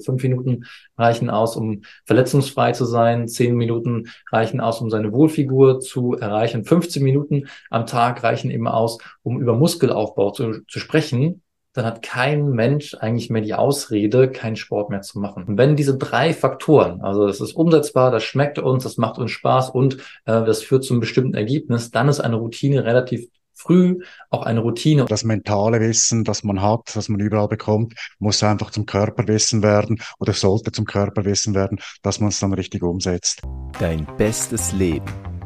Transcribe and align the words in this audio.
Fünf 0.00 0.22
Minuten 0.22 0.64
reichen 0.96 1.28
aus, 1.28 1.56
um 1.56 1.82
verletzungsfrei 2.04 2.72
zu 2.72 2.84
sein. 2.84 3.26
Zehn 3.26 3.56
Minuten 3.56 4.08
reichen 4.30 4.60
aus, 4.60 4.80
um 4.80 4.90
seine 4.90 5.12
Wohlfigur 5.12 5.80
zu 5.80 6.14
erreichen. 6.14 6.64
15 6.64 7.02
Minuten 7.02 7.48
am 7.70 7.86
Tag 7.86 8.22
reichen 8.22 8.50
eben 8.50 8.68
aus, 8.68 8.98
um 9.22 9.40
über 9.40 9.54
Muskelaufbau 9.54 10.30
zu, 10.30 10.64
zu 10.68 10.78
sprechen. 10.78 11.42
Dann 11.72 11.84
hat 11.84 12.02
kein 12.02 12.50
Mensch 12.50 12.94
eigentlich 12.94 13.28
mehr 13.28 13.42
die 13.42 13.54
Ausrede, 13.54 14.30
keinen 14.30 14.56
Sport 14.56 14.90
mehr 14.90 15.02
zu 15.02 15.18
machen. 15.18 15.44
Und 15.44 15.58
wenn 15.58 15.76
diese 15.76 15.96
drei 15.96 16.32
Faktoren, 16.32 17.00
also 17.02 17.26
das 17.26 17.40
ist 17.40 17.52
umsetzbar, 17.52 18.10
das 18.10 18.22
schmeckt 18.22 18.58
uns, 18.58 18.84
das 18.84 18.96
macht 18.98 19.18
uns 19.18 19.32
Spaß 19.32 19.70
und 19.70 19.96
äh, 20.24 20.44
das 20.44 20.62
führt 20.62 20.84
zu 20.84 20.94
einem 20.94 21.00
bestimmten 21.00 21.34
Ergebnis, 21.34 21.90
dann 21.90 22.08
ist 22.08 22.20
eine 22.20 22.36
Routine 22.36 22.84
relativ 22.84 23.28
früh 23.58 24.02
auch 24.30 24.42
eine 24.42 24.60
Routine. 24.60 25.04
Das 25.06 25.24
mentale 25.24 25.80
Wissen, 25.80 26.24
das 26.24 26.44
man 26.44 26.62
hat, 26.62 26.94
das 26.94 27.08
man 27.08 27.20
überall 27.20 27.48
bekommt, 27.48 27.94
muss 28.18 28.42
einfach 28.42 28.70
zum 28.70 28.86
Körperwissen 28.86 29.62
werden 29.62 30.00
oder 30.18 30.32
sollte 30.32 30.72
zum 30.72 30.84
Körperwissen 30.84 31.54
werden, 31.54 31.78
dass 32.02 32.20
man 32.20 32.30
es 32.30 32.38
dann 32.38 32.52
richtig 32.52 32.82
umsetzt. 32.82 33.42
Dein 33.78 34.06
bestes 34.16 34.72
Leben. 34.72 35.37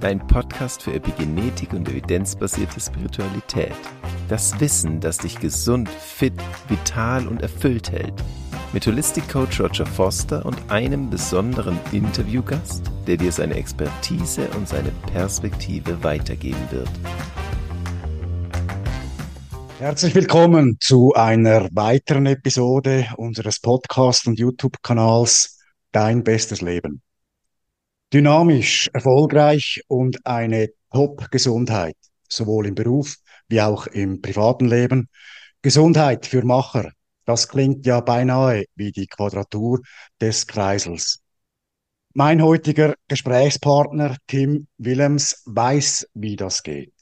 Dein 0.00 0.26
Podcast 0.26 0.82
für 0.82 0.94
Epigenetik 0.94 1.74
und 1.74 1.86
evidenzbasierte 1.86 2.80
Spiritualität. 2.80 3.74
Das 4.30 4.58
Wissen, 4.58 4.98
das 4.98 5.18
dich 5.18 5.38
gesund, 5.38 5.90
fit, 5.90 6.32
vital 6.68 7.28
und 7.28 7.42
erfüllt 7.42 7.92
hält. 7.92 8.14
Mit 8.72 8.86
Holistic 8.86 9.28
Coach 9.28 9.60
Roger 9.60 9.84
Foster 9.84 10.46
und 10.46 10.56
einem 10.70 11.10
besonderen 11.10 11.78
Interviewgast, 11.92 12.90
der 13.06 13.18
dir 13.18 13.30
seine 13.30 13.56
Expertise 13.56 14.48
und 14.56 14.66
seine 14.66 14.90
Perspektive 15.12 16.02
weitergeben 16.02 16.66
wird. 16.70 16.88
Herzlich 19.80 20.14
willkommen 20.14 20.78
zu 20.80 21.12
einer 21.12 21.68
weiteren 21.72 22.24
Episode 22.24 23.06
unseres 23.18 23.60
Podcast- 23.60 24.26
und 24.26 24.38
YouTube-Kanals 24.38 25.58
Dein 25.92 26.24
bestes 26.24 26.62
Leben. 26.62 27.02
Dynamisch, 28.12 28.90
erfolgreich 28.92 29.82
und 29.86 30.26
eine 30.26 30.70
Top-Gesundheit, 30.92 31.96
sowohl 32.28 32.66
im 32.66 32.74
Beruf 32.74 33.14
wie 33.48 33.60
auch 33.60 33.86
im 33.86 34.20
privaten 34.20 34.66
Leben. 34.66 35.08
Gesundheit 35.62 36.26
für 36.26 36.44
Macher, 36.44 36.90
das 37.24 37.48
klingt 37.48 37.86
ja 37.86 38.00
beinahe 38.00 38.64
wie 38.74 38.90
die 38.90 39.06
Quadratur 39.06 39.80
des 40.20 40.48
Kreisels. 40.48 41.20
Mein 42.12 42.42
heutiger 42.42 42.94
Gesprächspartner 43.06 44.16
Tim 44.26 44.66
Willems 44.78 45.44
weiß, 45.46 46.08
wie 46.14 46.34
das 46.34 46.64
geht. 46.64 46.92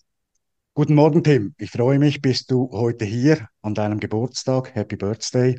Guten 0.75 0.95
Morgen, 0.95 1.25
Tim. 1.25 1.55
Ich 1.57 1.71
freue 1.71 1.99
mich, 1.99 2.21
bist 2.21 2.51
du 2.51 2.69
heute 2.73 3.07
hier 3.07 3.49
an 3.63 3.75
deinem 3.75 3.99
Geburtstag. 3.99 4.75
Happy 4.75 4.97
Birthday. 4.97 5.59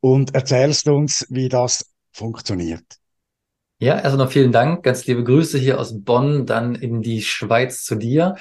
Und 0.00 0.34
erzählst 0.34 0.88
uns, 0.88 1.24
wie 1.30 1.48
das 1.48 1.94
funktioniert. 2.12 2.98
Ja, 3.80 3.94
also 3.96 4.16
noch 4.16 4.30
vielen 4.32 4.50
Dank. 4.50 4.82
Ganz 4.82 5.06
liebe 5.06 5.22
Grüße 5.22 5.56
hier 5.58 5.78
aus 5.78 6.02
Bonn, 6.04 6.46
dann 6.46 6.74
in 6.74 7.00
die 7.00 7.22
Schweiz 7.22 7.84
zu 7.84 7.94
dir. 7.94 8.34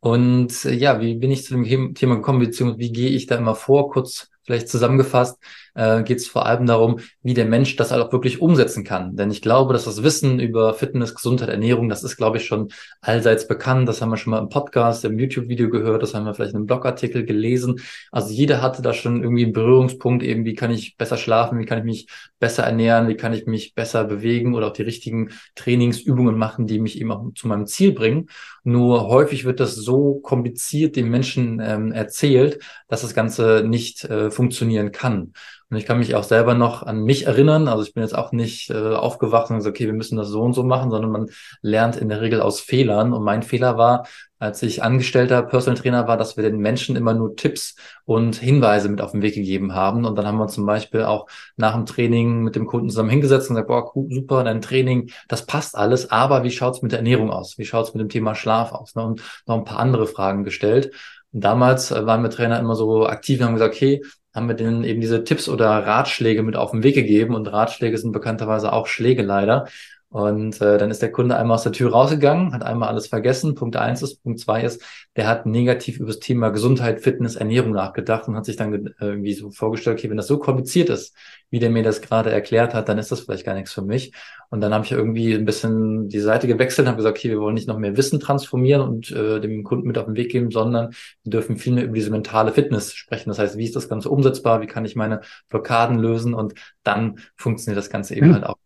Und 0.00 0.64
äh, 0.66 0.74
ja, 0.74 1.00
wie 1.00 1.14
bin 1.14 1.30
ich 1.30 1.44
zu 1.44 1.54
dem 1.54 1.94
Thema 1.94 2.16
gekommen, 2.16 2.40
beziehungsweise 2.40 2.80
wie 2.80 2.92
gehe 2.92 3.10
ich 3.10 3.26
da 3.26 3.36
immer 3.36 3.54
vor? 3.54 3.90
Kurz 3.90 4.28
vielleicht 4.42 4.68
zusammengefasst 4.68 5.38
äh, 5.74 6.02
geht 6.02 6.18
es 6.18 6.26
vor 6.26 6.46
allem 6.46 6.66
darum, 6.66 7.00
wie 7.22 7.34
der 7.34 7.46
Mensch 7.46 7.76
das 7.76 7.90
halt 7.90 8.02
auch 8.02 8.12
wirklich 8.12 8.40
umsetzen 8.40 8.84
kann. 8.84 9.16
Denn 9.16 9.30
ich 9.30 9.42
glaube, 9.42 9.72
dass 9.72 9.84
das 9.84 10.02
Wissen 10.02 10.40
über 10.40 10.74
Fitness, 10.74 11.14
Gesundheit, 11.14 11.48
Ernährung, 11.48 11.88
das 11.88 12.04
ist, 12.04 12.16
glaube 12.16 12.38
ich, 12.38 12.46
schon 12.46 12.68
allseits 13.00 13.46
bekannt. 13.46 13.88
Das 13.88 14.00
haben 14.00 14.10
wir 14.10 14.16
schon 14.16 14.30
mal 14.30 14.38
im 14.38 14.48
Podcast, 14.48 15.04
im 15.04 15.18
YouTube-Video 15.18 15.68
gehört, 15.70 16.02
das 16.02 16.14
haben 16.14 16.24
wir 16.24 16.34
vielleicht 16.34 16.52
in 16.52 16.58
einem 16.58 16.66
Blogartikel 16.66 17.24
gelesen. 17.24 17.80
Also 18.10 18.32
jeder 18.32 18.62
hatte 18.62 18.82
da 18.82 18.92
schon 18.92 19.22
irgendwie 19.22 19.44
einen 19.44 19.52
Berührungspunkt, 19.52 20.22
eben 20.22 20.44
wie 20.44 20.54
kann 20.54 20.70
ich 20.70 20.96
besser 20.96 21.16
schlafen, 21.16 21.58
wie 21.58 21.66
kann 21.66 21.78
ich 21.78 21.84
mich 21.84 22.08
besser 22.38 22.64
ernähren, 22.64 23.08
wie 23.08 23.16
kann 23.16 23.32
ich 23.32 23.46
mich 23.46 23.74
besser 23.74 24.04
bewegen 24.04 24.54
oder 24.54 24.68
auch 24.68 24.72
die 24.72 24.82
richtigen 24.82 25.30
Trainingsübungen 25.54 26.36
machen, 26.36 26.66
die 26.66 26.78
mich 26.78 27.00
eben 27.00 27.10
auch 27.10 27.24
zu 27.34 27.48
meinem 27.48 27.66
Ziel 27.66 27.92
bringen. 27.92 28.28
Nur 28.62 29.08
häufig 29.08 29.44
wird 29.44 29.60
das 29.60 29.74
so 29.74 30.14
kompliziert 30.20 30.96
den 30.96 31.10
Menschen 31.10 31.60
ähm, 31.60 31.92
erzählt, 31.92 32.60
dass 32.88 33.02
das 33.02 33.14
Ganze 33.14 33.64
nicht 33.66 34.04
äh, 34.04 34.30
funktionieren 34.30 34.92
kann. 34.92 35.32
Und 35.74 35.80
ich 35.80 35.86
kann 35.86 35.98
mich 35.98 36.14
auch 36.14 36.22
selber 36.22 36.54
noch 36.54 36.84
an 36.84 37.02
mich 37.02 37.26
erinnern. 37.26 37.66
Also 37.66 37.82
ich 37.82 37.94
bin 37.94 38.04
jetzt 38.04 38.16
auch 38.16 38.30
nicht 38.30 38.70
äh, 38.70 38.94
aufgewacht 38.94 39.50
und 39.50 39.56
gesagt, 39.56 39.74
okay, 39.74 39.86
wir 39.86 39.92
müssen 39.92 40.16
das 40.16 40.28
so 40.28 40.40
und 40.40 40.52
so 40.52 40.62
machen, 40.62 40.92
sondern 40.92 41.10
man 41.10 41.30
lernt 41.62 41.96
in 41.96 42.08
der 42.08 42.20
Regel 42.20 42.40
aus 42.40 42.60
Fehlern. 42.60 43.12
Und 43.12 43.24
mein 43.24 43.42
Fehler 43.42 43.76
war, 43.76 44.06
als 44.38 44.62
ich 44.62 44.84
angestellter 44.84 45.42
Personal 45.42 45.76
Trainer 45.76 46.06
war, 46.06 46.16
dass 46.16 46.36
wir 46.36 46.44
den 46.44 46.58
Menschen 46.58 46.94
immer 46.94 47.12
nur 47.12 47.34
Tipps 47.34 47.74
und 48.04 48.36
Hinweise 48.36 48.88
mit 48.88 49.00
auf 49.00 49.10
den 49.10 49.22
Weg 49.22 49.34
gegeben 49.34 49.74
haben. 49.74 50.04
Und 50.04 50.16
dann 50.16 50.28
haben 50.28 50.38
wir 50.38 50.46
zum 50.46 50.64
Beispiel 50.64 51.02
auch 51.02 51.26
nach 51.56 51.74
dem 51.74 51.86
Training 51.86 52.44
mit 52.44 52.54
dem 52.54 52.66
Kunden 52.66 52.88
zusammen 52.88 53.10
hingesetzt 53.10 53.50
und 53.50 53.56
gesagt, 53.56 53.68
boah, 53.68 53.90
super, 54.10 54.44
dein 54.44 54.60
Training, 54.60 55.10
das 55.26 55.44
passt 55.44 55.76
alles, 55.76 56.12
aber 56.12 56.44
wie 56.44 56.52
schaut's 56.52 56.82
mit 56.82 56.92
der 56.92 57.00
Ernährung 57.00 57.30
aus? 57.30 57.58
Wie 57.58 57.64
schaut's 57.64 57.94
mit 57.94 58.00
dem 58.00 58.08
Thema 58.08 58.36
Schlaf 58.36 58.70
aus? 58.70 58.94
Ne? 58.94 59.02
Und 59.02 59.22
noch 59.46 59.56
ein 59.56 59.64
paar 59.64 59.80
andere 59.80 60.06
Fragen 60.06 60.44
gestellt. 60.44 60.92
Damals 61.36 61.90
äh, 61.90 62.06
waren 62.06 62.22
wir 62.22 62.30
Trainer 62.30 62.60
immer 62.60 62.76
so 62.76 63.06
aktiv 63.06 63.40
und 63.40 63.46
haben 63.46 63.54
gesagt, 63.54 63.74
okay, 63.74 64.02
haben 64.32 64.48
wir 64.48 64.54
denen 64.54 64.84
eben 64.84 65.00
diese 65.00 65.24
Tipps 65.24 65.48
oder 65.48 65.68
Ratschläge 65.68 66.42
mit 66.42 66.56
auf 66.56 66.70
den 66.70 66.82
Weg 66.82 66.94
gegeben. 66.94 67.34
Und 67.34 67.52
Ratschläge 67.52 67.98
sind 67.98 68.12
bekannterweise 68.12 68.72
auch 68.72 68.86
Schläge 68.86 69.22
leider. 69.22 69.66
Und 70.14 70.60
äh, 70.60 70.78
dann 70.78 70.92
ist 70.92 71.02
der 71.02 71.10
Kunde 71.10 71.36
einmal 71.36 71.56
aus 71.56 71.64
der 71.64 71.72
Tür 71.72 71.90
rausgegangen, 71.90 72.52
hat 72.52 72.62
einmal 72.62 72.88
alles 72.88 73.08
vergessen. 73.08 73.56
Punkt 73.56 73.74
eins 73.74 74.00
ist. 74.00 74.22
Punkt 74.22 74.38
zwei 74.38 74.62
ist, 74.62 74.80
der 75.16 75.26
hat 75.26 75.44
negativ 75.44 75.98
über 75.98 76.06
das 76.06 76.20
Thema 76.20 76.50
Gesundheit, 76.50 77.00
Fitness, 77.00 77.34
Ernährung 77.34 77.72
nachgedacht 77.72 78.28
und 78.28 78.36
hat 78.36 78.44
sich 78.44 78.54
dann 78.54 78.94
irgendwie 79.00 79.32
so 79.32 79.50
vorgestellt, 79.50 79.98
okay, 79.98 80.10
wenn 80.10 80.16
das 80.16 80.28
so 80.28 80.38
kompliziert 80.38 80.88
ist, 80.88 81.16
wie 81.50 81.58
der 81.58 81.68
mir 81.68 81.82
das 81.82 82.00
gerade 82.00 82.30
erklärt 82.30 82.74
hat, 82.74 82.88
dann 82.88 82.98
ist 82.98 83.10
das 83.10 83.22
vielleicht 83.22 83.44
gar 83.44 83.56
nichts 83.56 83.72
für 83.72 83.82
mich. 83.82 84.12
Und 84.50 84.60
dann 84.60 84.72
habe 84.72 84.84
ich 84.84 84.92
irgendwie 84.92 85.34
ein 85.34 85.46
bisschen 85.46 86.08
die 86.08 86.20
Seite 86.20 86.46
gewechselt 86.46 86.84
und 86.86 86.90
habe 86.90 86.98
gesagt, 86.98 87.18
okay, 87.18 87.30
wir 87.30 87.40
wollen 87.40 87.54
nicht 87.54 87.66
noch 87.66 87.78
mehr 87.78 87.96
Wissen 87.96 88.20
transformieren 88.20 88.82
und 88.82 89.10
äh, 89.10 89.40
dem 89.40 89.64
Kunden 89.64 89.88
mit 89.88 89.98
auf 89.98 90.04
den 90.04 90.14
Weg 90.14 90.30
geben, 90.30 90.52
sondern 90.52 90.94
wir 91.24 91.30
dürfen 91.30 91.56
viel 91.56 91.72
mehr 91.72 91.86
über 91.86 91.94
diese 91.94 92.12
mentale 92.12 92.52
Fitness 92.52 92.94
sprechen. 92.94 93.30
Das 93.30 93.40
heißt, 93.40 93.58
wie 93.58 93.64
ist 93.64 93.74
das 93.74 93.88
Ganze 93.88 94.10
umsetzbar? 94.10 94.60
Wie 94.60 94.68
kann 94.68 94.84
ich 94.84 94.94
meine 94.94 95.22
Blockaden 95.48 95.98
lösen? 95.98 96.34
Und 96.34 96.54
dann 96.84 97.18
funktioniert 97.34 97.78
das 97.78 97.90
Ganze 97.90 98.14
eben 98.14 98.28
mhm. 98.28 98.34
halt 98.34 98.44
auch. 98.44 98.63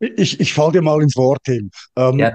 Ich, 0.00 0.40
ich 0.40 0.54
fall 0.54 0.72
dir 0.72 0.80
mal 0.82 1.02
ins 1.02 1.14
Wort, 1.16 1.40
Tim. 1.44 1.70
Ähm, 1.94 2.18
ja. 2.18 2.32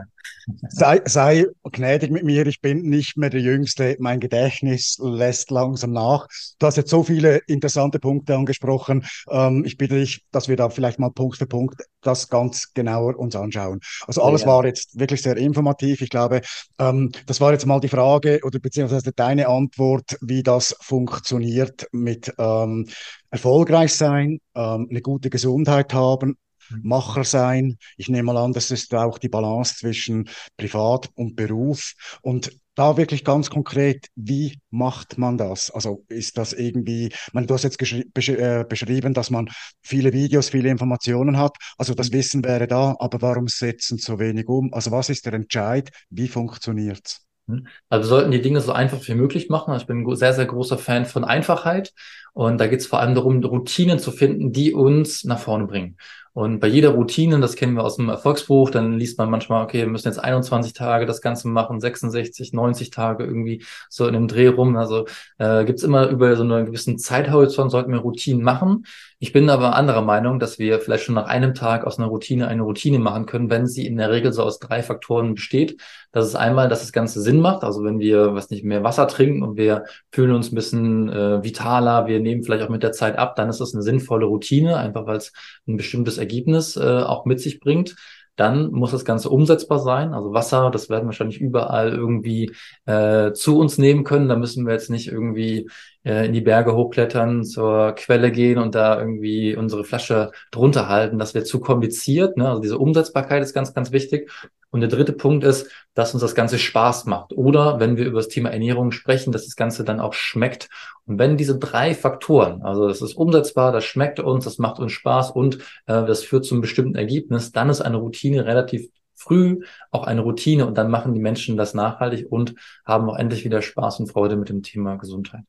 sei, 0.69 1.01
sei 1.05 1.47
gnädig 1.71 2.11
mit 2.11 2.23
mir, 2.23 2.45
ich 2.45 2.61
bin 2.61 2.83
nicht 2.83 3.17
mehr 3.17 3.31
der 3.31 3.41
Jüngste, 3.41 3.95
mein 3.99 4.19
Gedächtnis 4.19 4.99
lässt 5.01 5.49
langsam 5.49 5.91
nach. 5.91 6.27
Du 6.59 6.67
hast 6.67 6.77
jetzt 6.77 6.91
so 6.91 7.03
viele 7.03 7.37
interessante 7.47 7.97
Punkte 7.97 8.35
angesprochen. 8.35 9.03
Ähm, 9.31 9.63
ich 9.65 9.77
bitte 9.77 9.95
dich, 9.95 10.23
dass 10.31 10.47
wir 10.47 10.55
da 10.57 10.69
vielleicht 10.69 10.99
mal 10.99 11.09
Punkt 11.09 11.37
für 11.37 11.47
Punkt 11.47 11.81
das 12.01 12.29
ganz 12.29 12.71
genauer 12.75 13.17
uns 13.17 13.35
anschauen. 13.35 13.79
Also 14.05 14.21
alles 14.21 14.41
ja. 14.41 14.47
war 14.47 14.65
jetzt 14.65 14.99
wirklich 14.99 15.23
sehr 15.23 15.35
informativ. 15.35 16.01
Ich 16.01 16.11
glaube, 16.11 16.41
ähm, 16.77 17.11
das 17.25 17.41
war 17.41 17.51
jetzt 17.51 17.65
mal 17.65 17.79
die 17.79 17.89
Frage 17.89 18.41
oder 18.43 18.59
beziehungsweise 18.59 19.11
deine 19.11 19.47
Antwort, 19.47 20.17
wie 20.21 20.43
das 20.43 20.75
funktioniert 20.81 21.87
mit 21.91 22.31
ähm, 22.37 22.87
erfolgreich 23.31 23.95
sein, 23.95 24.39
ähm, 24.53 24.87
eine 24.87 25.01
gute 25.01 25.31
Gesundheit 25.31 25.91
haben, 25.95 26.37
Macher 26.81 27.23
sein. 27.23 27.77
Ich 27.97 28.09
nehme 28.09 28.33
mal 28.33 28.37
an, 28.37 28.53
das 28.53 28.71
ist 28.71 28.93
auch 28.93 29.17
die 29.17 29.29
Balance 29.29 29.75
zwischen 29.77 30.29
Privat 30.57 31.09
und 31.15 31.35
Beruf. 31.35 31.93
Und 32.21 32.51
da 32.75 32.97
wirklich 32.97 33.23
ganz 33.23 33.49
konkret, 33.49 34.07
wie 34.15 34.59
macht 34.69 35.17
man 35.17 35.37
das? 35.37 35.71
Also 35.71 36.03
ist 36.09 36.37
das 36.37 36.53
irgendwie, 36.53 37.11
meine, 37.31 37.47
du 37.47 37.53
hast 37.53 37.63
jetzt 37.63 37.77
besch 38.13 38.29
äh, 38.29 38.65
beschrieben, 38.67 39.13
dass 39.13 39.29
man 39.29 39.49
viele 39.81 40.13
Videos, 40.13 40.49
viele 40.49 40.69
Informationen 40.69 41.37
hat. 41.37 41.55
Also 41.77 41.93
das 41.93 42.11
mhm. 42.11 42.15
Wissen 42.15 42.43
wäre 42.43 42.67
da, 42.67 42.95
aber 42.99 43.21
warum 43.21 43.47
setzen 43.47 43.97
so 43.97 44.19
wenig 44.19 44.47
um? 44.47 44.73
Also 44.73 44.91
was 44.91 45.09
ist 45.09 45.25
der 45.25 45.33
Entscheid? 45.33 45.89
Wie 46.09 46.27
funktioniert's? 46.27 47.25
Mhm. 47.47 47.67
Also 47.89 48.03
wir 48.03 48.09
sollten 48.09 48.31
die 48.31 48.41
Dinge 48.41 48.61
so 48.61 48.73
einfach 48.73 49.07
wie 49.07 49.15
möglich 49.15 49.49
machen. 49.49 49.75
Ich 49.75 49.87
bin 49.87 50.05
ein 50.05 50.15
sehr, 50.15 50.33
sehr 50.33 50.45
großer 50.45 50.77
Fan 50.77 51.05
von 51.05 51.23
Einfachheit. 51.23 51.93
Und 52.35 52.59
da 52.59 52.67
geht 52.67 52.81
es 52.81 52.87
vor 52.87 52.99
allem 52.99 53.15
darum, 53.15 53.41
Routinen 53.41 53.97
zu 53.97 54.11
finden, 54.11 54.51
die 54.51 54.73
uns 54.73 55.23
nach 55.23 55.39
vorne 55.39 55.67
bringen. 55.67 55.95
Und 56.35 56.59
bei 56.59 56.67
jeder 56.67 56.89
Routine, 56.89 57.39
das 57.39 57.55
kennen 57.55 57.75
wir 57.75 57.85
aus 57.85 57.95
dem 57.95 58.09
Erfolgsbuch, 58.09 58.69
dann 58.69 58.99
liest 58.99 59.17
man 59.17 59.29
manchmal, 59.29 59.63
okay, 59.63 59.79
wir 59.79 59.87
müssen 59.87 60.09
jetzt 60.09 60.21
21 60.21 60.73
Tage 60.73 61.05
das 61.05 61.21
Ganze 61.21 61.47
machen, 61.47 61.79
66, 61.79 62.51
90 62.51 62.89
Tage 62.89 63.23
irgendwie 63.23 63.63
so 63.89 64.05
in 64.05 64.13
dem 64.13 64.27
Dreh 64.27 64.47
rum. 64.47 64.75
Also 64.75 65.05
äh, 65.37 65.63
gibt 65.63 65.81
immer 65.81 66.09
über 66.09 66.35
so 66.35 66.43
einen 66.43 66.65
gewissen 66.65 66.97
Zeithorizont 66.97 67.71
sollten 67.71 67.93
wir 67.93 67.99
Routinen 67.99 68.43
machen. 68.43 68.83
Ich 69.19 69.31
bin 69.31 69.49
aber 69.49 69.77
anderer 69.77 70.01
Meinung, 70.01 70.39
dass 70.39 70.59
wir 70.59 70.81
vielleicht 70.81 71.05
schon 71.05 71.15
nach 71.15 71.27
einem 71.27 71.53
Tag 71.53 71.85
aus 71.87 71.97
einer 71.97 72.07
Routine 72.07 72.49
eine 72.49 72.63
Routine 72.63 72.99
machen 72.99 73.25
können, 73.25 73.49
wenn 73.49 73.65
sie 73.65 73.87
in 73.87 73.95
der 73.95 74.11
Regel 74.11 74.33
so 74.33 74.43
aus 74.43 74.59
drei 74.59 74.83
Faktoren 74.83 75.35
besteht. 75.35 75.79
Das 76.11 76.25
ist 76.27 76.35
einmal, 76.35 76.67
dass 76.67 76.81
das 76.81 76.91
Ganze 76.91 77.21
Sinn 77.21 77.39
macht. 77.39 77.63
Also 77.63 77.83
wenn 77.85 77.99
wir, 77.99 78.35
was 78.35 78.49
nicht, 78.49 78.65
mehr 78.65 78.83
Wasser 78.83 79.07
trinken 79.07 79.41
und 79.41 79.55
wir 79.55 79.85
fühlen 80.11 80.31
uns 80.31 80.51
ein 80.51 80.55
bisschen 80.55 81.07
äh, 81.09 81.41
vitaler, 81.43 82.07
wir 82.07 82.19
nehmen 82.25 82.43
vielleicht 82.43 82.65
auch 82.65 82.69
mit 82.69 82.83
der 82.83 82.91
Zeit 82.91 83.17
ab, 83.17 83.35
dann 83.37 83.47
ist 83.49 83.61
das 83.61 83.73
eine 83.73 83.83
sinnvolle 83.83 84.25
Routine, 84.25 84.77
einfach 84.77 85.05
weil 85.07 85.17
es 85.17 85.31
ein 85.67 85.77
bestimmtes 85.77 86.17
Ergebnis 86.17 86.75
äh, 86.75 86.81
auch 86.81 87.25
mit 87.25 87.39
sich 87.39 87.59
bringt. 87.61 87.95
dann 88.35 88.71
muss 88.71 88.91
das 88.91 89.05
Ganze 89.05 89.29
umsetzbar 89.29 89.79
sein. 89.79 90.13
Also 90.13 90.33
Wasser, 90.33 90.69
das 90.69 90.89
werden 90.89 91.03
wir 91.03 91.07
wahrscheinlich 91.07 91.39
überall 91.39 91.93
irgendwie 91.93 92.51
äh, 92.85 93.31
zu 93.31 93.57
uns 93.57 93.77
nehmen 93.77 94.03
können. 94.03 94.27
Da 94.27 94.35
müssen 94.35 94.65
wir 94.65 94.73
jetzt 94.73 94.89
nicht 94.89 95.07
irgendwie 95.07 95.69
äh, 96.03 96.25
in 96.25 96.33
die 96.33 96.41
Berge 96.41 96.75
hochklettern, 96.75 97.45
zur 97.45 97.93
Quelle 97.93 98.31
gehen 98.31 98.57
und 98.59 98.75
da 98.75 98.99
irgendwie 98.99 99.55
unsere 99.55 99.85
Flasche 99.85 100.31
drunter 100.51 100.89
halten. 100.89 101.17
Das 101.17 101.33
wäre 101.33 101.45
zu 101.45 101.61
kompliziert. 101.61 102.35
Ne? 102.37 102.49
Also 102.49 102.61
diese 102.61 102.77
Umsetzbarkeit 102.77 103.41
ist 103.41 103.53
ganz, 103.53 103.73
ganz 103.73 103.93
wichtig. 103.93 104.29
Und 104.75 104.81
der 104.81 104.89
dritte 104.89 105.13
Punkt 105.13 105.45
ist, 105.45 105.71
dass 105.93 106.13
uns 106.13 106.19
das 106.19 106.35
Ganze 106.35 106.59
Spaß 106.59 107.05
macht. 107.05 107.31
Oder 107.31 107.79
wenn 107.79 107.95
wir 107.95 108.05
über 108.05 108.19
das 108.19 108.27
Thema 108.27 108.49
Ernährung 108.49 108.91
sprechen, 108.91 109.31
dass 109.31 109.45
das 109.45 109.55
Ganze 109.55 109.85
dann 109.85 110.01
auch 110.01 110.11
schmeckt. 110.11 110.67
Und 111.05 111.17
wenn 111.17 111.37
diese 111.37 111.57
drei 111.57 111.95
Faktoren, 111.95 112.61
also 112.61 112.85
das 112.85 113.01
ist 113.01 113.13
umsetzbar, 113.13 113.71
das 113.71 113.85
schmeckt 113.85 114.19
uns, 114.19 114.43
das 114.43 114.57
macht 114.57 114.79
uns 114.79 114.91
Spaß 114.91 115.31
und 115.31 115.59
äh, 115.85 116.05
das 116.05 116.25
führt 116.25 116.43
zu 116.43 116.55
einem 116.55 116.61
bestimmten 116.61 116.95
Ergebnis, 116.95 117.53
dann 117.53 117.69
ist 117.69 117.79
eine 117.79 117.95
Routine 117.95 118.43
relativ 118.43 118.89
früh 119.13 119.61
auch 119.91 120.03
eine 120.03 120.19
Routine 120.19 120.65
und 120.67 120.77
dann 120.77 120.91
machen 120.91 121.13
die 121.13 121.21
Menschen 121.21 121.55
das 121.55 121.73
nachhaltig 121.73 122.29
und 122.29 122.55
haben 122.85 123.09
auch 123.09 123.15
endlich 123.15 123.45
wieder 123.45 123.61
Spaß 123.61 124.01
und 124.01 124.07
Freude 124.07 124.35
mit 124.35 124.49
dem 124.49 124.61
Thema 124.61 124.97
Gesundheit. 124.97 125.45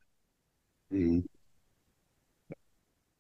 Mhm. 0.90 1.26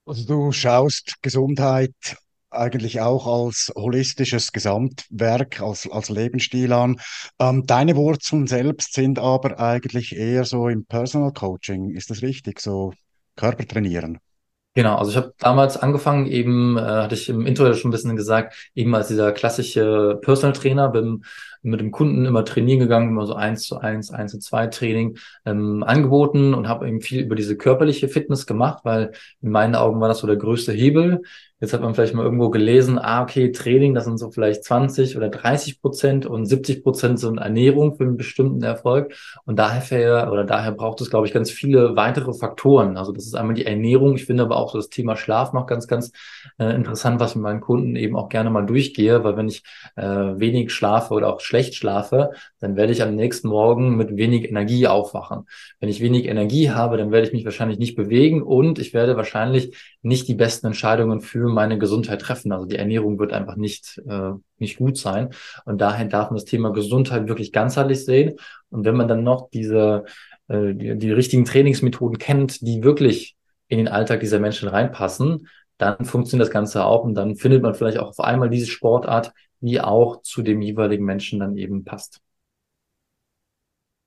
Also 0.04 0.24
du 0.24 0.52
schaust 0.52 1.20
Gesundheit 1.20 2.16
eigentlich 2.58 3.00
auch 3.00 3.26
als 3.26 3.72
holistisches 3.76 4.52
Gesamtwerk, 4.52 5.60
als, 5.60 5.90
als 5.90 6.08
Lebensstil 6.08 6.72
an. 6.72 7.00
Ähm, 7.38 7.64
deine 7.66 7.96
Wurzeln 7.96 8.46
selbst 8.46 8.94
sind 8.94 9.18
aber 9.18 9.60
eigentlich 9.60 10.16
eher 10.16 10.44
so 10.44 10.68
im 10.68 10.84
Personal 10.84 11.32
Coaching. 11.32 11.90
Ist 11.90 12.10
das 12.10 12.22
richtig? 12.22 12.60
So 12.60 12.92
Körper 13.36 13.66
trainieren? 13.66 14.18
Genau, 14.76 14.96
also 14.96 15.10
ich 15.10 15.16
habe 15.16 15.32
damals 15.38 15.78
angefangen, 15.78 16.26
eben, 16.26 16.76
äh, 16.76 16.82
hatte 16.82 17.14
ich 17.14 17.30
im 17.30 17.46
Intro 17.46 17.72
schon 17.72 17.88
ein 17.88 17.92
bisschen 17.92 18.14
gesagt, 18.14 18.70
eben 18.74 18.94
als 18.94 19.08
dieser 19.08 19.32
klassische 19.32 20.18
Personal 20.20 20.52
Trainer, 20.52 20.90
bin 20.90 21.24
mit 21.66 21.80
dem 21.80 21.90
Kunden 21.90 22.24
immer 22.24 22.44
trainieren 22.44 22.80
gegangen, 22.80 23.10
immer 23.10 23.26
so 23.26 23.34
eins 23.34 23.62
zu 23.62 23.78
eins, 23.78 24.10
eins 24.10 24.32
zu 24.32 24.38
zwei 24.38 24.66
Training 24.66 25.18
ähm, 25.44 25.82
angeboten 25.82 26.54
und 26.54 26.68
habe 26.68 26.88
eben 26.88 27.00
viel 27.00 27.22
über 27.22 27.34
diese 27.34 27.56
körperliche 27.56 28.08
Fitness 28.08 28.46
gemacht, 28.46 28.80
weil 28.84 29.12
in 29.42 29.50
meinen 29.50 29.74
Augen 29.74 30.00
war 30.00 30.08
das 30.08 30.18
so 30.18 30.26
der 30.26 30.36
größte 30.36 30.72
Hebel. 30.72 31.22
Jetzt 31.58 31.72
hat 31.72 31.80
man 31.80 31.94
vielleicht 31.94 32.12
mal 32.12 32.22
irgendwo 32.22 32.50
gelesen, 32.50 32.98
ah, 32.98 33.22
okay, 33.22 33.50
Training, 33.50 33.94
das 33.94 34.04
sind 34.04 34.18
so 34.18 34.30
vielleicht 34.30 34.62
20 34.62 35.16
oder 35.16 35.30
30 35.30 35.80
Prozent 35.80 36.26
und 36.26 36.44
70 36.44 36.82
Prozent 36.82 37.18
sind 37.18 37.38
Ernährung 37.38 37.96
für 37.96 38.04
einen 38.04 38.18
bestimmten 38.18 38.62
Erfolg. 38.62 39.14
Und 39.46 39.58
daher, 39.58 40.30
oder 40.30 40.44
daher 40.44 40.72
braucht 40.72 41.00
es, 41.00 41.08
glaube 41.08 41.26
ich, 41.26 41.32
ganz 41.32 41.50
viele 41.50 41.96
weitere 41.96 42.34
Faktoren. 42.34 42.98
Also 42.98 43.10
das 43.10 43.24
ist 43.24 43.34
einmal 43.34 43.54
die 43.54 43.64
Ernährung. 43.64 44.16
Ich 44.16 44.26
finde 44.26 44.42
aber 44.42 44.56
auch 44.56 44.70
so 44.70 44.76
das 44.76 44.90
Thema 44.90 45.16
Schlaf 45.16 45.54
noch 45.54 45.66
ganz, 45.66 45.88
ganz 45.88 46.12
äh, 46.58 46.74
interessant, 46.74 47.20
was 47.20 47.34
mit 47.34 47.42
meinen 47.42 47.62
Kunden 47.62 47.96
eben 47.96 48.16
auch 48.16 48.28
gerne 48.28 48.50
mal 48.50 48.66
durchgehe, 48.66 49.24
weil 49.24 49.38
wenn 49.38 49.48
ich 49.48 49.62
äh, 49.96 50.04
wenig 50.04 50.74
schlafe 50.74 51.14
oder 51.14 51.32
auch 51.32 51.40
schlecht 51.40 51.55
schlafe, 51.62 52.30
dann 52.60 52.76
werde 52.76 52.92
ich 52.92 53.02
am 53.02 53.14
nächsten 53.14 53.48
Morgen 53.48 53.96
mit 53.96 54.16
wenig 54.16 54.48
Energie 54.48 54.86
aufwachen. 54.86 55.46
Wenn 55.80 55.88
ich 55.88 56.00
wenig 56.00 56.26
Energie 56.26 56.70
habe, 56.70 56.96
dann 56.96 57.10
werde 57.10 57.26
ich 57.26 57.32
mich 57.32 57.44
wahrscheinlich 57.44 57.78
nicht 57.78 57.96
bewegen 57.96 58.42
und 58.42 58.78
ich 58.78 58.94
werde 58.94 59.16
wahrscheinlich 59.16 59.76
nicht 60.02 60.28
die 60.28 60.34
besten 60.34 60.66
Entscheidungen 60.66 61.20
für 61.20 61.48
meine 61.48 61.78
Gesundheit 61.78 62.20
treffen. 62.20 62.52
Also 62.52 62.66
die 62.66 62.76
Ernährung 62.76 63.18
wird 63.18 63.32
einfach 63.32 63.56
nicht, 63.56 64.00
äh, 64.08 64.32
nicht 64.58 64.78
gut 64.78 64.98
sein. 64.98 65.30
Und 65.64 65.80
daher 65.80 66.06
darf 66.06 66.30
man 66.30 66.36
das 66.36 66.44
Thema 66.44 66.70
Gesundheit 66.72 67.28
wirklich 67.28 67.52
ganzheitlich 67.52 68.04
sehen. 68.04 68.36
Und 68.70 68.84
wenn 68.84 68.96
man 68.96 69.08
dann 69.08 69.24
noch 69.24 69.50
diese, 69.50 70.04
äh, 70.48 70.74
die, 70.74 70.96
die 70.96 71.12
richtigen 71.12 71.44
Trainingsmethoden 71.44 72.18
kennt, 72.18 72.60
die 72.66 72.82
wirklich 72.82 73.36
in 73.68 73.78
den 73.78 73.88
Alltag 73.88 74.20
dieser 74.20 74.38
Menschen 74.38 74.68
reinpassen, 74.68 75.48
dann 75.78 76.04
funktioniert 76.04 76.46
das 76.46 76.52
Ganze 76.52 76.84
auch 76.84 77.04
und 77.04 77.14
dann 77.14 77.36
findet 77.36 77.62
man 77.62 77.74
vielleicht 77.74 77.98
auch 77.98 78.08
auf 78.08 78.20
einmal 78.20 78.48
diese 78.48 78.66
Sportart, 78.66 79.32
die 79.60 79.80
auch 79.80 80.22
zu 80.22 80.42
dem 80.42 80.62
jeweiligen 80.62 81.04
Menschen 81.04 81.40
dann 81.40 81.56
eben 81.56 81.84
passt. 81.84 82.20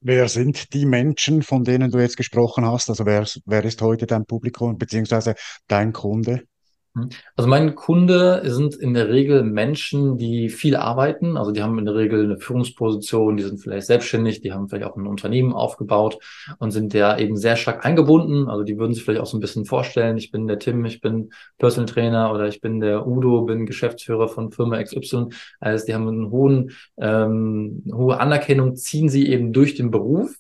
Wer 0.01 0.29
sind 0.29 0.73
die 0.73 0.85
Menschen, 0.85 1.43
von 1.43 1.63
denen 1.63 1.91
du 1.91 1.99
jetzt 1.99 2.15
gesprochen 2.15 2.65
hast? 2.65 2.89
Also 2.89 3.05
wer, 3.05 3.27
wer 3.45 3.65
ist 3.65 3.81
heute 3.81 4.07
dein 4.07 4.25
Publikum 4.25 4.77
beziehungsweise 4.77 5.35
dein 5.67 5.91
Kunde? 5.91 6.48
Hm. 6.95 7.09
Also 7.35 7.49
mein 7.49 7.75
Kunde 7.75 8.41
sind 8.45 8.75
in 8.75 8.93
der 8.93 9.09
Regel 9.09 9.43
Menschen, 9.43 10.17
die 10.17 10.49
viel 10.49 10.75
arbeiten. 10.75 11.37
Also 11.37 11.51
die 11.51 11.61
haben 11.61 11.77
in 11.77 11.85
der 11.85 11.95
Regel 11.95 12.23
eine 12.23 12.37
Führungsposition, 12.37 13.37
die 13.37 13.43
sind 13.43 13.59
vielleicht 13.59 13.87
selbstständig, 13.87 14.41
die 14.41 14.51
haben 14.51 14.67
vielleicht 14.67 14.85
auch 14.89 14.97
ein 14.97 15.07
Unternehmen 15.07 15.53
aufgebaut 15.53 16.17
und 16.57 16.71
sind 16.71 16.93
da 16.93 17.17
eben 17.17 17.37
sehr 17.37 17.55
stark 17.55 17.85
eingebunden. 17.85 18.49
Also 18.49 18.63
die 18.63 18.77
würden 18.77 18.93
sich 18.93 19.03
vielleicht 19.03 19.21
auch 19.21 19.27
so 19.27 19.37
ein 19.37 19.41
bisschen 19.41 19.65
vorstellen, 19.65 20.17
ich 20.17 20.31
bin 20.31 20.47
der 20.47 20.59
Tim, 20.59 20.83
ich 20.85 21.01
bin 21.01 21.31
Personal 21.57 21.87
Trainer 21.87 22.33
oder 22.33 22.47
ich 22.47 22.61
bin 22.61 22.79
der 22.79 23.05
Udo, 23.07 23.43
bin 23.43 23.65
Geschäftsführer 23.65 24.27
von 24.27 24.51
Firma 24.51 24.81
XY. 24.81 25.27
Also 25.59 25.85
die 25.85 25.93
haben 25.93 26.07
einen 26.07 26.31
hohen, 26.31 26.71
ähm, 26.97 27.83
hohe 27.91 28.19
Anerkennung, 28.19 28.75
ziehen 28.75 29.09
sie 29.09 29.29
eben 29.29 29.53
durch 29.53 29.75
den 29.75 29.91
Beruf 29.91 30.35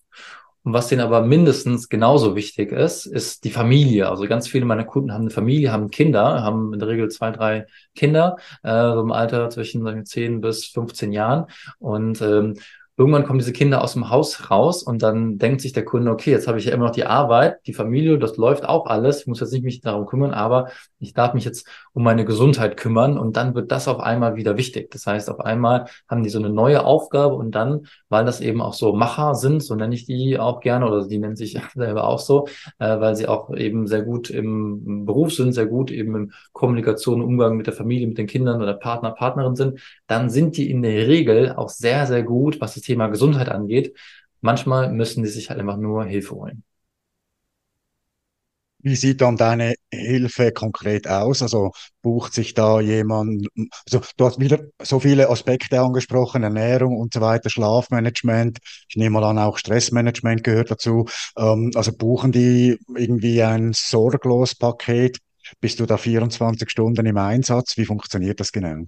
und 0.69 0.73
was 0.75 0.87
denen 0.87 1.01
aber 1.01 1.23
mindestens 1.23 1.89
genauso 1.89 2.35
wichtig 2.35 2.71
ist, 2.71 3.07
ist 3.07 3.43
die 3.43 3.49
Familie. 3.49 4.07
Also 4.07 4.27
ganz 4.27 4.47
viele 4.47 4.65
meiner 4.65 4.83
Kunden 4.83 5.11
haben 5.11 5.21
eine 5.21 5.31
Familie, 5.31 5.71
haben 5.71 5.89
Kinder, 5.89 6.43
haben 6.43 6.73
in 6.73 6.79
der 6.79 6.87
Regel 6.87 7.09
zwei, 7.09 7.31
drei 7.31 7.65
Kinder, 7.95 8.37
äh, 8.63 8.91
im 8.99 9.11
Alter 9.11 9.49
zwischen 9.49 9.83
sagen 9.83 9.97
wir, 9.97 10.03
10 10.03 10.41
bis 10.41 10.67
15 10.67 11.11
Jahren. 11.11 11.47
Und 11.79 12.21
ähm, 12.21 12.53
Irgendwann 12.99 13.23
kommen 13.23 13.39
diese 13.39 13.53
Kinder 13.53 13.81
aus 13.81 13.93
dem 13.93 14.09
Haus 14.09 14.51
raus 14.51 14.83
und 14.83 15.01
dann 15.01 15.37
denkt 15.37 15.61
sich 15.61 15.71
der 15.71 15.85
Kunde, 15.85 16.11
okay, 16.11 16.31
jetzt 16.31 16.49
habe 16.49 16.59
ich 16.59 16.65
ja 16.65 16.73
immer 16.73 16.87
noch 16.87 16.91
die 16.91 17.05
Arbeit, 17.05 17.65
die 17.65 17.71
Familie, 17.71 18.19
das 18.19 18.35
läuft 18.35 18.67
auch 18.67 18.87
alles. 18.87 19.21
Ich 19.21 19.27
muss 19.27 19.39
jetzt 19.39 19.53
nicht 19.53 19.63
mich 19.63 19.79
darum 19.79 20.05
kümmern, 20.05 20.31
aber 20.31 20.67
ich 20.99 21.13
darf 21.13 21.33
mich 21.33 21.45
jetzt 21.45 21.65
um 21.93 22.03
meine 22.03 22.25
Gesundheit 22.25 22.75
kümmern 22.75 23.17
und 23.17 23.37
dann 23.37 23.55
wird 23.55 23.71
das 23.71 23.87
auf 23.87 24.01
einmal 24.01 24.35
wieder 24.35 24.57
wichtig. 24.57 24.91
Das 24.91 25.07
heißt, 25.07 25.29
auf 25.29 25.39
einmal 25.39 25.85
haben 26.09 26.23
die 26.23 26.29
so 26.29 26.39
eine 26.39 26.49
neue 26.49 26.83
Aufgabe 26.83 27.35
und 27.35 27.55
dann, 27.55 27.87
weil 28.09 28.25
das 28.25 28.41
eben 28.41 28.61
auch 28.61 28.73
so 28.73 28.91
Macher 28.91 29.33
sind, 29.33 29.63
so 29.63 29.75
nenne 29.75 29.95
ich 29.95 30.05
die 30.05 30.37
auch 30.37 30.59
gerne 30.59 30.85
oder 30.85 31.07
die 31.07 31.19
nennen 31.19 31.37
sich 31.37 31.57
selber 31.75 32.05
auch 32.05 32.19
so, 32.19 32.49
äh, 32.79 32.99
weil 32.99 33.15
sie 33.15 33.29
auch 33.29 33.49
eben 33.55 33.87
sehr 33.87 34.01
gut 34.01 34.29
im 34.29 35.05
Beruf 35.05 35.31
sind, 35.31 35.53
sehr 35.53 35.67
gut 35.67 35.89
eben 35.89 36.15
im 36.17 36.31
Kommunikation, 36.51 37.21
Umgang 37.21 37.55
mit 37.55 37.67
der 37.67 37.73
Familie, 37.73 38.07
mit 38.07 38.17
den 38.17 38.27
Kindern 38.27 38.61
oder 38.61 38.73
Partner, 38.73 39.11
Partnerin 39.11 39.55
sind, 39.55 39.79
dann 40.05 40.29
sind 40.29 40.57
die 40.57 40.69
in 40.69 40.81
der 40.81 41.07
Regel 41.07 41.53
auch 41.53 41.69
sehr, 41.69 42.05
sehr 42.05 42.23
gut, 42.23 42.59
was 42.59 42.75
das 42.75 42.88
Thema 42.89 43.07
Gesundheit 43.07 43.49
angeht. 43.49 43.95
Manchmal 44.41 44.91
müssen 44.91 45.23
die 45.23 45.29
sich 45.29 45.49
halt 45.49 45.59
einfach 45.59 45.77
nur 45.77 46.05
Hilfe 46.05 46.35
holen. 46.35 46.63
Wie 48.81 48.95
sieht 48.95 49.19
dann 49.21 49.35
deine 49.35 49.73
Hilfe 49.91 50.53
konkret 50.53 51.05
aus? 51.07 51.41
Also 51.41 51.71
bucht 52.01 52.33
sich 52.33 52.53
da 52.53 52.79
jemand, 52.79 53.47
also 53.85 54.01
du 54.15 54.25
hast 54.25 54.39
wieder 54.39 54.61
so 54.81 55.01
viele 55.01 55.29
Aspekte 55.29 55.81
angesprochen, 55.81 56.43
Ernährung 56.43 56.97
und 56.97 57.13
so 57.13 57.19
weiter, 57.19 57.49
Schlafmanagement, 57.49 58.59
ich 58.87 58.95
nehme 58.95 59.19
mal 59.19 59.25
an, 59.25 59.37
auch 59.37 59.57
Stressmanagement 59.57 60.43
gehört 60.45 60.71
dazu. 60.71 61.05
Ähm, 61.37 61.71
also 61.75 61.91
buchen 61.91 62.31
die 62.31 62.77
irgendwie 62.95 63.43
ein 63.43 63.73
Sorglos-Paket? 63.73 65.17
Bist 65.59 65.79
du 65.81 65.85
da 65.85 65.97
24 65.97 66.69
Stunden 66.69 67.05
im 67.05 67.17
Einsatz? 67.17 67.75
Wie 67.77 67.85
funktioniert 67.85 68.39
das 68.39 68.51
genau? 68.53 68.85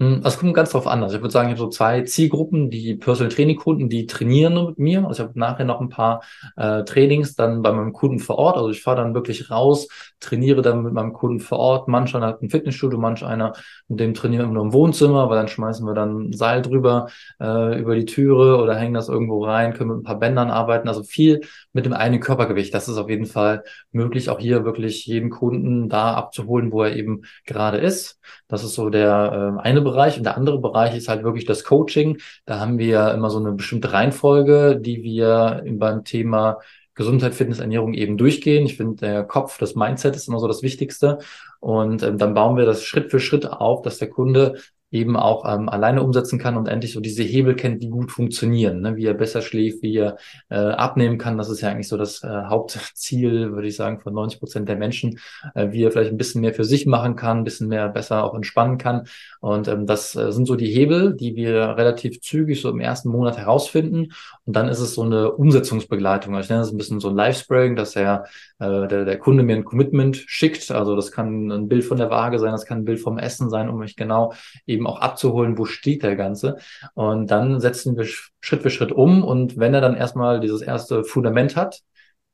Hm, 0.00 0.22
es 0.24 0.38
kommt 0.38 0.54
ganz 0.54 0.70
drauf 0.70 0.86
an. 0.86 1.02
Also 1.02 1.16
ich 1.16 1.22
würde 1.22 1.30
sagen, 1.32 1.48
ich 1.48 1.52
habe 1.52 1.60
so 1.60 1.68
zwei 1.68 2.00
Zielgruppen, 2.02 2.70
die 2.70 2.94
Personal 2.94 3.30
Training 3.30 3.56
Kunden, 3.56 3.90
die 3.90 4.06
trainieren 4.06 4.54
mit 4.64 4.78
mir. 4.78 5.06
Also 5.06 5.22
ich 5.22 5.28
habe 5.28 5.38
nachher 5.38 5.66
noch 5.66 5.78
ein 5.82 5.90
paar 5.90 6.22
äh, 6.56 6.84
Trainings 6.84 7.34
dann 7.34 7.60
bei 7.60 7.70
meinem 7.70 7.92
Kunden 7.92 8.18
vor 8.18 8.38
Ort. 8.38 8.56
Also 8.56 8.70
ich 8.70 8.82
fahre 8.82 8.96
dann 8.96 9.12
wirklich 9.14 9.50
raus, 9.50 9.88
trainiere 10.18 10.62
dann 10.62 10.82
mit 10.82 10.94
meinem 10.94 11.12
Kunden 11.12 11.40
vor 11.40 11.58
Ort. 11.58 11.88
Manch 11.88 12.16
einer 12.16 12.28
hat 12.28 12.40
ein 12.40 12.48
Fitnessstudio, 12.48 12.98
manch 12.98 13.22
einer, 13.26 13.52
mit 13.88 14.00
dem 14.00 14.14
trainieren 14.14 14.48
wir 14.48 14.54
nur 14.54 14.64
im 14.64 14.72
Wohnzimmer, 14.72 15.28
weil 15.28 15.36
dann 15.36 15.48
schmeißen 15.48 15.86
wir 15.86 15.92
dann 15.92 16.32
Seil 16.32 16.62
drüber 16.62 17.08
äh, 17.38 17.78
über 17.78 17.94
die 17.94 18.06
Türe 18.06 18.56
oder 18.56 18.76
hängen 18.76 18.94
das 18.94 19.10
irgendwo 19.10 19.44
rein, 19.44 19.74
können 19.74 19.90
mit 19.90 19.98
ein 19.98 20.02
paar 20.04 20.18
Bändern 20.18 20.50
arbeiten. 20.50 20.88
Also 20.88 21.02
viel 21.02 21.42
mit 21.74 21.84
dem 21.84 21.92
einen 21.92 22.20
Körpergewicht. 22.20 22.72
Das 22.72 22.88
ist 22.88 22.96
auf 22.96 23.10
jeden 23.10 23.26
Fall 23.26 23.64
möglich, 23.92 24.30
auch 24.30 24.38
hier 24.40 24.64
wirklich 24.64 25.04
jeden 25.04 25.28
Kunden 25.28 25.90
da 25.90 26.14
abzuholen, 26.14 26.72
wo 26.72 26.84
er 26.84 26.96
eben 26.96 27.22
gerade 27.44 27.76
ist. 27.76 28.18
Das 28.48 28.64
ist 28.64 28.74
so 28.74 28.88
der 28.88 29.56
äh, 29.58 29.60
eine 29.62 29.82
Bereich. 29.82 29.89
Und 30.16 30.24
der 30.24 30.36
andere 30.36 30.60
Bereich 30.60 30.96
ist 30.96 31.08
halt 31.08 31.24
wirklich 31.24 31.44
das 31.44 31.64
Coaching. 31.64 32.18
Da 32.46 32.60
haben 32.60 32.78
wir 32.78 33.12
immer 33.12 33.30
so 33.30 33.38
eine 33.38 33.52
bestimmte 33.52 33.92
Reihenfolge, 33.92 34.78
die 34.80 35.02
wir 35.02 35.62
beim 35.66 36.04
Thema 36.04 36.58
Gesundheit, 36.94 37.34
Fitness, 37.34 37.60
Ernährung 37.60 37.94
eben 37.94 38.18
durchgehen. 38.18 38.66
Ich 38.66 38.76
finde, 38.76 38.96
der 38.96 39.24
Kopf, 39.24 39.58
das 39.58 39.74
Mindset 39.74 40.16
ist 40.16 40.28
immer 40.28 40.38
so 40.38 40.48
das 40.48 40.62
Wichtigste. 40.62 41.18
Und 41.60 42.02
ähm, 42.02 42.18
dann 42.18 42.34
bauen 42.34 42.56
wir 42.56 42.66
das 42.66 42.84
Schritt 42.84 43.10
für 43.10 43.20
Schritt 43.20 43.46
auf, 43.46 43.82
dass 43.82 43.98
der 43.98 44.10
Kunde 44.10 44.56
eben 44.90 45.16
auch 45.16 45.44
ähm, 45.46 45.68
alleine 45.68 46.02
umsetzen 46.02 46.38
kann 46.38 46.56
und 46.56 46.68
endlich 46.68 46.92
so 46.92 47.00
diese 47.00 47.22
Hebel 47.22 47.54
kennt, 47.54 47.82
die 47.82 47.88
gut 47.88 48.10
funktionieren, 48.10 48.80
ne? 48.80 48.96
wie 48.96 49.06
er 49.06 49.14
besser 49.14 49.40
schläft, 49.40 49.82
wie 49.82 49.96
er 49.96 50.16
äh, 50.48 50.56
abnehmen 50.56 51.18
kann. 51.18 51.38
Das 51.38 51.48
ist 51.48 51.60
ja 51.60 51.70
eigentlich 51.70 51.88
so 51.88 51.96
das 51.96 52.22
äh, 52.24 52.28
Hauptziel, 52.28 53.52
würde 53.52 53.68
ich 53.68 53.76
sagen, 53.76 54.00
von 54.00 54.14
90 54.14 54.40
Prozent 54.40 54.68
der 54.68 54.76
Menschen, 54.76 55.18
äh, 55.54 55.68
wie 55.70 55.84
er 55.84 55.92
vielleicht 55.92 56.10
ein 56.10 56.16
bisschen 56.16 56.40
mehr 56.40 56.54
für 56.54 56.64
sich 56.64 56.86
machen 56.86 57.16
kann, 57.16 57.38
ein 57.38 57.44
bisschen 57.44 57.68
mehr 57.68 57.88
besser 57.88 58.24
auch 58.24 58.34
entspannen 58.34 58.78
kann. 58.78 59.06
Und 59.40 59.68
ähm, 59.68 59.86
das 59.86 60.16
äh, 60.16 60.32
sind 60.32 60.46
so 60.46 60.56
die 60.56 60.70
Hebel, 60.70 61.14
die 61.14 61.36
wir 61.36 61.76
relativ 61.76 62.20
zügig 62.20 62.60
so 62.60 62.68
im 62.68 62.80
ersten 62.80 63.10
Monat 63.10 63.38
herausfinden. 63.38 64.12
Und 64.44 64.56
dann 64.56 64.68
ist 64.68 64.80
es 64.80 64.94
so 64.94 65.02
eine 65.02 65.32
Umsetzungsbegleitung. 65.32 66.34
Also 66.34 66.46
ich 66.46 66.50
nenne 66.50 66.62
das 66.62 66.72
ein 66.72 66.78
bisschen 66.78 67.00
so 67.00 67.08
ein 67.08 67.16
Live-Spraying, 67.16 67.76
dass 67.76 67.96
er 67.96 68.24
äh, 68.58 68.86
der, 68.88 69.04
der 69.04 69.18
Kunde 69.18 69.42
mir 69.42 69.56
ein 69.56 69.64
Commitment 69.64 70.16
schickt. 70.16 70.70
Also 70.70 70.96
das 70.96 71.12
kann 71.12 71.50
ein 71.50 71.68
Bild 71.68 71.84
von 71.84 71.98
der 71.98 72.10
Waage 72.10 72.38
sein, 72.38 72.52
das 72.52 72.66
kann 72.66 72.78
ein 72.78 72.84
Bild 72.84 73.00
vom 73.00 73.18
Essen 73.18 73.50
sein, 73.50 73.68
um 73.68 73.78
mich 73.78 73.96
genau 73.96 74.32
eben 74.66 74.79
eben 74.80 74.86
auch 74.86 75.00
abzuholen, 75.00 75.58
wo 75.58 75.66
steht 75.66 76.02
der 76.02 76.16
Ganze. 76.16 76.56
Und 76.94 77.30
dann 77.30 77.60
setzen 77.60 77.96
wir 77.96 78.06
Schritt 78.06 78.62
für 78.62 78.70
Schritt 78.70 78.92
um. 78.92 79.22
Und 79.22 79.58
wenn 79.58 79.74
er 79.74 79.80
dann 79.80 79.96
erstmal 79.96 80.40
dieses 80.40 80.62
erste 80.62 81.04
Fundament 81.04 81.54
hat, 81.54 81.82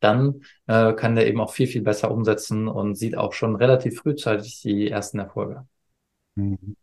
dann 0.01 0.43
äh, 0.67 0.93
kann 0.93 1.17
der 1.17 1.27
eben 1.27 1.41
auch 1.41 1.53
viel, 1.53 1.67
viel 1.67 1.83
besser 1.83 2.11
umsetzen 2.11 2.69
und 2.69 2.97
sieht 2.97 3.17
auch 3.17 3.33
schon 3.33 3.57
relativ 3.57 3.99
frühzeitig 4.01 4.61
die 4.63 4.89
ersten 4.89 5.19
Erfolge. 5.19 5.67
Mhm. 6.37 6.77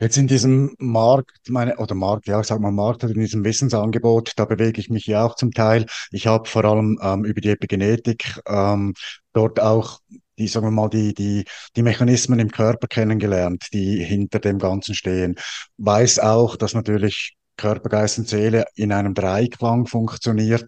Jetzt 0.00 0.16
in 0.16 0.26
diesem 0.26 0.74
Markt, 0.78 1.48
meine, 1.48 1.76
oder 1.76 1.94
Markt, 1.94 2.26
ja, 2.26 2.42
sag 2.42 2.58
mal 2.58 2.72
Markt, 2.72 3.04
oder 3.04 3.14
in 3.14 3.20
diesem 3.20 3.44
Wissensangebot, 3.44 4.32
da 4.34 4.46
bewege 4.46 4.80
ich 4.80 4.90
mich 4.90 5.06
ja 5.06 5.24
auch 5.24 5.36
zum 5.36 5.52
Teil. 5.52 5.86
Ich 6.10 6.26
habe 6.26 6.48
vor 6.48 6.64
allem 6.64 6.98
ähm, 7.00 7.24
über 7.24 7.40
die 7.40 7.50
Epigenetik 7.50 8.40
ähm, 8.48 8.94
dort 9.32 9.60
auch 9.60 10.00
die, 10.38 10.48
sagen 10.48 10.66
wir 10.66 10.70
mal, 10.70 10.88
die, 10.88 11.14
die, 11.14 11.44
die 11.76 11.82
Mechanismen 11.82 12.38
im 12.38 12.50
Körper 12.50 12.86
kennengelernt, 12.88 13.64
die 13.72 14.02
hinter 14.02 14.38
dem 14.38 14.58
Ganzen 14.58 14.94
stehen. 14.94 15.36
Weiß 15.78 16.18
auch, 16.18 16.56
dass 16.56 16.74
natürlich 16.74 17.34
Körper, 17.56 17.88
Geist 17.88 18.18
und 18.18 18.28
Seele 18.28 18.64
in 18.74 18.92
einem 18.92 19.14
Dreiklang 19.14 19.86
funktioniert 19.86 20.64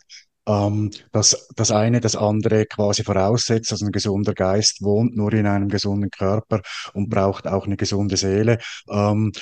ähm, 0.47 0.91
dass 1.13 1.49
das 1.57 1.71
eine 1.71 2.01
das 2.01 2.17
andere 2.17 2.67
quasi 2.67 3.03
voraussetzt. 3.05 3.73
Also 3.73 3.87
ein 3.87 3.93
gesunder 3.93 4.35
Geist 4.35 4.83
wohnt 4.83 5.17
nur 5.17 5.33
in 5.33 5.47
einem 5.47 5.69
gesunden 5.69 6.11
Körper 6.11 6.61
und 6.93 7.09
braucht 7.09 7.47
auch 7.47 7.67
eine 7.67 7.77
gesunde 7.77 8.17
Seele. 8.17 8.59
Ähm, 8.91 9.33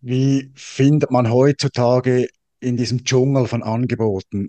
wie 0.00 0.52
findet 0.54 1.10
man 1.10 1.30
heutzutage 1.30 2.28
in 2.60 2.76
diesem 2.76 3.04
Dschungel 3.04 3.46
von 3.46 3.62
Angeboten 3.62 4.48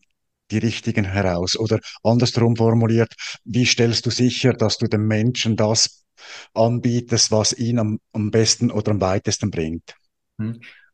die 0.51 0.57
richtigen 0.57 1.05
heraus? 1.05 1.57
Oder 1.57 1.79
andersrum 2.03 2.55
formuliert, 2.55 3.13
wie 3.43 3.65
stellst 3.65 4.05
du 4.05 4.09
sicher, 4.09 4.53
dass 4.53 4.77
du 4.77 4.87
dem 4.87 5.07
Menschen 5.07 5.55
das 5.55 6.05
anbietest, 6.53 7.31
was 7.31 7.53
ihn 7.53 7.79
am, 7.79 7.99
am 8.13 8.31
besten 8.31 8.71
oder 8.71 8.91
am 8.91 9.01
weitesten 9.01 9.51
bringt? 9.51 9.95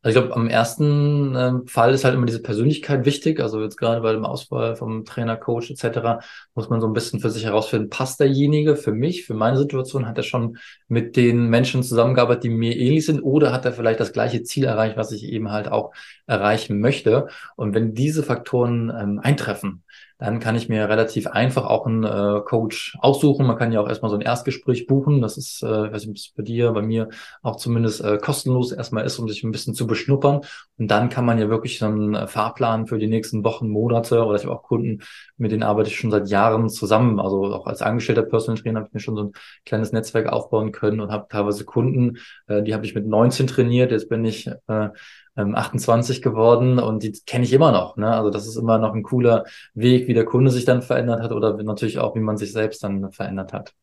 Also 0.06 0.20
ich 0.20 0.24
glaube, 0.24 0.40
am 0.40 0.48
ersten 0.48 1.36
äh, 1.36 1.52
Fall 1.66 1.92
ist 1.96 2.06
halt 2.06 2.14
immer 2.14 2.28
diese 2.28 2.44
Persönlichkeit 2.44 3.06
wichtig. 3.06 3.40
Also 3.40 3.60
jetzt 3.64 3.76
gerade 3.76 4.02
bei 4.02 4.14
dem 4.14 4.24
Auswahl 4.24 4.76
vom 4.76 5.04
Trainer, 5.04 5.36
Coach 5.36 5.72
etc. 5.72 6.24
muss 6.54 6.70
man 6.70 6.80
so 6.80 6.86
ein 6.86 6.94
bisschen 6.94 7.20
für 7.20 7.32
sich 7.32 7.44
herausfinden, 7.44 7.90
passt 7.90 8.20
derjenige 8.20 8.76
für 8.76 8.92
mich, 8.92 9.26
für 9.26 9.34
meine 9.34 9.58
Situation, 9.58 10.08
hat 10.08 10.18
er 10.18 10.24
schon 10.24 10.60
mit 10.88 11.16
den 11.16 11.48
Menschen 11.48 11.82
zusammengearbeitet, 11.82 12.44
die 12.44 12.50
mir 12.50 12.78
ähnlich 12.78 13.04
sind 13.08 13.22
oder 13.22 13.52
hat 13.52 13.66
er 13.66 13.74
vielleicht 13.74 14.00
das 14.00 14.14
gleiche 14.14 14.44
Ziel 14.44 14.66
erreicht, 14.66 14.96
was 14.96 15.12
ich 15.12 15.24
eben 15.24 15.52
halt 15.52 15.70
auch 15.70 15.92
erreichen 16.28 16.80
möchte. 16.80 17.26
Und 17.56 17.74
wenn 17.74 17.96
diese 17.96 18.22
Faktoren 18.22 18.94
ähm, 18.96 19.20
eintreffen, 19.24 19.85
dann 20.18 20.40
kann 20.40 20.56
ich 20.56 20.70
mir 20.70 20.88
relativ 20.88 21.28
einfach 21.28 21.66
auch 21.66 21.86
einen 21.86 22.04
äh, 22.06 22.42
Coach 22.46 22.98
aussuchen. 23.02 23.46
Man 23.46 23.58
kann 23.58 23.74
ja 23.74 23.82
auch 23.82 23.90
erstmal 23.90 24.10
so 24.10 24.16
ein 24.16 24.22
Erstgespräch 24.22 24.88
buchen. 24.88 25.22
Das 25.22 25.38
ist, 25.38 25.62
äh, 25.62 25.68
weiß 25.68 26.06
nicht, 26.06 26.34
bei 26.36 26.44
dir, 26.44 26.72
bei 26.72 26.82
mir 26.82 27.10
auch 27.42 27.58
zumindest 27.58 28.02
äh, 28.02 28.18
kostenlos 28.18 28.72
erstmal 28.72 29.06
ist, 29.06 29.20
um 29.20 29.28
sich 29.28 29.44
ein 29.44 29.52
bisschen 29.52 29.76
zu 29.76 29.88
beschnuppern. 29.88 30.42
Und 30.78 30.90
dann 30.90 31.10
kann 31.10 31.26
man 31.26 31.38
ja 31.38 31.50
wirklich 31.50 31.80
so 31.80 31.88
einen 31.88 32.16
äh, 32.16 32.28
Fahrplan 32.28 32.88
für 32.88 32.98
die 32.98 33.08
nächsten 33.08 33.44
Wochen, 33.44 33.68
Monate 33.68 34.24
oder 34.26 34.38
ich 34.38 34.44
habe 34.46 34.56
auch 34.56 34.64
Kunden, 34.64 35.02
mit 35.38 35.52
denen 35.52 35.64
arbeite 35.64 35.90
ich 35.90 35.98
schon 35.98 36.12
seit 36.12 36.30
Jahren 36.30 36.70
zusammen. 36.70 37.20
Also 37.20 37.54
auch 37.54 37.68
als 37.68 37.82
angestellter 37.82 38.24
Personal 38.24 38.62
Trainer 38.62 38.80
habe 38.80 38.88
ich 38.88 38.94
mir 38.94 39.02
schon 39.02 39.18
so 39.18 39.24
ein 39.24 39.32
kleines 39.66 39.92
Netzwerk 39.92 40.28
aufbauen 40.28 40.72
können 40.72 41.02
und 41.02 41.12
habe 41.12 41.28
teilweise 41.30 41.66
Kunden, 41.66 42.20
äh, 42.48 42.64
die 42.64 42.74
habe 42.74 42.86
ich 42.86 42.96
mit 42.96 43.06
19 43.06 43.48
trainiert. 43.48 43.92
Jetzt 43.92 44.08
bin 44.08 44.24
ich 44.24 44.48
äh, 44.68 44.90
28 45.38 46.18
ähm, 46.18 46.22
geworden 46.22 46.80
und 46.80 47.04
die 47.04 47.12
kenne 47.26 47.46
ich 47.46 47.54
immer 47.54 47.72
noch. 47.72 47.98
Ne? 47.98 48.14
Also 48.14 48.30
das 48.30 48.48
ist 48.48 48.56
immer 48.56 48.78
noch 48.78 48.94
ein 48.94 49.04
cooler 49.04 49.46
Weg, 49.74 50.08
wie 50.08 50.14
der 50.14 50.26
Kunde 50.26 50.52
sich 50.52 50.66
dann 50.66 50.82
verändert 50.82 51.22
hat 51.22 51.32
oder 51.32 51.62
natürlich 51.62 52.00
auch, 52.00 52.16
wie 52.16 52.20
man 52.20 52.38
sich 52.38 52.52
selbst 52.52 52.84
dann 52.84 53.12
verändert 53.12 53.54
hat. 53.54 53.74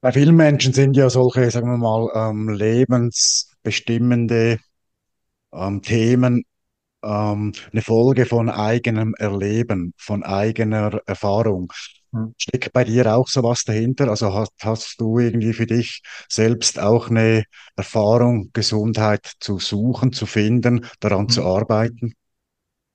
Bei 0.00 0.12
vielen 0.12 0.34
Menschen 0.34 0.72
sind 0.72 0.96
ja 0.96 1.10
solche, 1.10 1.50
sagen 1.50 1.70
wir 1.70 1.76
mal, 1.76 2.10
ähm, 2.14 2.48
lebensbestimmende 2.48 4.58
ähm, 5.52 5.82
Themen 5.82 6.44
ähm, 7.02 7.52
eine 7.72 7.82
Folge 7.82 8.26
von 8.26 8.48
eigenem 8.48 9.14
Erleben, 9.18 9.94
von 9.96 10.22
eigener 10.22 11.00
Erfahrung. 11.06 11.72
Hm. 12.12 12.34
Steckt 12.38 12.72
bei 12.72 12.84
dir 12.84 13.14
auch 13.14 13.28
sowas 13.28 13.64
dahinter? 13.64 14.08
Also 14.08 14.34
hast, 14.34 14.52
hast 14.60 15.00
du 15.00 15.18
irgendwie 15.18 15.52
für 15.52 15.66
dich 15.66 16.02
selbst 16.28 16.78
auch 16.78 17.08
eine 17.08 17.44
Erfahrung, 17.76 18.50
Gesundheit 18.52 19.32
zu 19.40 19.58
suchen, 19.58 20.12
zu 20.12 20.26
finden, 20.26 20.86
daran 21.00 21.28
zu 21.28 21.42
hm. 21.42 21.48
arbeiten? 21.48 22.14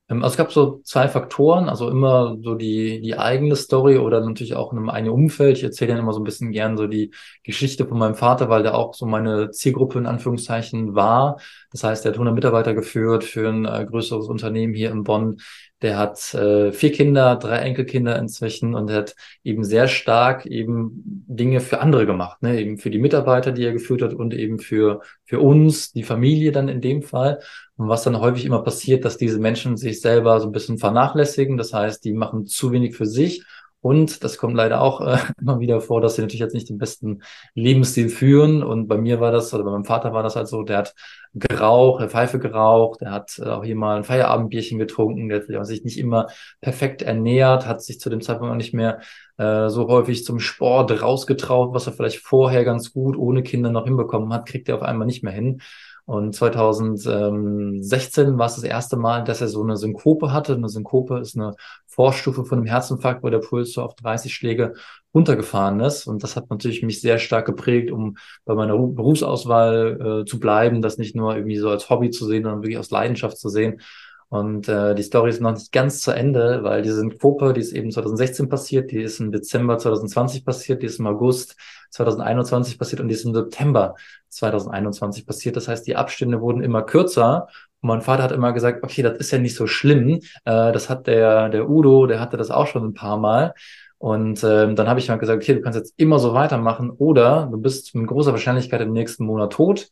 Ähm, 0.10 0.24
also 0.24 0.34
es 0.34 0.38
gab 0.38 0.52
so 0.52 0.82
zwei 0.84 1.08
Faktoren, 1.08 1.70
also 1.70 1.90
immer 1.90 2.38
so 2.42 2.56
die, 2.56 3.02
die 3.02 3.18
eigene 3.18 3.56
Story 3.56 3.98
oder 3.98 4.22
natürlich 4.22 4.56
auch 4.56 4.72
in 4.72 4.80
einem 4.80 4.90
eigenen 4.90 5.14
Umfeld. 5.14 5.58
Ich 5.58 5.64
erzähle 5.64 5.94
dann 5.94 6.00
immer 6.02 6.14
so 6.14 6.20
ein 6.20 6.24
bisschen 6.24 6.52
gern 6.52 6.78
so 6.78 6.88
die 6.88 7.12
Geschichte 7.44 7.86
von 7.86 7.98
meinem 7.98 8.16
Vater, 8.16 8.50
weil 8.50 8.64
der 8.64 8.76
auch 8.76 8.94
so 8.94 9.06
meine 9.06 9.52
Zielgruppe 9.52 10.00
in 10.00 10.06
Anführungszeichen 10.06 10.96
war. 10.96 11.40
Das 11.72 11.84
heißt, 11.84 12.06
er 12.06 12.10
hat 12.10 12.16
100 12.16 12.34
Mitarbeiter 12.36 12.74
geführt 12.74 13.24
für 13.24 13.50
ein 13.50 13.66
äh, 13.66 13.86
größeres 13.86 14.28
Unternehmen 14.28 14.74
hier 14.74 14.92
in 14.92 15.04
Bonn. 15.04 15.38
Der 15.84 15.98
hat 16.00 16.34
äh, 16.34 16.72
vier 16.72 16.92
Kinder, 16.92 17.36
drei 17.36 17.58
Enkelkinder 17.58 18.18
inzwischen 18.18 18.74
und 18.74 18.90
hat 18.90 19.16
eben 19.44 19.64
sehr 19.64 19.88
stark 19.88 20.48
eben 20.48 21.04
Dinge 21.28 21.60
für 21.60 21.82
andere 21.82 22.08
gemacht, 22.08 22.42
ne? 22.42 22.60
eben 22.60 22.80
für 22.80 22.90
die 22.90 22.98
Mitarbeiter, 22.98 23.52
die 23.52 23.64
er 23.64 23.74
geführt 23.74 24.02
hat 24.02 24.16
und 24.16 24.34
eben 24.34 24.58
für, 24.58 25.02
für 25.24 25.40
uns, 25.40 25.92
die 25.92 26.02
Familie 26.02 26.52
dann 26.52 26.68
in 26.68 26.82
dem 26.82 27.04
Fall. 27.04 27.42
Und 27.78 27.90
was 27.90 28.04
dann 28.04 28.20
häufig 28.20 28.46
immer 28.46 28.64
passiert, 28.64 29.06
dass 29.06 29.18
diese 29.18 29.40
Menschen 29.40 29.78
sich 29.78 30.02
selber 30.02 30.40
so 30.40 30.48
ein 30.48 30.52
bisschen 30.52 30.78
vernachlässigen. 30.78 31.58
Das 31.58 31.74
heißt, 31.74 32.04
die 32.04 32.14
machen 32.14 32.46
zu 32.48 32.72
wenig 32.72 32.96
für 32.96 33.06
sich 33.06 33.44
und 33.82 34.24
das 34.24 34.38
kommt 34.38 34.56
leider 34.56 34.82
auch 34.82 35.02
äh, 35.02 35.18
immer 35.40 35.60
wieder 35.60 35.82
vor, 35.82 36.02
dass 36.02 36.16
sie 36.16 36.22
natürlich 36.22 36.42
jetzt 36.42 36.54
nicht 36.54 36.70
den 36.70 36.78
besten 36.78 37.22
Lebensstil 37.54 38.10
führen. 38.10 38.64
Und 38.64 38.88
bei 38.88 38.98
mir 38.98 39.20
war 39.20 39.32
das, 39.32 39.54
oder 39.54 39.64
bei 39.64 39.72
meinem 39.72 39.86
Vater 39.86 40.14
war 40.14 40.24
das 40.24 40.36
halt 40.36 40.48
so, 40.48 40.64
der 40.64 40.80
hat 40.80 40.96
geraucht, 41.34 42.02
der 42.02 42.10
Pfeife 42.10 42.40
geraucht, 42.40 43.02
der 43.02 43.12
hat 43.12 43.40
äh, 43.40 43.46
auch 43.46 43.64
hier 43.64 43.76
mal 43.76 43.98
ein 43.98 44.04
Feierabendbierchen 44.04 44.80
getrunken, 44.80 45.30
der 45.30 45.44
hat 45.60 45.66
sich 45.68 45.84
nicht 45.84 46.00
immer 46.00 46.28
perfekt 46.60 47.02
ernährt, 47.04 47.68
hat 47.68 47.82
sich 47.82 48.00
zu 48.00 48.10
dem 48.10 48.22
Zeitpunkt 48.22 48.52
auch 48.52 48.58
nicht 48.58 48.74
mehr 48.74 49.00
äh, 49.38 49.70
so 49.70 49.88
häufig 49.88 50.26
zum 50.26 50.40
Sport 50.40 51.02
rausgetraut, 51.02 51.74
was 51.74 51.88
er 51.88 51.94
vielleicht 51.94 52.20
vorher 52.20 52.66
ganz 52.66 52.92
gut 52.92 53.16
ohne 53.16 53.44
Kinder 53.44 53.70
noch 53.70 53.86
hinbekommen 53.86 54.34
hat, 54.34 54.48
kriegt 54.48 54.68
er 54.70 54.76
auf 54.76 54.82
einmal 54.82 55.06
nicht 55.06 55.24
mehr 55.24 55.34
hin. 55.34 55.62
Und 56.08 56.34
2016 56.34 58.38
war 58.38 58.46
es 58.46 58.56
das 58.56 58.64
erste 58.64 58.96
Mal, 58.96 59.26
dass 59.26 59.42
er 59.42 59.50
so 59.50 59.62
eine 59.62 59.76
Synkope 59.76 60.32
hatte. 60.32 60.56
Eine 60.56 60.70
Synkope 60.70 61.20
ist 61.20 61.36
eine 61.36 61.56
Vorstufe 61.86 62.46
von 62.46 62.60
einem 62.60 62.68
Herzinfarkt, 62.68 63.24
wo 63.24 63.30
der 63.30 63.40
Puls 63.40 63.74
so 63.74 63.82
auf 63.82 63.94
30 63.96 64.34
Schläge 64.34 64.76
runtergefahren 65.14 65.82
ist. 65.82 66.08
Und 66.08 66.24
das 66.24 66.38
hat 66.38 66.50
natürlich 66.50 66.82
mich 66.82 67.02
sehr 67.02 67.20
stark 67.20 67.46
geprägt, 67.46 67.92
um 67.92 68.16
bei 68.46 68.56
meiner 68.56 68.78
Berufsauswahl 68.78 70.22
äh, 70.22 70.26
zu 70.26 70.40
bleiben, 70.40 70.82
das 70.82 70.98
nicht 70.98 71.14
nur 71.14 71.36
irgendwie 71.36 71.58
so 71.58 71.70
als 71.70 71.90
Hobby 71.90 72.10
zu 72.10 72.26
sehen, 72.26 72.44
sondern 72.44 72.62
wirklich 72.62 72.78
aus 72.78 72.90
Leidenschaft 72.90 73.38
zu 73.38 73.50
sehen. 73.50 73.82
Und 74.30 74.70
äh, 74.70 74.96
die 74.96 75.04
Story 75.04 75.30
ist 75.30 75.42
noch 75.42 75.52
nicht 75.52 75.74
ganz 75.74 76.00
zu 76.00 76.12
Ende, 76.12 76.64
weil 76.64 76.84
diese 76.84 76.96
Synkope, 76.96 77.52
die 77.52 77.60
ist 77.60 77.74
eben 77.74 77.92
2016 77.92 78.48
passiert, 78.48 78.92
die 78.92 79.02
ist 79.02 79.20
im 79.20 79.34
Dezember 79.34 79.78
2020 79.78 80.46
passiert, 80.46 80.82
die 80.82 80.86
ist 80.86 81.00
im 81.00 81.08
August 81.08 81.58
2021 81.92 82.78
passiert 82.78 83.02
und 83.02 83.08
die 83.08 83.16
ist 83.16 83.26
im 83.26 83.34
September 83.34 83.96
2021 84.30 85.26
passiert. 85.26 85.56
Das 85.56 85.68
heißt, 85.68 85.88
die 85.88 85.96
Abstände 85.96 86.42
wurden 86.42 86.62
immer 86.62 86.84
kürzer. 86.84 87.48
Und 87.82 87.90
mein 87.90 88.02
Vater 88.02 88.24
hat 88.24 88.32
immer 88.32 88.54
gesagt, 88.54 88.84
okay, 88.84 89.02
das 89.02 89.18
ist 89.18 89.32
ja 89.32 89.38
nicht 89.38 89.56
so 89.56 89.68
schlimm. 89.68 90.20
Äh, 90.46 90.72
das 90.72 90.90
hat 90.90 91.08
der, 91.08 91.50
der 91.50 91.70
Udo, 91.70 92.08
der 92.08 92.20
hatte 92.20 92.38
das 92.38 92.52
auch 92.52 92.68
schon 92.68 92.86
ein 92.86 92.94
paar 92.94 93.18
Mal. 93.18 93.54
Und 94.00 94.44
ähm, 94.44 94.76
dann 94.76 94.88
habe 94.88 95.00
ich 95.00 95.08
mal 95.08 95.18
gesagt, 95.18 95.42
okay, 95.42 95.56
du 95.56 95.62
kannst 95.62 95.78
jetzt 95.78 95.94
immer 95.98 96.20
so 96.20 96.34
weitermachen 96.34 96.92
oder 96.92 97.48
du 97.52 97.58
bist 97.58 97.96
mit 97.96 98.08
großer 98.08 98.32
Wahrscheinlichkeit 98.32 98.82
im 98.82 98.94
nächsten 98.94 99.26
Monat 99.26 99.54
tot. 99.54 99.90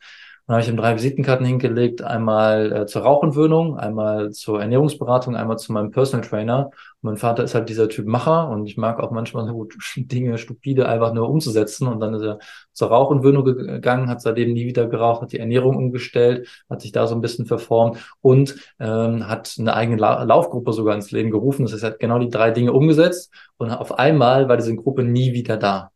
Dann 0.48 0.58
habe 0.58 0.64
ich 0.64 0.70
ihm 0.70 0.78
drei 0.78 0.94
Visitenkarten 0.94 1.44
hingelegt, 1.44 2.04
einmal 2.04 2.72
äh, 2.72 2.86
zur 2.86 3.02
Rauchentwöhnung, 3.02 3.78
einmal 3.80 4.32
zur 4.32 4.62
Ernährungsberatung, 4.62 5.36
einmal 5.36 5.58
zu 5.58 5.74
meinem 5.74 5.90
Personal 5.90 6.28
Trainer. 6.28 6.66
Und 6.66 6.74
mein 7.02 7.18
Vater 7.18 7.44
ist 7.44 7.56
halt 7.56 7.68
dieser 7.68 7.90
Typ 7.90 8.06
Macher 8.06 8.50
und 8.50 8.68
ich 8.68 8.78
mag 8.78 9.00
auch 9.00 9.10
manchmal 9.10 9.48
so 9.48 9.68
Dinge 9.98 10.38
stupide 10.38 10.88
einfach 10.88 11.14
nur 11.14 11.30
umzusetzen. 11.30 11.88
Und 11.88 12.00
dann 12.00 12.14
ist 12.14 12.22
er 12.22 12.38
zur 12.74 12.90
Rauchentwöhnung 12.90 13.44
gegangen, 13.44 14.08
hat 14.08 14.22
seitdem 14.22 14.54
nie 14.54 14.68
wieder 14.68 14.88
geraucht, 14.88 15.24
hat 15.24 15.32
die 15.32 15.40
Ernährung 15.40 15.78
umgestellt, 15.78 16.48
hat 16.70 16.82
sich 16.82 16.92
da 16.92 17.08
so 17.08 17.16
ein 17.16 17.22
bisschen 17.22 17.48
verformt 17.48 17.98
und 18.22 18.56
ähm, 18.80 19.28
hat 19.28 19.56
eine 19.58 19.74
eigene 19.74 19.98
La 19.98 20.22
Laufgruppe 20.24 20.74
sogar 20.74 20.94
ins 20.94 21.10
Leben 21.10 21.32
gerufen. 21.32 21.64
Das 21.64 21.74
heißt, 21.74 21.84
er 21.84 21.90
hat 21.92 22.00
genau 22.00 22.20
die 22.20 22.30
drei 22.30 22.52
Dinge 22.52 22.72
umgesetzt 22.72 23.34
und 23.58 23.72
auf 23.72 23.98
einmal 23.98 24.48
war 24.48 24.58
diese 24.58 24.76
Gruppe 24.76 25.04
nie 25.04 25.34
wieder 25.34 25.58
da. 25.58 25.92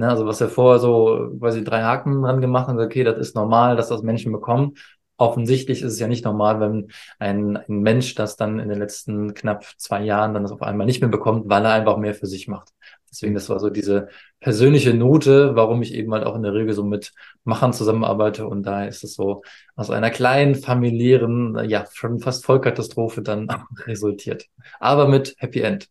Ne, 0.00 0.08
also 0.08 0.24
was 0.24 0.40
er 0.40 0.48
vorher 0.48 0.78
so 0.78 1.30
quasi 1.38 1.62
drei 1.62 1.82
Haken 1.82 2.22
dran 2.22 2.40
gemacht 2.40 2.68
hat, 2.68 2.78
okay, 2.78 3.04
das 3.04 3.18
ist 3.18 3.36
normal, 3.36 3.76
dass 3.76 3.90
das 3.90 4.02
Menschen 4.02 4.32
bekommen. 4.32 4.76
Offensichtlich 5.18 5.82
ist 5.82 5.92
es 5.92 6.00
ja 6.00 6.08
nicht 6.08 6.24
normal, 6.24 6.58
wenn 6.58 6.90
ein, 7.18 7.58
ein 7.58 7.80
Mensch 7.80 8.14
das 8.14 8.36
dann 8.36 8.60
in 8.60 8.70
den 8.70 8.78
letzten 8.78 9.34
knapp 9.34 9.66
zwei 9.76 10.02
Jahren 10.02 10.32
dann 10.32 10.42
das 10.42 10.52
auf 10.52 10.62
einmal 10.62 10.86
nicht 10.86 11.02
mehr 11.02 11.10
bekommt, 11.10 11.50
weil 11.50 11.66
er 11.66 11.74
einfach 11.74 11.98
mehr 11.98 12.14
für 12.14 12.26
sich 12.26 12.48
macht. 12.48 12.70
Deswegen, 13.10 13.34
das 13.34 13.50
war 13.50 13.60
so 13.60 13.68
diese 13.68 14.08
persönliche 14.40 14.94
Note, 14.94 15.54
warum 15.54 15.82
ich 15.82 15.92
eben 15.92 16.14
halt 16.14 16.24
auch 16.24 16.34
in 16.34 16.44
der 16.44 16.54
Regel 16.54 16.72
so 16.72 16.82
mit 16.82 17.12
Machern 17.44 17.74
zusammenarbeite. 17.74 18.46
Und 18.46 18.62
daher 18.62 18.88
ist 18.88 19.04
es 19.04 19.14
so 19.14 19.42
aus 19.76 19.90
einer 19.90 20.08
kleinen 20.08 20.54
familiären, 20.54 21.62
ja, 21.68 21.84
schon 21.92 22.20
fast 22.20 22.46
Vollkatastrophe 22.46 23.20
dann 23.20 23.48
resultiert. 23.86 24.46
Aber 24.78 25.08
mit 25.08 25.34
Happy 25.36 25.60
End. 25.60 25.90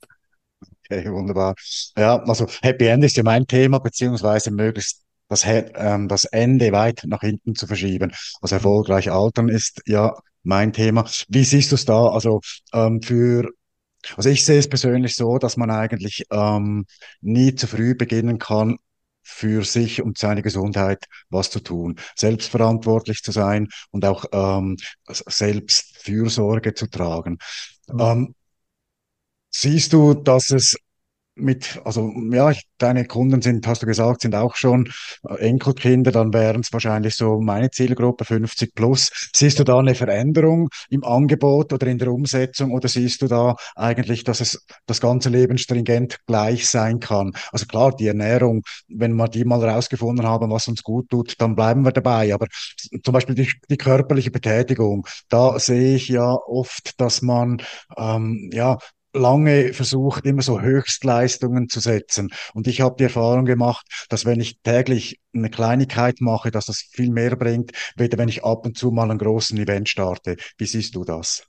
Okay, 0.92 1.12
wunderbar. 1.12 1.54
Ja, 1.96 2.18
also 2.24 2.48
Happy 2.64 2.88
End 2.88 3.04
ist 3.04 3.16
ja 3.16 3.24
mein 3.24 3.46
Thema, 3.46 3.80
beziehungsweise 3.80 4.50
möglichst 4.50 5.04
das, 5.28 5.44
ähm, 5.46 6.08
das 6.08 6.26
Ende 6.26 6.72
weit 6.72 7.04
nach 7.06 7.22
hinten 7.22 7.54
zu 7.54 7.68
verschieben. 7.68 8.12
Also 8.42 8.56
erfolgreich 8.56 9.12
altern 9.12 9.50
ist 9.50 9.82
ja 9.86 10.16
mein 10.42 10.74
Thema. 10.74 11.06
Wie 11.28 11.44
siehst 11.44 11.72
du 11.72 11.76
es 11.76 11.86
da? 11.86 12.08
Also 12.08 12.42
ähm, 12.74 13.02
für 13.04 13.50
also 14.16 14.30
ich 14.30 14.46
sehe 14.46 14.60
es 14.60 14.70
persönlich 14.70 15.16
so, 15.16 15.38
dass 15.38 15.58
man 15.58 15.70
eigentlich 15.72 16.24
ähm, 16.32 16.86
nie 17.22 17.54
zu 17.56 17.68
früh 17.68 17.96
beginnen 17.96 18.40
kann, 18.40 18.78
für 19.22 19.64
sich 19.64 20.02
und 20.02 20.18
seine 20.18 20.42
Gesundheit 20.42 21.06
was 21.30 21.52
zu 21.52 21.60
tun, 21.60 21.98
selbstverantwortlich 22.16 23.22
zu 23.22 23.32
sein 23.32 23.68
und 23.92 24.06
auch 24.06 24.26
ähm, 24.32 24.78
selbst 25.08 25.98
Fürsorge 25.98 26.74
zu 26.74 26.88
tragen. 26.88 27.38
Mhm. 27.90 28.00
Ähm, 28.00 28.36
siehst 29.50 29.94
du, 29.94 30.14
dass 30.14 30.52
es 30.52 30.76
mit, 31.40 31.82
also 31.86 32.12
ja, 32.32 32.52
deine 32.78 33.06
Kunden 33.06 33.42
sind, 33.42 33.66
hast 33.68 33.82
du 33.82 33.86
gesagt, 33.86 34.22
sind 34.22 34.36
auch 34.36 34.56
schon 34.56 34.90
äh, 35.28 35.36
Enkelkinder, 35.36 36.12
dann 36.12 36.34
wären 36.34 36.62
es 36.62 36.72
wahrscheinlich 36.72 37.16
so 37.16 37.40
meine 37.42 37.72
Zielgruppe 37.72 38.26
50 38.26 38.76
plus. 38.76 39.10
Siehst 39.36 39.60
du 39.60 39.64
da 39.64 39.80
eine 39.80 39.96
Veränderung 39.96 40.70
im 40.90 41.04
Angebot 41.04 41.74
oder 41.74 41.88
in 41.88 41.98
der 41.98 42.12
Umsetzung 42.12 42.72
oder 42.72 42.88
siehst 42.88 43.22
du 43.22 43.28
da 43.28 43.56
eigentlich, 43.76 44.24
dass 44.24 44.42
es 44.42 44.66
das 44.86 45.02
ganze 45.02 45.30
Leben 45.30 45.58
stringent 45.58 46.18
gleich 46.28 46.68
sein 46.70 47.00
kann? 47.00 47.32
Also 47.52 47.66
klar, 47.66 47.96
die 47.96 48.08
Ernährung, 48.08 48.62
wenn 48.88 49.16
wir 49.16 49.28
die 49.28 49.46
mal 49.46 49.64
rausgefunden 49.68 50.26
haben, 50.26 50.52
was 50.52 50.68
uns 50.68 50.84
gut 50.84 51.10
tut, 51.10 51.36
dann 51.40 51.56
bleiben 51.56 51.84
wir 51.84 51.92
dabei. 51.92 52.34
Aber 52.34 52.48
zum 53.04 53.14
Beispiel 53.14 53.36
die, 53.36 53.52
die 53.70 53.78
körperliche 53.78 54.32
Betätigung, 54.32 55.06
da 55.30 55.58
sehe 55.60 55.96
ich 55.96 56.08
ja 56.08 56.34
oft, 56.34 57.00
dass 57.00 57.22
man 57.22 57.62
ähm, 57.98 58.50
ja 58.54 58.78
lange 59.14 59.74
versucht, 59.74 60.26
immer 60.26 60.42
so 60.42 60.62
Höchstleistungen 60.62 61.70
zu 61.70 61.80
setzen. 61.80 62.30
Und 62.54 62.68
ich 62.68 62.82
habe 62.82 62.96
die 62.98 63.06
Erfahrung 63.06 63.46
gemacht, 63.46 63.86
dass 64.10 64.26
wenn 64.26 64.40
ich 64.40 64.60
täglich 64.62 65.20
eine 65.34 65.50
Kleinigkeit 65.50 66.22
mache, 66.22 66.52
dass 66.52 66.66
das 66.66 66.80
viel 66.80 67.12
mehr 67.12 67.36
bringt, 67.36 67.72
weder 67.96 68.18
wenn 68.18 68.30
ich 68.30 68.44
ab 68.44 68.66
und 68.66 68.78
zu 68.78 68.92
mal 68.92 69.10
einen 69.10 69.20
großen 69.20 69.58
Event 69.58 69.90
starte. 69.90 70.38
Wie 70.58 70.66
siehst 70.66 70.96
du 70.96 71.04
das? 71.04 71.44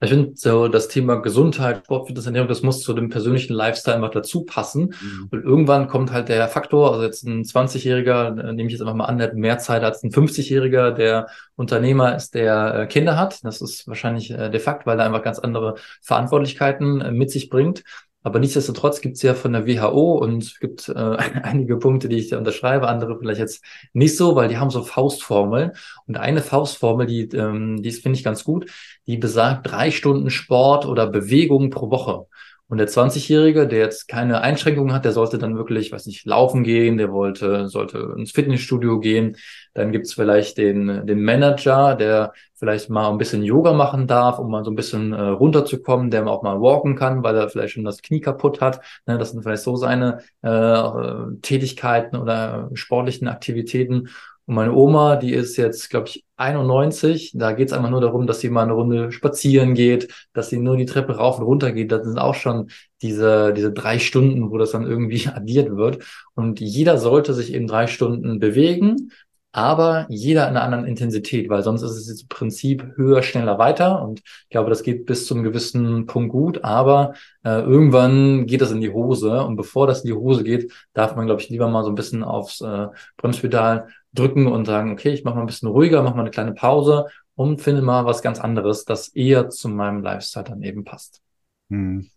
Ich 0.00 0.10
finde 0.10 0.32
so 0.34 0.68
das 0.68 0.86
Thema 0.86 1.16
Gesundheit, 1.16 1.84
Sport, 1.84 2.06
Fitness, 2.06 2.26
Ernährung, 2.26 2.48
das 2.48 2.62
muss 2.62 2.82
zu 2.82 2.92
dem 2.94 3.08
persönlichen 3.08 3.52
Lifestyle 3.52 3.96
einfach 3.96 4.10
dazu 4.10 4.44
passen. 4.44 4.94
Mhm. 5.00 5.28
Und 5.30 5.44
irgendwann 5.44 5.88
kommt 5.88 6.12
halt 6.12 6.28
der 6.28 6.46
Faktor, 6.48 6.92
also 6.92 7.04
jetzt 7.04 7.24
ein 7.24 7.42
20-Jähriger, 7.42 8.38
äh, 8.38 8.52
nehme 8.52 8.68
ich 8.68 8.72
jetzt 8.72 8.80
einfach 8.80 8.94
mal 8.94 9.06
an, 9.06 9.18
der 9.18 9.28
hat 9.28 9.34
mehr 9.34 9.58
Zeit 9.58 9.82
als 9.82 10.04
ein 10.04 10.10
50-Jähriger, 10.10 10.92
der 10.92 11.26
Unternehmer 11.56 12.14
ist, 12.14 12.34
der 12.34 12.74
äh, 12.74 12.86
Kinder 12.86 13.16
hat. 13.16 13.42
Das 13.44 13.60
ist 13.60 13.88
wahrscheinlich 13.88 14.30
äh, 14.30 14.50
de 14.50 14.60
facto, 14.60 14.86
weil 14.86 15.00
er 15.00 15.06
einfach 15.06 15.24
ganz 15.24 15.40
andere 15.40 15.74
Verantwortlichkeiten 16.02 17.00
äh, 17.00 17.10
mit 17.10 17.32
sich 17.32 17.50
bringt. 17.50 17.82
Aber 18.22 18.40
nichtsdestotrotz 18.40 19.00
gibt 19.00 19.16
es 19.16 19.22
ja 19.22 19.34
von 19.34 19.52
der 19.52 19.66
WHO 19.66 20.18
und 20.18 20.42
es 20.42 20.58
gibt 20.58 20.88
äh, 20.88 20.92
einige 21.42 21.76
Punkte, 21.78 22.08
die 22.08 22.16
ich 22.16 22.28
da 22.28 22.38
unterschreibe, 22.38 22.88
andere 22.88 23.18
vielleicht 23.18 23.40
jetzt 23.40 23.64
nicht 23.92 24.16
so, 24.16 24.34
weil 24.34 24.48
die 24.48 24.58
haben 24.58 24.70
so 24.70 24.82
Faustformeln. 24.82 25.72
Und 26.06 26.16
eine 26.16 26.42
Faustformel, 26.42 27.06
die, 27.06 27.28
ähm, 27.36 27.82
die 27.82 27.92
finde 27.92 28.18
ich 28.18 28.24
ganz 28.24 28.44
gut, 28.44 28.70
die 29.06 29.16
besagt 29.16 29.70
drei 29.70 29.90
Stunden 29.90 30.30
Sport 30.30 30.86
oder 30.86 31.06
Bewegung 31.06 31.70
pro 31.70 31.90
Woche. 31.90 32.26
Und 32.68 32.76
der 32.76 32.88
20-Jährige, 32.88 33.66
der 33.66 33.78
jetzt 33.78 34.08
keine 34.08 34.42
Einschränkungen 34.42 34.92
hat, 34.92 35.06
der 35.06 35.12
sollte 35.12 35.38
dann 35.38 35.56
wirklich, 35.56 35.90
weiß 35.90 36.04
nicht, 36.04 36.26
laufen 36.26 36.64
gehen, 36.64 36.98
der 36.98 37.10
wollte, 37.10 37.68
sollte 37.68 38.14
ins 38.16 38.32
Fitnessstudio 38.32 39.00
gehen. 39.00 39.36
Dann 39.72 39.90
gibt's 39.90 40.12
vielleicht 40.12 40.58
den, 40.58 41.06
den 41.06 41.22
Manager, 41.22 41.94
der 41.94 42.32
vielleicht 42.54 42.90
mal 42.90 43.10
ein 43.10 43.16
bisschen 43.16 43.42
Yoga 43.42 43.72
machen 43.72 44.06
darf, 44.06 44.38
um 44.38 44.50
mal 44.50 44.64
so 44.64 44.70
ein 44.70 44.76
bisschen 44.76 45.14
äh, 45.14 45.20
runterzukommen, 45.20 46.10
der 46.10 46.26
auch 46.26 46.42
mal 46.42 46.60
walken 46.60 46.94
kann, 46.94 47.22
weil 47.22 47.36
er 47.36 47.48
vielleicht 47.48 47.72
schon 47.72 47.84
das 47.84 48.02
Knie 48.02 48.20
kaputt 48.20 48.60
hat. 48.60 48.80
Ne, 49.06 49.16
das 49.16 49.30
sind 49.30 49.42
vielleicht 49.42 49.62
so 49.62 49.76
seine 49.76 50.18
äh, 50.42 51.40
Tätigkeiten 51.40 52.16
oder 52.16 52.68
sportlichen 52.74 53.28
Aktivitäten. 53.28 54.08
Und 54.48 54.54
meine 54.54 54.72
Oma, 54.72 55.16
die 55.16 55.34
ist 55.34 55.58
jetzt, 55.58 55.90
glaube 55.90 56.08
ich, 56.08 56.24
91. 56.38 57.32
Da 57.34 57.52
geht 57.52 57.68
es 57.68 57.74
einfach 57.74 57.90
nur 57.90 58.00
darum, 58.00 58.26
dass 58.26 58.40
sie 58.40 58.48
mal 58.48 58.62
eine 58.62 58.72
Runde 58.72 59.12
spazieren 59.12 59.74
geht, 59.74 60.08
dass 60.32 60.48
sie 60.48 60.58
nur 60.58 60.78
die 60.78 60.86
Treppe 60.86 61.16
rauf 61.16 61.38
und 61.38 61.44
runter 61.44 61.70
geht. 61.70 61.92
Das 61.92 62.06
sind 62.06 62.18
auch 62.18 62.34
schon 62.34 62.70
diese, 63.02 63.52
diese 63.52 63.72
drei 63.74 63.98
Stunden, 63.98 64.50
wo 64.50 64.56
das 64.56 64.70
dann 64.70 64.86
irgendwie 64.86 65.28
addiert 65.34 65.76
wird. 65.76 66.02
Und 66.34 66.60
jeder 66.60 66.96
sollte 66.96 67.34
sich 67.34 67.52
eben 67.52 67.66
drei 67.66 67.88
Stunden 67.88 68.38
bewegen 68.38 69.10
aber 69.52 70.06
jeder 70.08 70.48
in 70.48 70.56
einer 70.56 70.62
anderen 70.62 70.84
Intensität, 70.84 71.48
weil 71.48 71.62
sonst 71.62 71.82
ist 71.82 71.96
es 71.96 72.22
im 72.22 72.28
Prinzip 72.28 72.84
höher, 72.96 73.22
schneller, 73.22 73.58
weiter. 73.58 74.02
Und 74.02 74.20
ich 74.20 74.48
glaube, 74.50 74.70
das 74.70 74.82
geht 74.82 75.06
bis 75.06 75.26
zu 75.26 75.34
einem 75.34 75.44
gewissen 75.44 76.06
Punkt 76.06 76.30
gut, 76.30 76.64
aber 76.64 77.14
äh, 77.44 77.60
irgendwann 77.60 78.46
geht 78.46 78.60
das 78.60 78.70
in 78.72 78.80
die 78.80 78.92
Hose. 78.92 79.42
Und 79.44 79.56
bevor 79.56 79.86
das 79.86 80.02
in 80.02 80.08
die 80.08 80.16
Hose 80.16 80.44
geht, 80.44 80.72
darf 80.92 81.16
man, 81.16 81.26
glaube 81.26 81.40
ich, 81.40 81.48
lieber 81.48 81.68
mal 81.68 81.82
so 81.82 81.90
ein 81.90 81.94
bisschen 81.94 82.22
aufs 82.22 82.60
äh, 82.60 82.88
Bremspedal 83.16 83.88
drücken 84.12 84.46
und 84.46 84.66
sagen, 84.66 84.92
okay, 84.92 85.10
ich 85.10 85.24
mache 85.24 85.36
mal 85.36 85.42
ein 85.42 85.46
bisschen 85.46 85.68
ruhiger, 85.68 86.02
mache 86.02 86.14
mal 86.14 86.22
eine 86.22 86.30
kleine 86.30 86.52
Pause 86.52 87.06
und 87.34 87.60
finde 87.60 87.82
mal 87.82 88.04
was 88.04 88.20
ganz 88.20 88.40
anderes, 88.40 88.84
das 88.84 89.08
eher 89.08 89.48
zu 89.48 89.68
meinem 89.68 90.02
Lifestyle 90.02 90.44
dann 90.44 90.62
eben 90.62 90.84
passt. 90.84 91.22
Hm. 91.70 92.08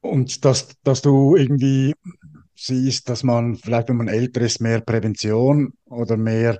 Und 0.00 0.44
dass, 0.44 0.68
dass 0.82 1.00
du 1.00 1.36
irgendwie 1.36 1.94
siehst, 2.64 3.08
dass 3.08 3.22
man 3.22 3.56
vielleicht, 3.56 3.88
wenn 3.88 3.96
man 3.96 4.08
älter 4.08 4.40
ist, 4.40 4.60
mehr 4.60 4.80
Prävention 4.80 5.72
oder 5.86 6.16
mehr, 6.16 6.58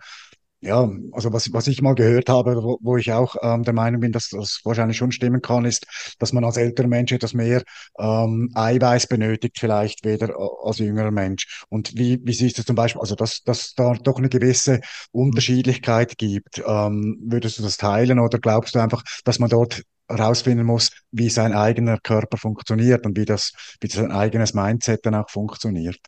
ja, 0.61 0.89
also 1.13 1.33
was, 1.33 1.53
was 1.53 1.67
ich 1.67 1.83
mal 1.83 1.95
gehört 1.95 2.29
habe, 2.29 2.63
wo, 2.63 2.79
wo 2.81 2.97
ich 2.97 3.13
auch 3.13 3.35
ähm, 3.43 3.65
der 3.65 3.75
Meinung 3.75 4.01
bin, 4.01 4.13
dass 4.13 4.29
das 4.29 4.61
wahrscheinlich 4.65 4.97
schon 4.97 5.11
stimmen 5.11 5.43
kann, 5.43 5.65
ist, 5.65 5.87
dass 6.21 6.33
man 6.33 6.45
als 6.45 6.57
älterer 6.57 6.87
Mensch 6.87 7.11
etwas 7.13 7.35
mehr 7.35 7.63
ähm, 7.99 8.51
Eiweiß 8.55 9.09
benötigt, 9.09 9.59
vielleicht 9.59 10.05
weder 10.05 10.35
als 10.63 10.79
jüngerer 10.79 11.11
Mensch. 11.11 11.65
Und 11.69 11.99
wie, 11.99 12.21
wie 12.25 12.33
siehst 12.33 12.59
du 12.59 12.65
zum 12.65 12.77
Beispiel, 12.77 13.01
also 13.01 13.17
dass, 13.17 13.43
dass 13.43 13.75
da 13.75 13.95
doch 13.95 14.19
eine 14.19 14.29
gewisse 14.29 14.81
Unterschiedlichkeit 15.11 16.17
gibt, 16.17 16.63
ähm, 16.65 17.19
würdest 17.25 17.59
du 17.59 17.63
das 17.63 17.77
teilen 17.77 18.21
oder 18.21 18.39
glaubst 18.39 18.75
du 18.77 18.79
einfach, 18.79 19.03
dass 19.25 19.41
man 19.41 19.51
dort 19.51 19.83
herausfinden 20.17 20.65
muss, 20.65 20.91
wie 21.11 21.31
sein 21.31 21.53
eigener 21.53 21.99
Körper 21.99 22.37
funktioniert 22.37 23.07
und 23.07 23.17
wie 23.17 23.25
das, 23.25 23.53
wie 23.81 23.89
sein 23.89 24.13
eigenes 24.13 24.55
Mindset 24.55 25.05
dann 25.07 25.15
auch 25.15 25.31
funktioniert. 25.31 25.99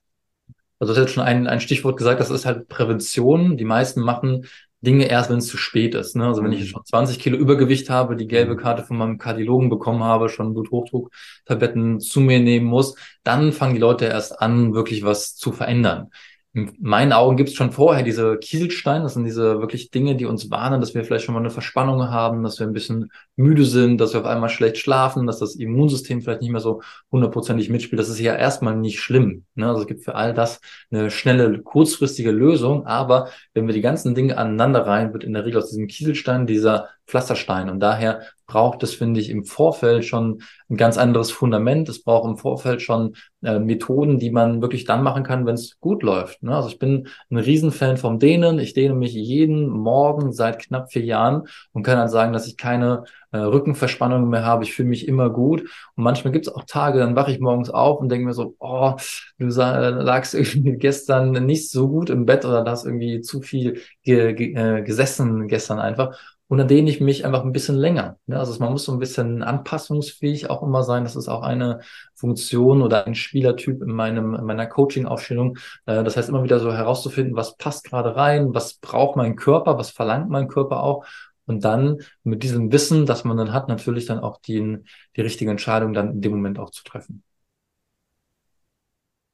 Also 0.79 0.93
du 0.93 1.01
hast 1.01 1.07
jetzt 1.07 1.15
schon 1.15 1.25
ein, 1.25 1.47
ein 1.47 1.61
Stichwort 1.61 1.97
gesagt, 1.97 2.21
das 2.21 2.31
ist 2.31 2.47
halt 2.47 2.69
Prävention. 2.69 3.57
Die 3.57 3.65
meisten 3.65 4.01
machen 4.01 4.47
Dinge 4.81 5.07
erst, 5.07 5.31
wenn 5.31 5.39
es 5.39 5.47
zu 5.47 5.57
spät 5.57 5.95
ist. 5.95 6.15
Ne? 6.15 6.27
Also 6.27 6.43
wenn 6.43 6.53
ich 6.53 6.61
mhm. 6.61 6.67
schon 6.67 6.85
20 6.85 7.19
Kilo 7.19 7.37
Übergewicht 7.37 7.91
habe, 7.91 8.17
die 8.17 8.27
gelbe 8.27 8.55
mhm. 8.55 8.59
Karte 8.59 8.85
von 8.85 8.99
meinem 8.99 9.19
Kardiologen 9.19 9.71
bekommen 9.71 10.05
habe, 10.05 10.29
schon 10.29 10.53
Bluthochdrucktabletten 10.53 12.01
zu 12.01 12.21
mir 12.21 12.41
nehmen 12.41 12.67
muss, 12.67 12.95
dann 13.23 13.53
fangen 13.53 13.75
die 13.75 13.81
Leute 13.81 14.05
erst 14.05 14.41
an, 14.41 14.75
wirklich 14.75 15.03
was 15.03 15.37
zu 15.37 15.53
verändern 15.53 16.11
in 16.55 16.73
meinen 16.81 17.13
Augen 17.13 17.37
gibt 17.37 17.49
es 17.49 17.57
schon 17.57 17.73
vorher 17.73 18.05
diese 18.05 18.39
Kieselsteine, 18.39 19.03
das 19.03 19.15
sind 19.15 19.25
diese 19.25 19.61
wirklich 19.61 19.91
Dinge, 19.91 20.15
die 20.15 20.25
uns 20.25 20.53
warnen, 20.53 20.81
dass 20.81 20.95
wir 20.95 21.05
vielleicht 21.05 21.25
schon 21.25 21.35
mal 21.35 21.41
eine 21.41 21.51
Verspannung 21.51 22.11
haben, 22.11 22.45
dass 22.45 22.61
wir 22.61 22.67
ein 22.67 22.73
bisschen 22.73 23.11
müde 23.35 23.65
sind, 23.65 24.01
dass 24.01 24.13
wir 24.15 24.21
auf 24.21 24.27
einmal 24.27 24.49
schlecht 24.49 24.79
schlafen, 24.79 25.27
dass 25.27 25.41
das 25.41 25.57
Immunsystem 25.57 26.23
vielleicht 26.23 26.43
nicht 26.43 26.53
mehr 26.53 26.61
so 26.61 26.81
hundertprozentig 27.11 27.71
mitspielt. 27.71 27.99
Das 27.99 28.09
ist 28.09 28.21
ja 28.21 28.37
erstmal 28.37 28.77
nicht 28.77 29.01
schlimm. 29.01 29.47
Ne? 29.57 29.67
Also 29.67 29.81
es 29.83 29.89
gibt 29.89 30.05
für 30.05 30.15
all 30.15 30.33
das 30.33 30.61
eine 30.93 31.11
schnelle, 31.11 31.61
kurzfristige 31.61 32.31
Lösung, 32.31 32.87
aber 32.87 33.31
wenn 33.53 33.67
wir 33.67 33.75
die 33.75 33.81
ganzen 33.81 34.15
Dinge 34.15 34.39
aneinander 34.39 34.87
rein, 34.87 35.13
wird 35.13 35.25
in 35.25 35.33
der 35.33 35.45
Regel 35.45 35.59
aus 35.59 35.71
diesem 35.71 35.89
Kieselstein 35.89 36.47
dieser 36.47 36.89
Pflasterstein. 37.07 37.69
Und 37.69 37.81
daher 37.81 38.23
braucht 38.47 38.83
es, 38.83 38.95
finde 38.95 39.21
ich, 39.21 39.31
im 39.31 39.45
Vorfeld 39.45 40.05
schon 40.05 40.43
ein 40.69 40.77
ganz 40.77 40.99
anderes 40.99 41.31
Fundament. 41.31 41.89
Es 41.89 42.03
braucht 42.03 42.29
im 42.29 42.37
Vorfeld 42.37 42.83
schon 42.83 43.17
äh, 43.43 43.59
Methoden, 43.59 44.19
die 44.19 44.31
man 44.31 44.61
wirklich 44.61 44.85
dann 44.85 45.03
machen 45.03 45.23
kann, 45.23 45.47
wenn 45.47 45.55
es 45.55 45.79
gut 45.81 46.03
läuft. 46.03 46.43
Ne? 46.43 46.55
Also 46.55 46.69
ich 46.69 46.79
bin 46.79 47.09
ein 47.31 47.39
Riesenfan 47.39 47.97
vom 47.97 48.19
Dehnen. 48.19 48.59
Ich 48.59 48.75
dehne 48.75 48.95
mich 48.95 49.15
jeden 49.15 49.69
Morgen 49.69 50.33
seit 50.33 50.59
knapp 50.59 50.93
vier 50.93 51.05
Jahren 51.05 51.49
und 51.73 51.85
kann 51.85 51.97
dann 51.97 52.09
sagen, 52.09 52.33
dass 52.33 52.47
ich 52.47 52.57
keine 52.57 53.05
äh, 53.33 53.39
Rückenverspannungen 53.39 54.29
mehr 54.29 54.45
habe. 54.45 54.65
Ich 54.65 54.75
fühle 54.75 54.89
mich 54.89 55.09
immer 55.09 55.31
gut. 55.31 55.63
Und 55.97 56.05
manchmal 56.05 56.33
gibt 56.33 56.47
es 56.47 56.55
auch 56.55 56.65
Tage, 56.65 56.99
dann 56.99 57.17
wache 57.17 57.33
ich 57.33 57.41
morgens 57.41 57.71
auf 57.71 57.99
und 57.99 58.11
denke 58.11 58.27
mir 58.27 58.35
so, 58.35 58.55
oh, 58.59 58.95
du 59.39 59.47
lagst 59.47 60.35
irgendwie 60.35 60.73
gestern 60.79 61.33
nicht 61.47 61.71
so 61.71 61.89
gut 61.89 62.11
im 62.11 62.27
Bett 62.27 62.45
oder 62.45 62.65
hast 62.67 62.85
irgendwie 62.85 63.21
zu 63.23 63.41
viel 63.41 63.81
ge 64.03 64.35
ge 64.35 64.55
äh, 64.55 64.83
gesessen 64.83 65.49
gestern 65.49 65.79
einfach. 65.79 66.17
Und 66.49 66.59
dann 66.59 66.69
dehne 66.69 66.91
ich 66.91 67.01
mich 67.01 67.25
einfach 67.25 67.43
ein 67.43 67.53
bisschen 67.53 67.77
länger. 67.77 68.19
Ja, 68.27 68.39
also 68.39 68.59
man 68.61 68.73
muss 68.73 68.85
so 68.85 68.93
ein 68.93 68.99
bisschen 68.99 69.43
anpassungsfähig 69.43 70.51
auch 70.51 70.63
immer 70.63 70.83
sein. 70.83 71.05
Das 71.05 71.17
ist 71.17 71.29
auch 71.29 71.43
eine 71.43 71.81
Funktion 72.15 72.83
oder 72.83 73.07
ein 73.07 73.15
Spielertyp 73.15 73.83
in 73.83 73.91
meinem 73.91 74.35
in 74.35 74.45
meiner 74.45 74.67
Coaching-Aufstellung. 74.67 75.57
Äh, 75.87 76.05
das 76.05 76.17
heißt 76.17 76.29
immer 76.29 76.45
wieder 76.45 76.61
so 76.61 76.73
herauszufinden, 76.73 77.35
was 77.35 77.57
passt 77.57 77.85
gerade 77.85 78.15
rein, 78.15 78.53
was 78.55 78.75
braucht 78.75 79.17
mein 79.17 79.37
Körper, 79.37 79.79
was 79.79 79.91
verlangt 79.91 80.29
mein 80.29 80.49
Körper 80.49 80.83
auch. 80.83 81.07
Und 81.47 81.65
dann 81.65 81.99
mit 82.23 82.43
diesem 82.43 82.73
Wissen, 82.73 83.07
das 83.07 83.25
man 83.25 83.37
dann 83.37 83.53
hat, 83.53 83.69
natürlich 83.69 84.07
dann 84.07 84.19
auch 84.19 84.41
die, 84.41 84.79
die 85.17 85.21
richtige 85.21 85.51
Entscheidung 85.51 85.93
dann 85.93 86.13
in 86.13 86.21
dem 86.21 86.33
Moment 86.33 86.59
auch 86.59 86.71
zu 86.71 86.85
treffen. 86.85 87.23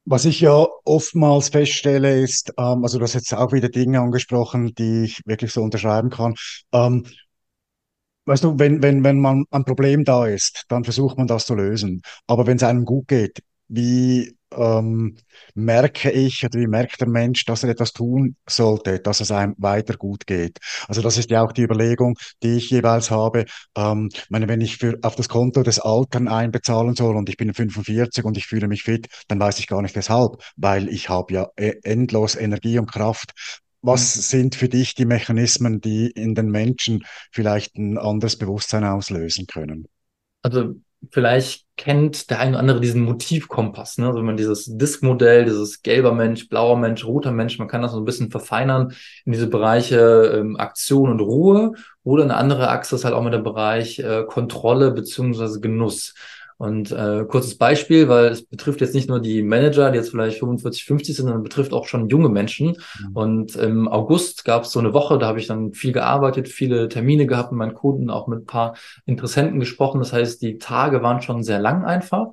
Was 0.04 0.24
ich 0.24 0.40
ja 0.40 0.66
oftmals 0.84 1.50
feststelle, 1.50 2.20
ist, 2.20 2.52
ähm, 2.58 2.82
also 2.82 2.98
du 2.98 3.04
hast 3.04 3.14
jetzt 3.14 3.32
auch 3.34 3.52
wieder 3.52 3.68
Dinge 3.68 4.00
angesprochen, 4.00 4.74
die 4.74 5.04
ich 5.04 5.20
wirklich 5.26 5.52
so 5.52 5.62
unterschreiben 5.62 6.10
kann. 6.10 6.34
Ähm, 6.72 7.06
weißt 8.24 8.44
du, 8.44 8.58
wenn, 8.58 8.82
wenn, 8.82 9.04
wenn 9.04 9.20
man 9.20 9.44
ein 9.50 9.64
Problem 9.64 10.04
da 10.04 10.26
ist, 10.26 10.64
dann 10.68 10.84
versucht 10.84 11.18
man 11.18 11.26
das 11.26 11.46
zu 11.46 11.54
lösen. 11.54 12.02
Aber 12.26 12.46
wenn 12.46 12.56
es 12.56 12.62
einem 12.62 12.84
gut 12.84 13.08
geht, 13.08 13.40
wie 13.68 14.36
ähm, 14.56 15.16
merke 15.54 16.10
ich 16.10 16.44
oder 16.44 16.58
wie 16.58 16.66
merkt 16.66 17.00
der 17.00 17.08
Mensch, 17.08 17.44
dass 17.44 17.62
er 17.62 17.70
etwas 17.70 17.92
tun 17.92 18.36
sollte, 18.48 19.00
dass 19.00 19.20
es 19.20 19.30
einem 19.30 19.54
weiter 19.58 19.96
gut 19.96 20.26
geht. 20.26 20.58
Also 20.88 21.02
das 21.02 21.18
ist 21.18 21.30
ja 21.30 21.42
auch 21.42 21.52
die 21.52 21.62
Überlegung, 21.62 22.16
die 22.42 22.56
ich 22.56 22.70
jeweils 22.70 23.10
habe. 23.10 23.44
Ähm, 23.76 24.10
meine, 24.28 24.48
wenn 24.48 24.60
ich 24.60 24.76
für, 24.76 24.98
auf 25.02 25.16
das 25.16 25.28
Konto 25.28 25.62
des 25.62 25.78
Altern 25.78 26.28
einbezahlen 26.28 26.94
soll 26.94 27.16
und 27.16 27.28
ich 27.28 27.36
bin 27.36 27.52
45 27.54 28.24
und 28.24 28.36
ich 28.36 28.46
fühle 28.46 28.68
mich 28.68 28.82
fit, 28.82 29.08
dann 29.28 29.40
weiß 29.40 29.58
ich 29.58 29.66
gar 29.66 29.82
nicht 29.82 29.96
weshalb, 29.96 30.42
weil 30.56 30.88
ich 30.88 31.08
habe 31.08 31.34
ja 31.34 31.48
e, 31.56 31.74
endlos 31.82 32.36
Energie 32.36 32.78
und 32.78 32.90
Kraft. 32.90 33.32
Was 33.82 34.16
mhm. 34.16 34.20
sind 34.20 34.54
für 34.54 34.68
dich 34.68 34.94
die 34.94 35.06
Mechanismen, 35.06 35.80
die 35.80 36.10
in 36.10 36.34
den 36.34 36.50
Menschen 36.50 37.04
vielleicht 37.32 37.76
ein 37.76 37.96
anderes 37.96 38.36
Bewusstsein 38.36 38.84
auslösen 38.84 39.46
können? 39.46 39.86
Also 40.42 40.74
vielleicht 41.10 41.66
kennt 41.76 42.30
der 42.30 42.40
eine 42.40 42.50
oder 42.50 42.60
andere 42.60 42.80
diesen 42.80 43.02
Motivkompass, 43.02 43.98
ne? 43.98 44.06
Also 44.06 44.18
wenn 44.18 44.26
man 44.26 44.36
dieses 44.36 44.66
Disk-Modell, 44.66 45.44
dieses 45.46 45.82
gelber 45.82 46.12
Mensch, 46.12 46.48
blauer 46.48 46.76
Mensch, 46.76 47.04
roter 47.04 47.32
Mensch, 47.32 47.58
man 47.58 47.68
kann 47.68 47.80
das 47.80 47.92
so 47.92 47.98
ein 47.98 48.04
bisschen 48.04 48.30
verfeinern 48.30 48.92
in 49.24 49.32
diese 49.32 49.46
Bereiche 49.46 50.32
ähm, 50.36 50.56
Aktion 50.56 51.10
und 51.10 51.20
Ruhe 51.20 51.72
oder 52.02 52.24
eine 52.24 52.36
andere 52.36 52.68
Achse 52.68 52.96
ist 52.96 53.04
halt 53.04 53.14
auch 53.14 53.22
mit 53.22 53.32
dem 53.32 53.42
Bereich 53.42 53.98
äh, 53.98 54.24
Kontrolle 54.26 54.90
beziehungsweise 54.90 55.60
Genuss. 55.60 56.14
Und 56.60 56.92
äh, 56.92 57.24
kurzes 57.26 57.56
Beispiel, 57.56 58.10
weil 58.10 58.26
es 58.26 58.44
betrifft 58.44 58.82
jetzt 58.82 58.94
nicht 58.94 59.08
nur 59.08 59.18
die 59.18 59.42
Manager, 59.42 59.90
die 59.90 59.96
jetzt 59.96 60.10
vielleicht 60.10 60.40
45, 60.40 60.84
50 60.84 61.16
sind, 61.16 61.24
sondern 61.24 61.42
betrifft 61.42 61.72
auch 61.72 61.86
schon 61.86 62.10
junge 62.10 62.28
Menschen. 62.28 62.76
Mhm. 62.98 63.16
Und 63.16 63.56
im 63.56 63.88
August 63.88 64.44
gab 64.44 64.64
es 64.64 64.72
so 64.72 64.78
eine 64.78 64.92
Woche, 64.92 65.16
da 65.16 65.26
habe 65.26 65.38
ich 65.38 65.46
dann 65.46 65.72
viel 65.72 65.92
gearbeitet, 65.92 66.48
viele 66.48 66.90
Termine 66.90 67.24
gehabt 67.24 67.50
mit 67.50 67.58
meinen 67.60 67.72
Kunden, 67.72 68.10
auch 68.10 68.26
mit 68.26 68.40
ein 68.40 68.44
paar 68.46 68.74
Interessenten 69.06 69.58
gesprochen. 69.58 70.00
Das 70.00 70.12
heißt, 70.12 70.42
die 70.42 70.58
Tage 70.58 71.02
waren 71.02 71.22
schon 71.22 71.42
sehr 71.42 71.60
lang 71.60 71.86
einfach. 71.86 72.26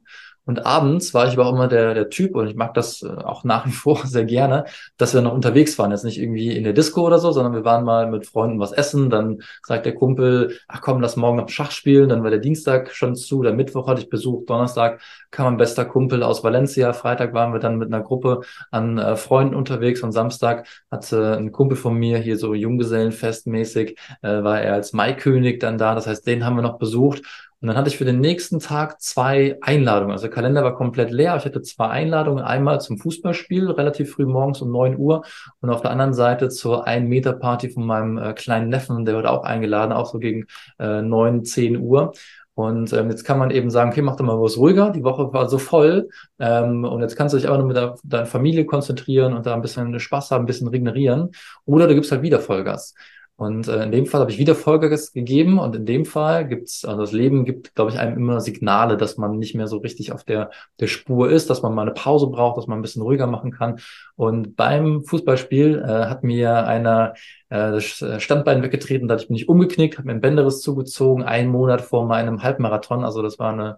Und 0.47 0.65
abends 0.65 1.13
war 1.13 1.27
ich 1.27 1.33
aber 1.33 1.45
auch 1.45 1.53
immer 1.53 1.67
der, 1.67 1.93
der 1.93 2.09
Typ, 2.09 2.35
und 2.35 2.47
ich 2.47 2.55
mag 2.55 2.73
das 2.73 3.03
äh, 3.03 3.07
auch 3.07 3.43
nach 3.43 3.67
wie 3.67 3.71
vor 3.71 4.01
sehr 4.05 4.25
gerne, 4.25 4.65
dass 4.97 5.13
wir 5.13 5.21
noch 5.21 5.33
unterwegs 5.33 5.77
waren. 5.77 5.91
Jetzt 5.91 6.05
nicht 6.05 6.19
irgendwie 6.19 6.55
in 6.55 6.63
der 6.63 6.73
Disco 6.73 7.05
oder 7.05 7.19
so, 7.19 7.31
sondern 7.31 7.53
wir 7.53 7.65
waren 7.65 7.83
mal 7.83 8.09
mit 8.09 8.25
Freunden 8.25 8.59
was 8.59 8.71
essen. 8.71 9.09
Dann 9.09 9.39
sagt 9.63 9.85
der 9.85 9.93
Kumpel, 9.93 10.57
ach 10.67 10.81
komm, 10.81 11.01
lass 11.01 11.17
morgen 11.17 11.37
noch 11.37 11.49
Schach 11.49 11.71
spielen. 11.71 12.09
Dann 12.09 12.23
war 12.23 12.29
der 12.29 12.39
Dienstag 12.39 12.91
schon 12.93 13.15
zu, 13.15 13.43
der 13.43 13.53
Mittwoch 13.53 13.87
hatte 13.87 14.01
ich 14.01 14.09
Besuch, 14.09 14.45
Donnerstag 14.45 15.01
kam 15.31 15.45
mein 15.45 15.57
bester 15.57 15.85
Kumpel 15.85 16.23
aus 16.23 16.43
Valencia. 16.43 16.93
Freitag 16.93 17.33
waren 17.33 17.51
wir 17.53 17.59
dann 17.59 17.77
mit 17.77 17.93
einer 17.93 18.01
Gruppe 18.01 18.41
an 18.71 18.97
äh, 18.97 19.15
Freunden 19.17 19.55
unterwegs. 19.55 20.01
Und 20.01 20.13
Samstag 20.13 20.67
hatte 20.89 21.35
ein 21.37 21.51
Kumpel 21.51 21.77
von 21.77 21.95
mir 21.95 22.17
hier 22.19 22.37
so 22.37 22.53
Junggesellenfestmäßig, 22.53 23.97
äh, 24.21 24.43
war 24.43 24.61
er 24.61 24.73
als 24.73 24.93
Maikönig 24.93 25.59
dann 25.59 25.77
da. 25.77 25.93
Das 25.95 26.07
heißt, 26.07 26.25
den 26.25 26.45
haben 26.45 26.55
wir 26.55 26.63
noch 26.63 26.77
besucht. 26.77 27.23
Und 27.59 27.69
dann 27.69 27.77
hatte 27.77 27.89
ich 27.89 27.97
für 27.97 28.05
den 28.05 28.19
nächsten 28.19 28.59
Tag 28.59 29.01
zwei 29.01 29.57
Einladungen. 29.61 30.11
Also 30.11 30.27
der 30.27 30.33
Kalender 30.35 30.63
war 30.63 30.75
komplett 30.75 31.09
leer. 31.09 31.35
Ich 31.37 31.45
hatte 31.45 31.63
zwei 31.63 31.87
Einladungen. 31.87 32.43
Einmal 32.43 32.81
zum 32.81 32.99
Fußballspiel, 32.99 33.71
relativ 33.71 34.11
früh 34.11 34.25
morgens 34.25 34.61
um 34.61 34.71
neun 34.71 34.95
Uhr. 34.95 35.23
Und 35.59 35.71
auf 35.71 35.81
der 35.81 35.89
anderen 35.89 36.13
Seite 36.13 36.49
zur 36.49 36.85
Ein-Meter-Party 36.85 37.69
von 37.69 37.85
meinem 37.85 38.17
äh, 38.19 38.33
kleinen 38.33 38.69
Neffen. 38.69 39.05
Der 39.05 39.15
wurde 39.15 39.31
auch 39.31 39.43
eingeladen, 39.43 39.91
auch 39.91 40.05
so 40.05 40.19
gegen 40.19 40.45
äh, 40.77 41.01
neun, 41.01 41.45
zehn 41.45 41.77
Uhr. 41.77 42.13
Und 42.53 42.91
ähm, 42.93 43.09
jetzt 43.09 43.23
kann 43.23 43.37
man 43.37 43.51
eben 43.51 43.69
sagen, 43.69 43.91
okay, 43.91 44.01
mach 44.01 44.15
doch 44.15 44.25
mal 44.25 44.41
was 44.41 44.57
ruhiger. 44.57 44.91
Die 44.91 45.03
Woche 45.03 45.31
war 45.31 45.49
so 45.49 45.57
voll. 45.57 46.09
Ähm, 46.39 46.83
und 46.85 47.01
jetzt 47.01 47.15
kannst 47.15 47.33
du 47.33 47.37
dich 47.37 47.47
aber 47.47 47.57
nur 47.57 47.67
mit 47.67 47.77
der, 47.77 47.95
deiner 48.03 48.25
Familie 48.25 48.65
konzentrieren 48.65 49.33
und 49.33 49.45
da 49.45 49.53
ein 49.53 49.61
bisschen 49.61 49.99
Spaß 49.99 50.31
haben, 50.31 50.43
ein 50.43 50.47
bisschen 50.47 50.67
regenerieren. 50.67 51.31
Oder 51.65 51.87
du 51.87 51.95
gibst 51.95 52.11
halt 52.11 52.21
wieder 52.21 52.39
Vollgas. 52.39 52.95
Und 53.37 53.67
äh, 53.67 53.83
in 53.83 53.91
dem 53.91 54.07
Fall 54.07 54.21
habe 54.21 54.31
ich 54.31 54.39
wieder 54.39 54.55
Vollgas 54.55 55.13
gegeben 55.13 55.59
und 55.59 55.75
in 55.75 55.85
dem 55.85 56.05
Fall 56.05 56.47
gibt's, 56.47 56.83
also 56.83 57.01
das 57.01 57.11
Leben 57.11 57.45
gibt, 57.45 57.75
glaube 57.75 57.91
ich, 57.91 57.99
einem 57.99 58.17
immer 58.17 58.41
Signale, 58.41 58.97
dass 58.97 59.17
man 59.17 59.37
nicht 59.37 59.53
mehr 59.53 59.67
so 59.67 59.77
richtig 59.77 60.11
auf 60.11 60.23
der, 60.23 60.49
der 60.79 60.87
Spur 60.87 61.29
ist, 61.29 61.49
dass 61.51 61.61
man 61.61 61.75
mal 61.75 61.83
eine 61.83 61.91
Pause 61.91 62.27
braucht, 62.27 62.57
dass 62.57 62.65
man 62.65 62.79
ein 62.79 62.81
bisschen 62.81 63.03
ruhiger 63.03 63.27
machen 63.27 63.51
kann. 63.51 63.79
Und 64.15 64.55
beim 64.55 65.03
Fußballspiel 65.03 65.83
äh, 65.87 66.05
hat 66.07 66.23
mir 66.23 66.65
einer 66.65 67.13
das 67.49 68.03
Standbein 68.19 68.61
weggetreten, 68.61 69.07
dadurch 69.07 69.27
bin 69.27 69.37
ich 69.37 69.47
umgeknickt, 69.47 69.97
habe 69.97 70.07
mir 70.07 70.13
ein 70.13 70.21
Bänderriss 70.21 70.61
zugezogen, 70.61 71.23
einen 71.23 71.49
Monat 71.49 71.81
vor 71.81 72.05
meinem 72.05 72.43
Halbmarathon. 72.43 73.05
Also 73.05 73.21
das 73.21 73.39
war 73.39 73.53
eine, 73.53 73.77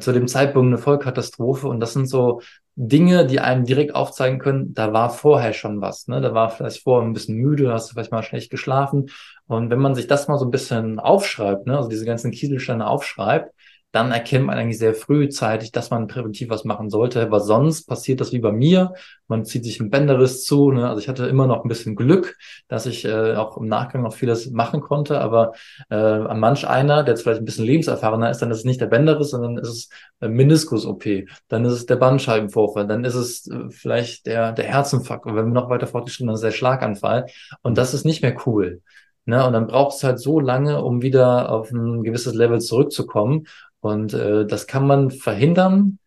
zu 0.00 0.12
dem 0.12 0.26
Zeitpunkt 0.26 0.68
eine 0.68 0.78
Vollkatastrophe. 0.78 1.68
Und 1.68 1.80
das 1.80 1.92
sind 1.92 2.06
so 2.06 2.40
Dinge, 2.76 3.26
die 3.26 3.40
einem 3.40 3.64
direkt 3.64 3.94
aufzeigen 3.94 4.38
können, 4.38 4.72
da 4.72 4.92
war 4.94 5.10
vorher 5.10 5.52
schon 5.52 5.82
was. 5.82 6.08
Ne? 6.08 6.22
Da 6.22 6.32
war 6.32 6.48
vielleicht 6.50 6.82
vorher 6.82 7.06
ein 7.06 7.12
bisschen 7.12 7.36
müde, 7.36 7.72
hast 7.72 7.90
du 7.90 7.94
vielleicht 7.94 8.12
mal 8.12 8.22
schlecht 8.22 8.50
geschlafen. 8.50 9.10
Und 9.46 9.68
wenn 9.68 9.80
man 9.80 9.94
sich 9.94 10.06
das 10.06 10.28
mal 10.28 10.38
so 10.38 10.46
ein 10.46 10.50
bisschen 10.50 10.98
aufschreibt, 10.98 11.66
ne? 11.66 11.76
also 11.76 11.90
diese 11.90 12.06
ganzen 12.06 12.30
Kieselsteine 12.30 12.86
aufschreibt, 12.86 13.52
dann 13.92 14.12
erkennt 14.12 14.46
man 14.46 14.56
eigentlich 14.56 14.78
sehr 14.78 14.94
frühzeitig, 14.94 15.72
dass 15.72 15.90
man 15.90 16.06
präventiv 16.06 16.48
was 16.48 16.64
machen 16.64 16.90
sollte, 16.90 17.30
weil 17.30 17.40
sonst 17.40 17.86
passiert 17.86 18.20
das 18.20 18.32
wie 18.32 18.38
bei 18.38 18.52
mir. 18.52 18.94
Man 19.26 19.44
zieht 19.44 19.64
sich 19.64 19.80
ein 19.80 19.90
Bänderriss 19.90 20.44
zu. 20.44 20.70
Ne? 20.70 20.88
Also 20.88 21.00
ich 21.00 21.08
hatte 21.08 21.26
immer 21.26 21.46
noch 21.48 21.64
ein 21.64 21.68
bisschen 21.68 21.96
Glück, 21.96 22.36
dass 22.68 22.86
ich 22.86 23.04
äh, 23.04 23.34
auch 23.34 23.56
im 23.56 23.66
Nachgang 23.66 24.02
noch 24.02 24.14
vieles 24.14 24.50
machen 24.50 24.80
konnte, 24.80 25.20
aber 25.20 25.52
äh, 25.90 25.96
an 25.96 26.38
manch 26.38 26.68
einer, 26.68 27.02
der 27.02 27.14
jetzt 27.14 27.22
vielleicht 27.22 27.42
ein 27.42 27.44
bisschen 27.44 27.64
lebenserfahrener 27.64 28.30
ist, 28.30 28.38
dann 28.38 28.50
ist 28.52 28.58
es 28.58 28.64
nicht 28.64 28.80
der 28.80 28.86
Bänderriss, 28.86 29.30
sondern 29.30 29.58
ist 29.58 29.68
es 29.68 29.88
äh, 30.20 30.28
Meniskus-OP, 30.28 31.04
dann 31.48 31.64
ist 31.64 31.72
es 31.72 31.86
der 31.86 31.96
Bandscheibenvorfall, 31.96 32.86
dann 32.86 33.04
ist 33.04 33.14
es 33.14 33.48
äh, 33.48 33.70
vielleicht 33.70 34.26
der, 34.26 34.52
der 34.52 34.66
Herzinfarkt 34.66 35.26
und 35.26 35.34
wenn 35.34 35.46
wir 35.46 35.52
noch 35.52 35.68
weiter 35.68 35.88
fortgeschritten, 35.88 36.28
dann 36.28 36.36
ist 36.36 36.44
der 36.44 36.52
Schlaganfall 36.52 37.26
und 37.62 37.76
das 37.76 37.92
ist 37.94 38.04
nicht 38.04 38.22
mehr 38.22 38.36
cool. 38.46 38.82
Ne? 39.26 39.46
Und 39.46 39.52
dann 39.52 39.66
braucht 39.66 39.96
es 39.96 40.04
halt 40.04 40.18
so 40.18 40.40
lange, 40.40 40.82
um 40.82 41.02
wieder 41.02 41.50
auf 41.52 41.70
ein 41.70 42.02
gewisses 42.02 42.34
Level 42.34 42.60
zurückzukommen. 42.60 43.46
Und 43.80 44.12
äh, 44.14 44.46
das 44.46 44.66
kann 44.66 44.86
man 44.86 45.10
verhindern, 45.10 45.98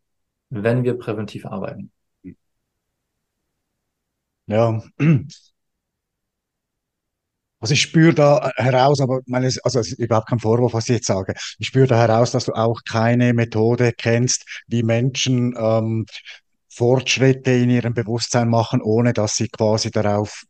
wenn 0.49 0.83
wir 0.83 0.97
präventiv 0.97 1.45
arbeiten. 1.45 1.91
Ja. 4.47 4.81
Also 7.59 7.75
ich 7.75 7.81
spüre 7.81 8.13
da 8.13 8.51
heraus, 8.57 8.99
aber 8.99 9.21
meine, 9.25 9.49
also 9.63 9.79
es 9.79 9.93
ist 9.93 9.99
überhaupt 9.99 10.27
kein 10.27 10.39
Vorwurf, 10.39 10.73
was 10.73 10.89
ich 10.89 10.95
jetzt 10.95 11.07
sage. 11.07 11.33
Ich 11.59 11.67
spüre 11.67 11.87
da 11.87 11.97
heraus, 11.97 12.31
dass 12.31 12.43
du 12.43 12.51
auch 12.51 12.81
keine 12.85 13.33
Methode 13.33 13.93
kennst, 13.93 14.43
wie 14.67 14.83
Menschen 14.83 15.55
ähm, 15.57 16.05
Fortschritte 16.67 17.51
in 17.51 17.69
ihrem 17.69 17.93
Bewusstsein 17.93 18.49
machen, 18.49 18.81
ohne 18.81 19.13
dass 19.13 19.37
sie 19.37 19.47
quasi 19.47 19.91
darauf 19.91 20.43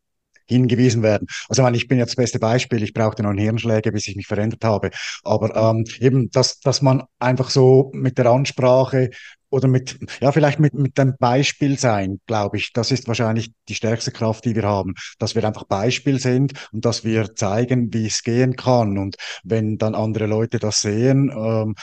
hingewiesen 0.45 1.03
werden. 1.03 1.27
Also 1.49 1.61
ich, 1.61 1.63
meine, 1.63 1.77
ich 1.77 1.87
bin 1.87 1.97
jetzt 1.97 2.11
das 2.11 2.15
beste 2.15 2.39
Beispiel, 2.39 2.83
ich 2.83 2.93
brauchte 2.93 3.23
noch 3.23 3.33
Hirnschläge, 3.33 3.91
bis 3.91 4.07
ich 4.07 4.15
mich 4.15 4.27
verändert 4.27 4.63
habe. 4.63 4.89
Aber 5.23 5.55
ähm, 5.55 5.85
eben, 5.99 6.29
dass, 6.31 6.59
dass 6.59 6.81
man 6.81 7.03
einfach 7.19 7.49
so 7.49 7.91
mit 7.93 8.17
der 8.17 8.27
Ansprache 8.27 9.09
oder 9.53 9.67
mit, 9.67 9.99
ja, 10.19 10.31
vielleicht 10.31 10.59
mit, 10.59 10.73
mit 10.73 10.97
dem 10.97 11.15
Beispiel 11.19 11.77
sein, 11.77 12.19
glaube 12.25 12.57
ich, 12.57 12.73
das 12.73 12.89
ist 12.89 13.07
wahrscheinlich 13.07 13.51
die 13.69 13.75
stärkste 13.75 14.11
Kraft, 14.11 14.45
die 14.45 14.55
wir 14.55 14.63
haben, 14.63 14.95
dass 15.19 15.35
wir 15.35 15.45
einfach 15.45 15.65
Beispiel 15.65 16.19
sind 16.19 16.53
und 16.71 16.85
dass 16.85 17.03
wir 17.03 17.35
zeigen, 17.35 17.93
wie 17.93 18.07
es 18.07 18.23
gehen 18.23 18.55
kann. 18.55 18.97
Und 18.97 19.15
wenn 19.43 19.77
dann 19.77 19.93
andere 19.93 20.25
Leute 20.25 20.57
das 20.57 20.81
sehen, 20.81 21.31
ähm, 21.31 21.75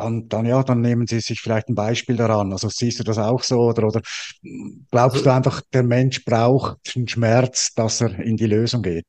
dann, 0.00 0.28
dann 0.28 0.46
ja, 0.46 0.62
dann 0.62 0.80
nehmen 0.80 1.06
Sie 1.06 1.20
sich 1.20 1.40
vielleicht 1.40 1.68
ein 1.68 1.74
Beispiel 1.74 2.16
daran. 2.16 2.52
Also 2.52 2.68
siehst 2.68 2.98
du 2.98 3.04
das 3.04 3.18
auch 3.18 3.42
so 3.42 3.60
oder, 3.60 3.86
oder 3.86 4.00
glaubst 4.90 5.18
also, 5.18 5.24
du 5.24 5.32
einfach, 5.32 5.62
der 5.72 5.82
Mensch 5.82 6.24
braucht 6.24 6.78
einen 6.96 7.08
Schmerz, 7.08 7.74
dass 7.74 8.00
er 8.00 8.18
in 8.18 8.36
die 8.36 8.46
Lösung 8.46 8.82
geht? 8.82 9.06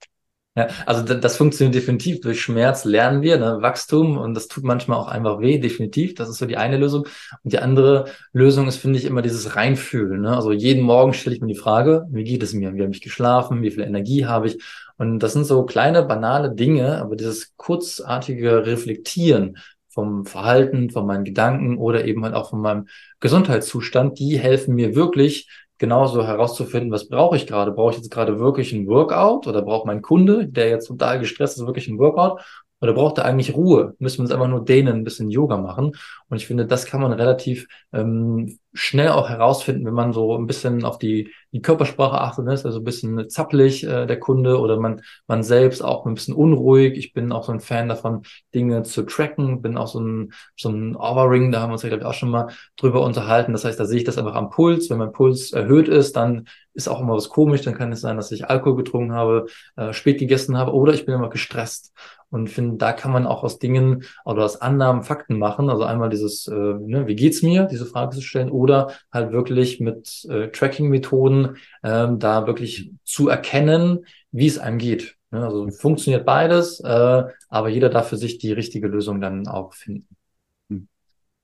Ja, 0.53 0.67
also 0.85 1.01
das 1.01 1.37
funktioniert 1.37 1.75
definitiv. 1.75 2.19
Durch 2.19 2.41
Schmerz 2.41 2.83
lernen 2.83 3.21
wir, 3.21 3.37
ne, 3.37 3.59
Wachstum 3.61 4.17
und 4.17 4.33
das 4.33 4.49
tut 4.49 4.65
manchmal 4.65 4.99
auch 4.99 5.07
einfach 5.07 5.39
weh, 5.39 5.59
definitiv. 5.59 6.13
Das 6.15 6.27
ist 6.27 6.39
so 6.39 6.45
die 6.45 6.57
eine 6.57 6.75
Lösung. 6.75 7.03
Und 7.43 7.53
die 7.53 7.59
andere 7.59 8.05
Lösung 8.33 8.67
ist, 8.67 8.75
finde 8.75 8.99
ich, 8.99 9.05
immer 9.05 9.21
dieses 9.21 9.55
Reinfühlen. 9.55 10.21
Ne? 10.21 10.35
Also 10.35 10.51
jeden 10.51 10.83
Morgen 10.83 11.13
stelle 11.13 11.37
ich 11.37 11.41
mir 11.41 11.47
die 11.47 11.59
Frage, 11.59 12.05
wie 12.09 12.25
geht 12.25 12.43
es 12.43 12.53
mir? 12.53 12.73
Wie 12.73 12.81
habe 12.81 12.91
ich 12.91 12.99
geschlafen? 12.99 13.61
Wie 13.61 13.71
viel 13.71 13.83
Energie 13.83 14.25
habe 14.25 14.47
ich? 14.47 14.61
Und 14.97 15.19
das 15.19 15.31
sind 15.33 15.45
so 15.45 15.63
kleine, 15.63 16.03
banale 16.03 16.53
Dinge, 16.53 16.97
aber 17.01 17.15
dieses 17.15 17.55
kurzartige 17.55 18.65
Reflektieren 18.65 19.57
vom 19.93 20.25
Verhalten, 20.25 20.89
von 20.89 21.05
meinen 21.05 21.23
Gedanken 21.25 21.77
oder 21.77 22.05
eben 22.05 22.23
halt 22.23 22.33
auch 22.33 22.49
von 22.49 22.61
meinem 22.61 22.87
Gesundheitszustand, 23.19 24.19
die 24.19 24.39
helfen 24.39 24.75
mir 24.75 24.95
wirklich 24.95 25.49
genauso 25.77 26.25
herauszufinden, 26.25 26.91
was 26.91 27.09
brauche 27.09 27.35
ich 27.35 27.47
gerade? 27.47 27.71
Brauche 27.71 27.91
ich 27.91 27.97
jetzt 27.97 28.11
gerade 28.11 28.39
wirklich 28.39 28.71
ein 28.71 28.87
Workout 28.87 29.47
oder 29.47 29.61
braucht 29.63 29.85
mein 29.85 30.01
Kunde, 30.01 30.47
der 30.47 30.69
jetzt 30.69 30.87
total 30.87 31.19
gestresst 31.19 31.57
ist, 31.57 31.65
wirklich 31.65 31.87
ein 31.87 31.97
Workout? 31.97 32.41
Oder 32.81 32.93
braucht 32.93 33.19
er 33.19 33.25
eigentlich 33.25 33.55
Ruhe? 33.55 33.95
Müssen 33.99 34.17
wir 34.17 34.23
uns 34.23 34.31
einfach 34.31 34.47
nur 34.47 34.65
dehnen, 34.65 34.97
ein 34.97 35.03
bisschen 35.03 35.29
Yoga 35.29 35.57
machen? 35.57 35.93
Und 36.29 36.37
ich 36.37 36.47
finde, 36.47 36.65
das 36.65 36.85
kann 36.85 37.01
man 37.01 37.13
relativ 37.13 37.67
ähm, 37.93 38.57
schnell 38.73 39.09
auch 39.09 39.29
herausfinden, 39.29 39.85
wenn 39.85 39.93
man 39.93 40.13
so 40.13 40.35
ein 40.37 40.47
bisschen 40.47 40.83
auf 40.83 40.97
die, 40.97 41.31
die 41.51 41.61
Körpersprache 41.61 42.19
achtet, 42.19 42.45
ne? 42.45 42.53
ist 42.53 42.65
also 42.65 42.79
ein 42.79 42.83
bisschen 42.83 43.29
zappelig 43.29 43.83
äh, 43.83 44.05
der 44.05 44.19
Kunde 44.19 44.59
oder 44.59 44.79
man, 44.79 45.01
man 45.27 45.43
selbst 45.43 45.83
auch 45.83 46.05
ein 46.05 46.13
bisschen 46.15 46.33
unruhig. 46.33 46.97
Ich 46.97 47.13
bin 47.13 47.31
auch 47.31 47.43
so 47.43 47.51
ein 47.51 47.59
Fan 47.59 47.89
davon, 47.89 48.23
Dinge 48.55 48.83
zu 48.83 49.03
tracken, 49.03 49.61
bin 49.61 49.77
auch 49.77 49.87
so 49.87 49.99
ein, 49.99 50.33
so 50.57 50.69
ein 50.69 50.95
Overring, 50.95 51.51
da 51.51 51.61
haben 51.61 51.69
wir 51.69 51.73
uns 51.73 51.83
ja, 51.83 51.89
glaube 51.89 52.03
ich, 52.03 52.07
auch 52.07 52.13
schon 52.13 52.29
mal 52.29 52.47
drüber 52.77 53.03
unterhalten. 53.03 53.51
Das 53.51 53.65
heißt, 53.65 53.79
da 53.79 53.85
sehe 53.85 53.97
ich 53.97 54.05
das 54.05 54.17
einfach 54.17 54.35
am 54.35 54.49
Puls. 54.49 54.89
Wenn 54.89 54.97
mein 54.97 55.11
Puls 55.11 55.51
erhöht 55.51 55.87
ist, 55.87 56.15
dann 56.15 56.47
ist 56.73 56.87
auch 56.87 57.01
immer 57.01 57.15
was 57.15 57.29
komisch, 57.29 57.61
dann 57.61 57.75
kann 57.75 57.91
es 57.91 58.01
sein, 58.01 58.15
dass 58.15 58.31
ich 58.31 58.49
Alkohol 58.49 58.77
getrunken 58.77 59.13
habe, 59.13 59.47
äh, 59.75 59.93
spät 59.93 60.19
gegessen 60.19 60.57
habe 60.57 60.73
oder 60.73 60.93
ich 60.93 61.05
bin 61.05 61.15
immer 61.15 61.29
gestresst. 61.29 61.93
Und 62.31 62.49
finde, 62.49 62.77
da 62.77 62.93
kann 62.93 63.11
man 63.11 63.27
auch 63.27 63.43
aus 63.43 63.59
Dingen 63.59 64.03
oder 64.25 64.43
aus 64.43 64.59
Annahmen 64.59 65.03
Fakten 65.03 65.37
machen. 65.37 65.69
Also 65.69 65.83
einmal 65.83 66.09
dieses, 66.09 66.47
äh, 66.47 66.53
ne, 66.53 67.05
wie 67.05 67.15
geht's 67.15 67.43
mir, 67.43 67.65
diese 67.65 67.85
Frage 67.85 68.15
zu 68.15 68.21
stellen, 68.21 68.49
oder 68.49 68.91
halt 69.11 69.31
wirklich 69.31 69.79
mit 69.79 70.25
äh, 70.29 70.47
Tracking-Methoden 70.47 71.57
ähm, 71.83 72.17
da 72.17 72.47
wirklich 72.47 72.93
zu 73.03 73.29
erkennen, 73.29 74.05
wie 74.31 74.47
es 74.47 74.57
einem 74.57 74.79
geht. 74.79 75.17
Ne? 75.29 75.43
Also 75.43 75.69
funktioniert 75.69 76.25
beides, 76.25 76.79
äh, 76.79 77.23
aber 77.49 77.69
jeder 77.69 77.89
darf 77.89 78.07
für 78.07 78.17
sich 78.17 78.37
die 78.39 78.53
richtige 78.53 78.87
Lösung 78.87 79.21
dann 79.21 79.47
auch 79.47 79.73
finden. 79.73 80.07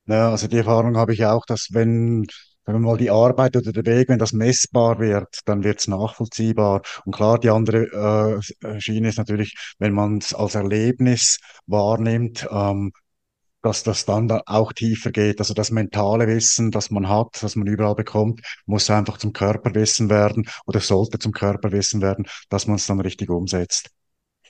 Ja, 0.08 0.32
also 0.32 0.48
die 0.48 0.58
Erfahrung 0.58 0.96
habe 0.96 1.14
ich 1.14 1.26
auch, 1.26 1.46
dass 1.46 1.70
wenn, 1.72 2.26
wenn 2.68 2.82
mal 2.82 2.98
die 2.98 3.10
Arbeit 3.10 3.56
oder 3.56 3.72
der 3.72 3.86
Weg, 3.86 4.10
wenn 4.10 4.20
das 4.20 4.34
messbar 4.34 5.00
wird, 5.00 5.40
dann 5.46 5.64
wird 5.64 5.80
es 5.80 5.88
nachvollziehbar. 5.88 6.82
Und 7.06 7.16
klar, 7.16 7.40
die 7.40 7.50
andere 7.50 8.42
äh, 8.62 8.80
Schiene 8.82 9.10
ist 9.10 9.18
natürlich, 9.18 9.56
wenn 9.80 9.94
man 9.94 10.18
es 10.18 10.34
als 10.34 10.56
Erlebnis 10.56 11.40
wahrnimmt, 11.66 12.48
ähm, 12.52 12.92
dass 13.62 13.84
das 13.84 14.06
dann 14.06 14.28
da 14.28 14.42
auch 14.46 14.74
tiefer 14.74 15.12
geht. 15.12 15.40
Also 15.40 15.54
das 15.54 15.72
mentale 15.72 16.28
Wissen, 16.28 16.72
das 16.72 16.92
man 16.92 17.10
hat, 17.10 17.42
das 17.42 17.56
man 17.56 17.68
überall 17.68 17.96
bekommt, 17.96 18.42
muss 18.66 18.90
einfach 18.90 19.18
zum 19.18 19.34
Körperwissen 19.34 20.10
werden 20.10 20.48
oder 20.66 20.80
sollte 20.80 21.20
zum 21.20 21.32
Körperwissen 21.32 22.02
werden, 22.02 22.28
dass 22.50 22.68
man 22.68 22.78
es 22.78 22.86
dann 22.88 23.02
richtig 23.02 23.30
umsetzt. 23.30 23.90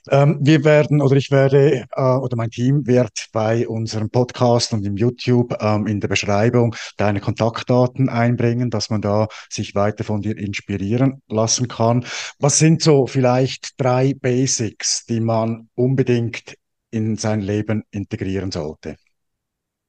Ähm, 0.09 0.39
wir 0.41 0.63
werden 0.63 1.01
oder 1.01 1.15
ich 1.15 1.31
werde 1.31 1.85
äh, 1.95 2.01
oder 2.01 2.35
mein 2.35 2.49
Team 2.49 2.87
wird 2.87 3.27
bei 3.33 3.67
unserem 3.67 4.09
Podcast 4.09 4.73
und 4.73 4.85
im 4.85 4.97
YouTube 4.97 5.55
ähm, 5.61 5.87
in 5.87 5.99
der 5.99 6.07
Beschreibung 6.07 6.75
deine 6.97 7.19
Kontaktdaten 7.19 8.09
einbringen, 8.09 8.69
dass 8.69 8.89
man 8.89 9.01
da 9.01 9.27
sich 9.49 9.75
weiter 9.75 10.03
von 10.03 10.21
dir 10.21 10.37
inspirieren 10.37 11.21
lassen 11.27 11.67
kann. 11.67 12.05
Was 12.39 12.59
sind 12.59 12.81
so 12.81 13.07
vielleicht 13.07 13.79
drei 13.81 14.13
Basics, 14.13 15.05
die 15.05 15.19
man 15.19 15.69
unbedingt 15.75 16.55
in 16.91 17.15
sein 17.17 17.41
Leben 17.41 17.83
integrieren 17.91 18.51
sollte? 18.51 18.95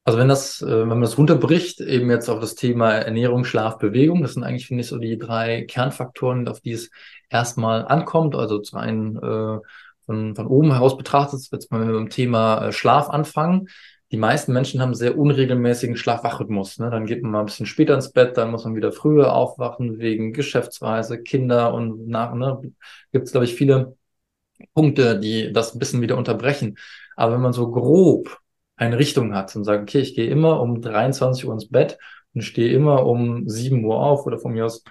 Also 0.09 0.17
wenn 0.17 0.27
das, 0.27 0.61
äh, 0.63 0.65
wenn 0.65 0.87
man 0.87 1.01
das 1.01 1.19
runterbricht, 1.19 1.81
eben 1.81 2.09
jetzt 2.09 2.29
auf 2.29 2.39
das 2.39 2.55
Thema 2.55 2.93
Ernährung, 2.93 3.43
Schlaf, 3.43 3.77
Bewegung, 3.77 4.23
das 4.23 4.33
sind 4.33 4.43
eigentlich, 4.43 4.65
finde 4.65 4.81
ich, 4.81 4.87
so 4.87 4.97
die 4.97 5.19
drei 5.19 5.65
Kernfaktoren, 5.65 6.47
auf 6.47 6.61
die 6.61 6.71
es 6.71 6.89
erstmal 7.29 7.85
ankommt. 7.85 8.35
Also 8.35 8.57
zum 8.57 8.79
einen 8.79 9.17
äh, 9.17 9.59
von, 10.09 10.35
von 10.35 10.47
oben 10.47 10.71
heraus 10.71 10.97
betrachtet, 10.97 11.39
jetzt 11.51 11.71
mal 11.71 11.85
mit 11.85 11.95
dem 11.95 12.09
Thema 12.09 12.65
äh, 12.65 12.71
Schlaf 12.71 13.09
anfangen. 13.11 13.67
Die 14.11 14.17
meisten 14.17 14.53
Menschen 14.53 14.81
haben 14.81 14.95
sehr 14.95 15.19
unregelmäßigen 15.19 15.95
Schlaf-Wach-Rhythmus. 15.95 16.79
Ne? 16.79 16.89
Dann 16.89 17.05
geht 17.05 17.21
man 17.21 17.31
mal 17.31 17.39
ein 17.41 17.45
bisschen 17.45 17.67
später 17.67 17.93
ins 17.93 18.11
Bett, 18.11 18.37
dann 18.37 18.49
muss 18.49 18.65
man 18.65 18.75
wieder 18.75 18.91
früher 18.91 19.33
aufwachen 19.33 19.99
wegen 19.99 20.33
Geschäftsreise, 20.33 21.21
Kinder 21.21 21.75
und 21.75 22.07
nach. 22.07 22.33
Ne? 22.33 22.59
Gibt 23.11 23.27
es, 23.27 23.31
glaube 23.31 23.45
ich, 23.45 23.53
viele 23.53 23.95
Punkte, 24.73 25.19
die 25.19 25.53
das 25.53 25.75
ein 25.75 25.79
bisschen 25.79 26.01
wieder 26.01 26.17
unterbrechen. 26.17 26.79
Aber 27.15 27.33
wenn 27.33 27.41
man 27.41 27.53
so 27.53 27.69
grob 27.69 28.39
eine 28.77 28.97
Richtung 28.97 29.35
hat 29.35 29.55
und 29.55 29.63
sagt, 29.63 29.83
okay, 29.83 29.99
ich 29.99 30.15
gehe 30.15 30.27
immer 30.27 30.59
um 30.59 30.81
23 30.81 31.45
Uhr 31.45 31.53
ins 31.53 31.69
Bett 31.69 31.99
und 32.33 32.41
stehe 32.41 32.73
immer 32.73 33.05
um 33.05 33.47
7 33.47 33.85
Uhr 33.85 33.99
auf 33.99 34.25
oder 34.25 34.39
von 34.39 34.53
mir 34.53 34.65
aus 34.65 34.83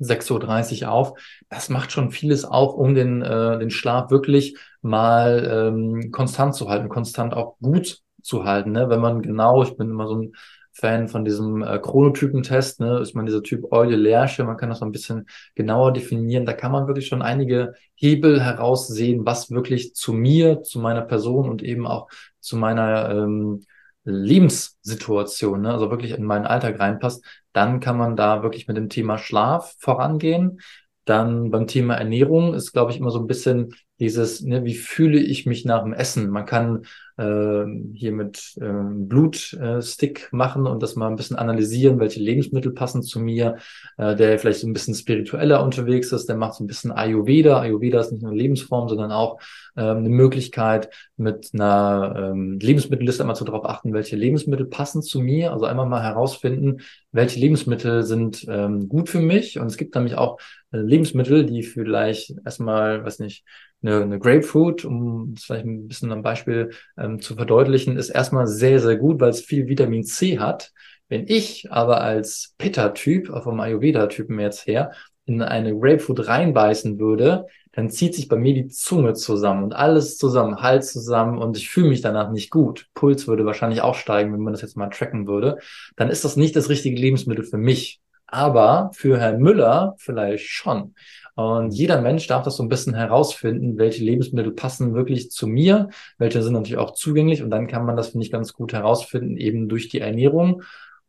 6.30 0.00 0.82
Uhr 0.82 0.92
auf. 0.92 1.18
Das 1.48 1.68
macht 1.68 1.92
schon 1.92 2.10
vieles 2.10 2.44
auch, 2.44 2.74
um 2.74 2.94
den, 2.94 3.22
äh, 3.22 3.58
den 3.58 3.70
Schlaf 3.70 4.10
wirklich 4.10 4.56
mal 4.82 5.48
ähm, 5.50 6.10
konstant 6.12 6.54
zu 6.54 6.68
halten, 6.68 6.88
konstant 6.88 7.34
auch 7.34 7.58
gut 7.60 8.00
zu 8.22 8.44
halten. 8.44 8.72
Ne? 8.72 8.88
Wenn 8.88 9.00
man 9.00 9.22
genau, 9.22 9.62
ich 9.62 9.76
bin 9.76 9.90
immer 9.90 10.08
so 10.08 10.16
ein 10.16 10.32
Fan 10.72 11.08
von 11.08 11.24
diesem 11.24 11.62
äh, 11.62 11.78
Chronotypentest, 11.78 12.80
ne? 12.80 12.98
ist 12.98 13.14
man 13.14 13.24
dieser 13.24 13.42
Typ 13.42 13.72
Eule 13.72 13.96
Lerche, 13.96 14.44
man 14.44 14.58
kann 14.58 14.68
das 14.68 14.80
noch 14.80 14.88
ein 14.88 14.92
bisschen 14.92 15.26
genauer 15.54 15.92
definieren. 15.92 16.44
Da 16.44 16.52
kann 16.52 16.70
man 16.70 16.86
wirklich 16.86 17.06
schon 17.06 17.22
einige 17.22 17.72
Hebel 17.94 18.42
heraussehen, 18.42 19.24
was 19.24 19.50
wirklich 19.50 19.94
zu 19.94 20.12
mir, 20.12 20.62
zu 20.62 20.78
meiner 20.78 21.00
Person 21.00 21.48
und 21.48 21.62
eben 21.62 21.86
auch 21.86 22.08
zu 22.40 22.58
meiner 22.58 23.10
ähm, 23.10 23.64
Lebenssituation, 24.06 25.60
ne, 25.62 25.72
also 25.72 25.90
wirklich 25.90 26.12
in 26.12 26.24
meinen 26.24 26.46
Alltag 26.46 26.80
reinpasst, 26.80 27.24
dann 27.52 27.80
kann 27.80 27.98
man 27.98 28.16
da 28.16 28.42
wirklich 28.42 28.68
mit 28.68 28.76
dem 28.76 28.88
Thema 28.88 29.18
Schlaf 29.18 29.74
vorangehen. 29.78 30.60
Dann 31.04 31.50
beim 31.50 31.66
Thema 31.66 31.94
Ernährung 31.94 32.54
ist, 32.54 32.72
glaube 32.72 32.90
ich, 32.92 32.98
immer 32.98 33.10
so 33.10 33.20
ein 33.20 33.26
bisschen 33.26 33.74
dieses, 33.98 34.42
ne, 34.42 34.64
wie 34.64 34.74
fühle 34.74 35.18
ich 35.18 35.46
mich 35.46 35.64
nach 35.64 35.82
dem 35.82 35.92
Essen? 35.92 36.30
Man 36.30 36.46
kann 36.46 36.86
äh, 37.16 37.64
hier 37.94 38.12
mit 38.12 38.56
äh, 38.60 38.82
Blutstick 38.82 40.28
äh, 40.32 40.36
machen 40.36 40.66
und 40.66 40.82
das 40.82 40.96
mal 40.96 41.08
ein 41.08 41.16
bisschen 41.16 41.36
analysieren, 41.36 41.98
welche 41.98 42.20
Lebensmittel 42.20 42.72
passen 42.72 43.02
zu 43.02 43.20
mir. 43.20 43.56
Äh, 43.96 44.16
der 44.16 44.38
vielleicht 44.38 44.60
so 44.60 44.66
ein 44.66 44.72
bisschen 44.72 44.94
spiritueller 44.94 45.62
unterwegs 45.62 46.12
ist, 46.12 46.26
der 46.28 46.36
macht 46.36 46.54
so 46.54 46.64
ein 46.64 46.66
bisschen 46.66 46.92
Ayurveda. 46.92 47.60
Ayurveda 47.60 48.00
ist 48.00 48.12
nicht 48.12 48.22
nur 48.22 48.32
eine 48.32 48.40
Lebensform, 48.40 48.88
sondern 48.88 49.12
auch 49.12 49.40
äh, 49.76 49.82
eine 49.82 50.08
Möglichkeit, 50.08 50.90
mit 51.16 51.50
einer 51.54 52.32
ähm, 52.32 52.58
Lebensmittelliste 52.60 53.22
einmal 53.22 53.36
zu 53.36 53.44
darauf 53.44 53.64
achten, 53.64 53.92
welche 53.92 54.16
Lebensmittel 54.16 54.66
passen 54.66 55.02
zu 55.02 55.20
mir. 55.20 55.52
Also 55.52 55.66
einmal 55.66 55.86
mal 55.86 56.02
herausfinden, 56.02 56.82
welche 57.12 57.40
Lebensmittel 57.40 58.02
sind 58.02 58.44
ähm, 58.48 58.88
gut 58.88 59.08
für 59.08 59.20
mich. 59.20 59.58
Und 59.58 59.66
es 59.66 59.76
gibt 59.76 59.94
nämlich 59.94 60.16
auch 60.16 60.38
äh, 60.72 60.78
Lebensmittel, 60.78 61.46
die 61.46 61.62
vielleicht 61.62 62.34
erstmal, 62.44 63.04
weiß 63.04 63.20
nicht, 63.20 63.44
eine, 63.82 64.02
eine 64.02 64.18
Grapefruit, 64.18 64.84
um 64.84 65.34
es 65.36 65.44
vielleicht 65.44 65.66
ein 65.66 65.88
bisschen 65.88 66.12
am 66.12 66.22
Beispiel 66.22 66.70
ähm, 66.98 67.20
zu 67.20 67.34
verdeutlichen, 67.34 67.96
ist 67.96 68.10
erstmal 68.10 68.46
sehr, 68.46 68.80
sehr 68.80 68.96
gut, 68.96 69.20
weil 69.20 69.30
es 69.30 69.40
viel 69.40 69.68
Vitamin 69.68 70.04
C 70.04 70.38
hat. 70.38 70.72
Wenn 71.08 71.26
ich 71.28 71.70
aber 71.70 72.00
als 72.00 72.54
Pitta-Typ, 72.58 73.28
vom 73.42 73.60
Ayurveda-Typen 73.60 74.40
jetzt 74.40 74.66
her, 74.66 74.92
in 75.24 75.42
eine 75.42 75.76
Grapefruit 75.76 76.26
reinbeißen 76.26 76.98
würde, 76.98 77.46
dann 77.72 77.90
zieht 77.90 78.14
sich 78.14 78.28
bei 78.28 78.36
mir 78.36 78.54
die 78.54 78.68
Zunge 78.68 79.12
zusammen 79.12 79.62
und 79.62 79.74
alles 79.74 80.16
zusammen, 80.16 80.62
Hals 80.62 80.92
zusammen 80.92 81.38
und 81.38 81.58
ich 81.58 81.68
fühle 81.68 81.90
mich 81.90 82.00
danach 82.00 82.30
nicht 82.30 82.50
gut. 82.50 82.88
Puls 82.94 83.28
würde 83.28 83.44
wahrscheinlich 83.44 83.82
auch 83.82 83.96
steigen, 83.96 84.32
wenn 84.32 84.40
man 84.40 84.54
das 84.54 84.62
jetzt 84.62 84.76
mal 84.76 84.88
tracken 84.88 85.26
würde. 85.26 85.58
Dann 85.96 86.08
ist 86.08 86.24
das 86.24 86.36
nicht 86.36 86.56
das 86.56 86.70
richtige 86.70 86.98
Lebensmittel 86.98 87.44
für 87.44 87.58
mich. 87.58 88.00
Aber 88.28 88.90
für 88.94 89.20
Herrn 89.20 89.40
Müller 89.40 89.94
vielleicht 89.98 90.48
schon. 90.48 90.94
Und 91.36 91.72
jeder 91.72 92.00
Mensch 92.00 92.26
darf 92.26 92.44
das 92.44 92.56
so 92.56 92.62
ein 92.62 92.70
bisschen 92.70 92.94
herausfinden, 92.94 93.76
welche 93.76 94.02
Lebensmittel 94.02 94.52
passen 94.52 94.94
wirklich 94.94 95.30
zu 95.30 95.46
mir, 95.46 95.90
welche 96.16 96.42
sind 96.42 96.54
natürlich 96.54 96.78
auch 96.78 96.94
zugänglich. 96.94 97.42
Und 97.42 97.50
dann 97.50 97.66
kann 97.66 97.84
man 97.84 97.94
das, 97.94 98.08
finde 98.08 98.24
ich, 98.24 98.32
ganz 98.32 98.54
gut 98.54 98.72
herausfinden, 98.72 99.36
eben 99.36 99.68
durch 99.68 99.90
die 99.90 100.00
Ernährung. 100.00 100.62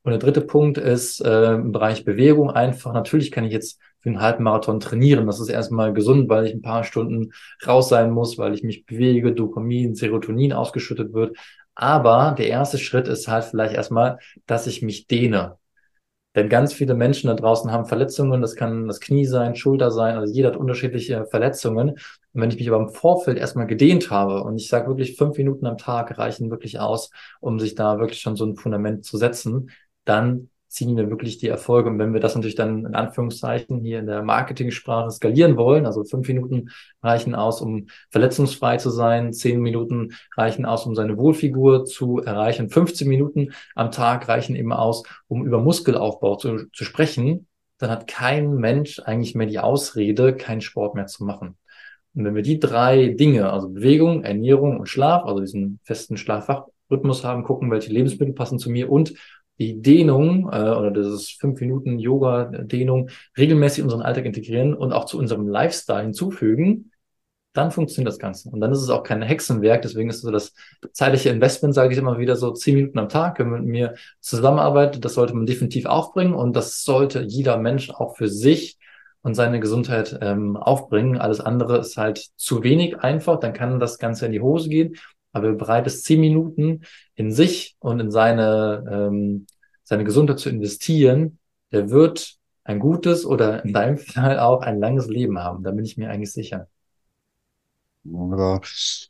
Und 0.03 0.11
der 0.11 0.19
dritte 0.19 0.41
Punkt 0.41 0.77
ist 0.77 1.21
äh, 1.21 1.53
im 1.53 1.71
Bereich 1.71 2.03
Bewegung 2.03 2.51
einfach. 2.51 2.91
Natürlich 2.93 3.31
kann 3.31 3.45
ich 3.45 3.53
jetzt 3.53 3.79
für 4.01 4.09
einen 4.09 4.19
Halbmarathon 4.19 4.81
trainieren. 4.81 5.27
Das 5.27 5.39
ist 5.39 5.47
erstmal 5.47 5.93
gesund, 5.93 6.27
weil 6.27 6.45
ich 6.45 6.53
ein 6.53 6.61
paar 6.61 6.83
Stunden 6.83 7.31
raus 7.65 7.87
sein 7.87 8.11
muss, 8.11 8.37
weil 8.37 8.53
ich 8.53 8.63
mich 8.63 8.85
bewege, 8.85 9.33
Dopamin, 9.33 9.95
Serotonin 9.95 10.51
ausgeschüttet 10.51 11.13
wird. 11.13 11.37
Aber 11.73 12.35
der 12.37 12.47
erste 12.47 12.79
Schritt 12.79 13.07
ist 13.07 13.29
halt 13.29 13.45
vielleicht 13.45 13.75
erstmal, 13.75 14.19
dass 14.45 14.67
ich 14.67 14.81
mich 14.81 15.07
dehne. 15.07 15.57
Denn 16.37 16.49
ganz 16.49 16.71
viele 16.71 16.93
Menschen 16.93 17.29
da 17.29 17.33
draußen 17.33 17.71
haben 17.71 17.87
Verletzungen, 17.87 18.41
das 18.41 18.55
kann 18.55 18.87
das 18.87 18.99
Knie 18.99 19.25
sein, 19.25 19.55
Schulter 19.55 19.89
sein, 19.89 20.17
also 20.17 20.31
jeder 20.31 20.49
hat 20.49 20.55
unterschiedliche 20.55 21.25
Verletzungen. 21.25 21.89
Und 21.89 21.99
wenn 22.33 22.51
ich 22.51 22.57
mich 22.59 22.69
aber 22.69 22.77
im 22.77 22.89
Vorfeld 22.89 23.39
erstmal 23.39 23.65
gedehnt 23.65 24.11
habe 24.11 24.43
und 24.43 24.55
ich 24.57 24.67
sage 24.67 24.87
wirklich, 24.87 25.17
fünf 25.17 25.35
Minuten 25.39 25.65
am 25.65 25.79
Tag 25.79 26.15
reichen 26.19 26.51
wirklich 26.51 26.79
aus, 26.79 27.09
um 27.39 27.59
sich 27.59 27.73
da 27.73 27.97
wirklich 27.97 28.19
schon 28.19 28.35
so 28.35 28.45
ein 28.45 28.55
Fundament 28.55 29.03
zu 29.03 29.17
setzen, 29.17 29.71
dann 30.05 30.51
ziehen 30.67 30.97
wir 30.97 31.09
wirklich 31.09 31.37
die 31.37 31.47
Erfolge. 31.47 31.89
Und 31.89 31.99
wenn 31.99 32.13
wir 32.13 32.19
das 32.19 32.35
natürlich 32.35 32.55
dann 32.55 32.85
in 32.85 32.95
Anführungszeichen 32.95 33.79
hier 33.81 33.99
in 33.99 34.07
der 34.07 34.23
Marketingsprache 34.23 35.11
skalieren 35.11 35.57
wollen, 35.57 35.85
also 35.85 36.03
fünf 36.03 36.27
Minuten 36.27 36.69
reichen 37.01 37.35
aus, 37.35 37.61
um 37.61 37.87
verletzungsfrei 38.09 38.77
zu 38.77 38.89
sein, 38.89 39.33
zehn 39.33 39.59
Minuten 39.59 40.13
reichen 40.35 40.65
aus, 40.65 40.85
um 40.85 40.95
seine 40.95 41.17
Wohlfigur 41.17 41.85
zu 41.85 42.19
erreichen, 42.19 42.69
15 42.69 43.07
Minuten 43.07 43.53
am 43.75 43.91
Tag 43.91 44.27
reichen 44.27 44.55
eben 44.55 44.73
aus, 44.73 45.03
um 45.27 45.45
über 45.45 45.59
Muskelaufbau 45.59 46.35
zu, 46.35 46.67
zu 46.73 46.83
sprechen, 46.83 47.47
dann 47.77 47.89
hat 47.89 48.07
kein 48.07 48.55
Mensch 48.55 48.99
eigentlich 48.99 49.35
mehr 49.35 49.47
die 49.47 49.59
Ausrede, 49.59 50.35
keinen 50.35 50.61
Sport 50.61 50.95
mehr 50.95 51.07
zu 51.07 51.23
machen. 51.23 51.57
Und 52.15 52.25
wenn 52.25 52.35
wir 52.35 52.41
die 52.41 52.59
drei 52.59 53.09
Dinge, 53.09 53.51
also 53.51 53.69
Bewegung, 53.69 54.23
Ernährung 54.23 54.79
und 54.79 54.89
Schlaf, 54.89 55.25
also 55.25 55.39
diesen 55.39 55.79
festen 55.83 56.17
Schlafwachrhythmus 56.17 57.23
haben, 57.23 57.43
gucken, 57.43 57.69
welche 57.69 57.93
Lebensmittel 57.93 58.33
passen 58.33 58.57
zu 58.57 58.71
mir 58.71 58.91
und 58.91 59.13
die 59.59 59.81
Dehnung 59.81 60.49
äh, 60.51 60.69
oder 60.69 60.91
dieses 60.91 61.29
fünf 61.31 61.59
Minuten 61.59 61.99
Yoga-Dehnung 61.99 63.09
regelmäßig 63.37 63.79
in 63.79 63.85
unseren 63.85 64.01
Alltag 64.01 64.25
integrieren 64.25 64.73
und 64.73 64.93
auch 64.93 65.05
zu 65.05 65.17
unserem 65.17 65.47
Lifestyle 65.47 66.03
hinzufügen, 66.03 66.91
dann 67.53 67.71
funktioniert 67.71 68.11
das 68.11 68.19
Ganze. 68.19 68.49
Und 68.49 68.61
dann 68.61 68.71
ist 68.71 68.81
es 68.81 68.89
auch 68.89 69.01
kein 69.01 69.23
Hexenwerk. 69.23 69.81
Deswegen 69.81 70.09
ist 70.09 70.21
so 70.21 70.29
das 70.29 70.53
zeitliche 70.91 71.29
Investment, 71.29 71.73
sage 71.73 71.91
ich 71.91 71.97
immer 71.97 72.19
wieder, 72.19 72.35
so 72.35 72.51
zehn 72.51 72.75
Minuten 72.75 72.99
am 72.99 73.09
Tag, 73.09 73.39
wenn 73.39 73.49
man 73.49 73.61
mit 73.61 73.69
mir 73.69 73.95
zusammenarbeitet. 74.19 75.03
Das 75.03 75.15
sollte 75.15 75.33
man 75.33 75.47
definitiv 75.47 75.87
aufbringen 75.87 76.35
und 76.35 76.55
das 76.55 76.83
sollte 76.83 77.23
jeder 77.23 77.57
Mensch 77.57 77.89
auch 77.89 78.15
für 78.15 78.27
sich 78.27 78.77
und 79.23 79.33
seine 79.33 79.59
Gesundheit 79.59 80.19
ähm, 80.21 80.55
aufbringen. 80.55 81.17
Alles 81.17 81.41
andere 81.41 81.79
ist 81.79 81.97
halt 81.97 82.29
zu 82.35 82.63
wenig 82.63 82.99
einfach. 82.99 83.39
Dann 83.39 83.53
kann 83.53 83.79
das 83.79 83.97
Ganze 83.97 84.27
in 84.27 84.33
die 84.33 84.41
Hose 84.41 84.69
gehen 84.69 84.95
aber 85.37 85.49
wer 85.49 85.55
bereit 85.55 85.87
ist, 85.87 86.03
zehn 86.03 86.19
Minuten 86.19 86.81
in 87.15 87.31
sich 87.31 87.75
und 87.79 87.99
in 87.99 88.11
seine, 88.11 88.83
ähm, 88.91 89.47
seine 89.83 90.03
Gesundheit 90.03 90.39
zu 90.39 90.49
investieren, 90.49 91.39
der 91.71 91.89
wird 91.89 92.35
ein 92.63 92.79
gutes 92.79 93.25
oder 93.25 93.63
in 93.63 93.73
deinem 93.73 93.97
Fall 93.97 94.39
auch 94.39 94.61
ein 94.61 94.79
langes 94.79 95.07
Leben 95.07 95.39
haben. 95.39 95.63
Da 95.63 95.71
bin 95.71 95.85
ich 95.85 95.97
mir 95.97 96.09
eigentlich 96.09 96.33
sicher. 96.33 96.67
Wunderbar. 98.03 98.61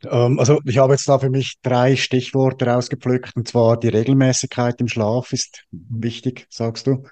Ähm, 0.10 0.40
also 0.40 0.60
ich 0.66 0.78
habe 0.78 0.94
jetzt 0.94 1.08
da 1.08 1.20
für 1.20 1.30
mich 1.30 1.56
drei 1.62 1.96
Stichworte 1.96 2.66
rausgepflückt, 2.66 3.36
und 3.36 3.48
zwar 3.48 3.80
die 3.80 3.90
Regelmäßigkeit 3.90 4.80
im 4.82 4.88
Schlaf 4.88 5.34
ist 5.34 5.66
wichtig, 5.72 6.48
sagst 6.50 6.88
du. 6.88 7.04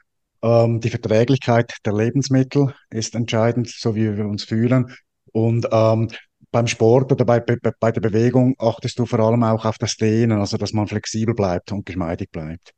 Ähm, 0.41 0.79
die 0.79 0.89
Verträglichkeit 0.89 1.73
der 1.85 1.93
Lebensmittel 1.93 2.73
ist 2.89 3.15
entscheidend, 3.15 3.69
so 3.69 3.95
wie 3.95 4.17
wir 4.17 4.25
uns 4.25 4.43
fühlen. 4.43 4.95
Und 5.31 5.67
ähm, 5.71 6.09
beim 6.55 6.67
Sport 6.67 7.11
oder 7.11 7.25
bei, 7.25 7.41
bei, 7.41 7.57
bei 7.77 7.91
der 7.91 7.99
Bewegung 7.99 8.55
achtest 8.59 8.97
du 8.97 9.05
vor 9.05 9.19
allem 9.19 9.43
auch 9.43 9.65
auf 9.65 9.77
das 9.77 9.97
Dehnen, 9.97 10.39
also 10.39 10.55
dass 10.55 10.71
man 10.71 10.87
flexibel 10.87 11.35
bleibt 11.35 11.73
und 11.73 11.85
geschmeidig 11.85 12.31
bleibt. 12.31 12.73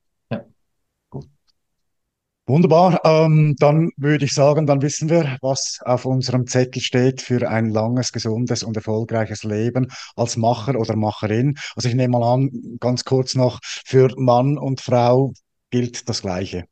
Wunderbar. 2.47 3.01
Ähm, 3.03 3.55
dann 3.59 3.91
würde 3.97 4.25
ich 4.25 4.33
sagen, 4.33 4.65
dann 4.65 4.81
wissen 4.81 5.09
wir, 5.09 5.37
was 5.41 5.79
auf 5.85 6.05
unserem 6.05 6.47
Zettel 6.47 6.81
steht 6.81 7.21
für 7.21 7.47
ein 7.47 7.69
langes, 7.69 8.11
gesundes 8.11 8.63
und 8.63 8.75
erfolgreiches 8.75 9.43
Leben 9.43 9.91
als 10.15 10.37
Macher 10.37 10.79
oder 10.79 10.95
Macherin. 10.95 11.55
Also 11.75 11.87
ich 11.89 11.93
nehme 11.93 12.17
mal 12.17 12.33
an, 12.33 12.49
ganz 12.79 13.03
kurz 13.03 13.35
noch, 13.35 13.59
für 13.61 14.09
Mann 14.17 14.57
und 14.57 14.81
Frau 14.81 15.33
gilt 15.69 16.09
das 16.09 16.23
Gleiche. 16.23 16.63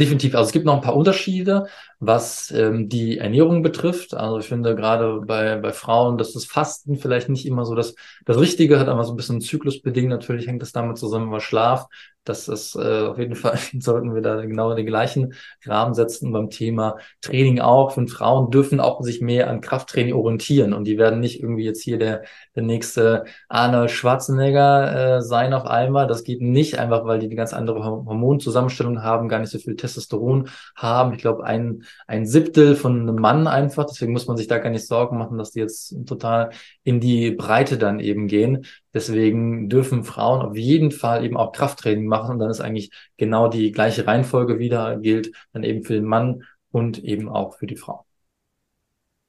Definitiv. 0.00 0.34
Also 0.34 0.46
es 0.48 0.52
gibt 0.52 0.64
noch 0.64 0.74
ein 0.74 0.80
paar 0.80 0.96
Unterschiede, 0.96 1.66
was 2.00 2.50
ähm, 2.50 2.88
die 2.88 3.18
Ernährung 3.18 3.62
betrifft. 3.62 4.14
Also 4.14 4.38
ich 4.38 4.46
finde 4.46 4.74
gerade 4.74 5.20
bei, 5.20 5.56
bei 5.58 5.72
Frauen, 5.72 6.16
dass 6.16 6.32
das 6.32 6.46
Fasten 6.46 6.96
vielleicht 6.96 7.28
nicht 7.28 7.46
immer 7.46 7.64
so 7.66 7.74
das, 7.74 7.94
das 8.24 8.38
Richtige 8.40 8.80
hat, 8.80 8.88
aber 8.88 9.04
so 9.04 9.12
ein 9.12 9.16
bisschen 9.16 9.40
zyklusbedingt. 9.42 10.08
Natürlich 10.08 10.46
hängt 10.46 10.62
das 10.62 10.72
damit 10.72 10.96
zusammen, 10.98 11.30
was 11.30 11.42
Schlaf 11.42 11.86
das 12.24 12.48
ist 12.48 12.76
äh, 12.76 13.06
auf 13.06 13.18
jeden 13.18 13.34
Fall, 13.36 13.58
sollten 13.78 14.14
wir 14.14 14.22
da 14.22 14.44
genau 14.44 14.74
den 14.74 14.86
gleichen 14.86 15.34
Rahmen 15.64 15.94
setzen 15.94 16.32
beim 16.32 16.50
Thema 16.50 16.98
Training 17.20 17.60
auch. 17.60 17.96
Und 17.96 18.10
Frauen 18.10 18.50
dürfen 18.50 18.80
auch 18.80 19.02
sich 19.02 19.20
mehr 19.20 19.50
an 19.50 19.60
Krafttraining 19.60 20.14
orientieren 20.14 20.72
und 20.72 20.84
die 20.84 20.98
werden 20.98 21.20
nicht 21.20 21.40
irgendwie 21.40 21.64
jetzt 21.64 21.82
hier 21.82 21.98
der, 21.98 22.22
der 22.54 22.62
nächste 22.62 23.24
Arne 23.48 23.88
Schwarzenegger 23.88 25.16
äh, 25.16 25.22
sein 25.22 25.54
auf 25.54 25.64
einmal. 25.66 26.06
Das 26.06 26.24
geht 26.24 26.40
nicht, 26.40 26.78
einfach 26.78 27.04
weil 27.04 27.18
die 27.18 27.26
eine 27.26 27.36
ganz 27.36 27.52
andere 27.52 27.84
Hormonzusammenstellung 27.84 29.02
haben, 29.02 29.28
gar 29.28 29.38
nicht 29.40 29.50
so 29.50 29.58
viel 29.58 29.76
Testosteron 29.76 30.48
haben. 30.76 31.14
Ich 31.14 31.20
glaube, 31.20 31.44
ein, 31.44 31.84
ein 32.06 32.26
Siebtel 32.26 32.76
von 32.76 33.00
einem 33.00 33.16
Mann 33.16 33.46
einfach. 33.46 33.86
Deswegen 33.86 34.12
muss 34.12 34.26
man 34.26 34.36
sich 34.36 34.46
da 34.46 34.58
gar 34.58 34.70
nicht 34.70 34.86
Sorgen 34.86 35.18
machen, 35.18 35.38
dass 35.38 35.52
die 35.52 35.60
jetzt 35.60 35.94
total 36.06 36.50
in 36.84 37.00
die 37.00 37.32
Breite 37.32 37.78
dann 37.78 38.00
eben 38.00 38.28
gehen. 38.28 38.66
Deswegen 38.94 39.68
dürfen 39.68 40.04
Frauen 40.04 40.42
auf 40.42 40.56
jeden 40.56 40.90
Fall 40.90 41.24
eben 41.24 41.36
auch 41.36 41.52
Krafttraining 41.52 42.06
machen 42.06 42.32
und 42.32 42.38
dann 42.38 42.50
ist 42.50 42.60
eigentlich 42.60 42.90
genau 43.16 43.48
die 43.48 43.72
gleiche 43.72 44.06
Reihenfolge 44.06 44.58
wieder 44.58 44.98
gilt 44.98 45.32
dann 45.52 45.62
eben 45.64 45.82
für 45.82 45.94
den 45.94 46.04
Mann 46.04 46.44
und 46.70 47.02
eben 47.02 47.28
auch 47.28 47.56
für 47.56 47.66
die 47.66 47.76
Frau. 47.76 48.04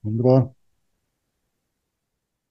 Wunderbar. 0.02 0.54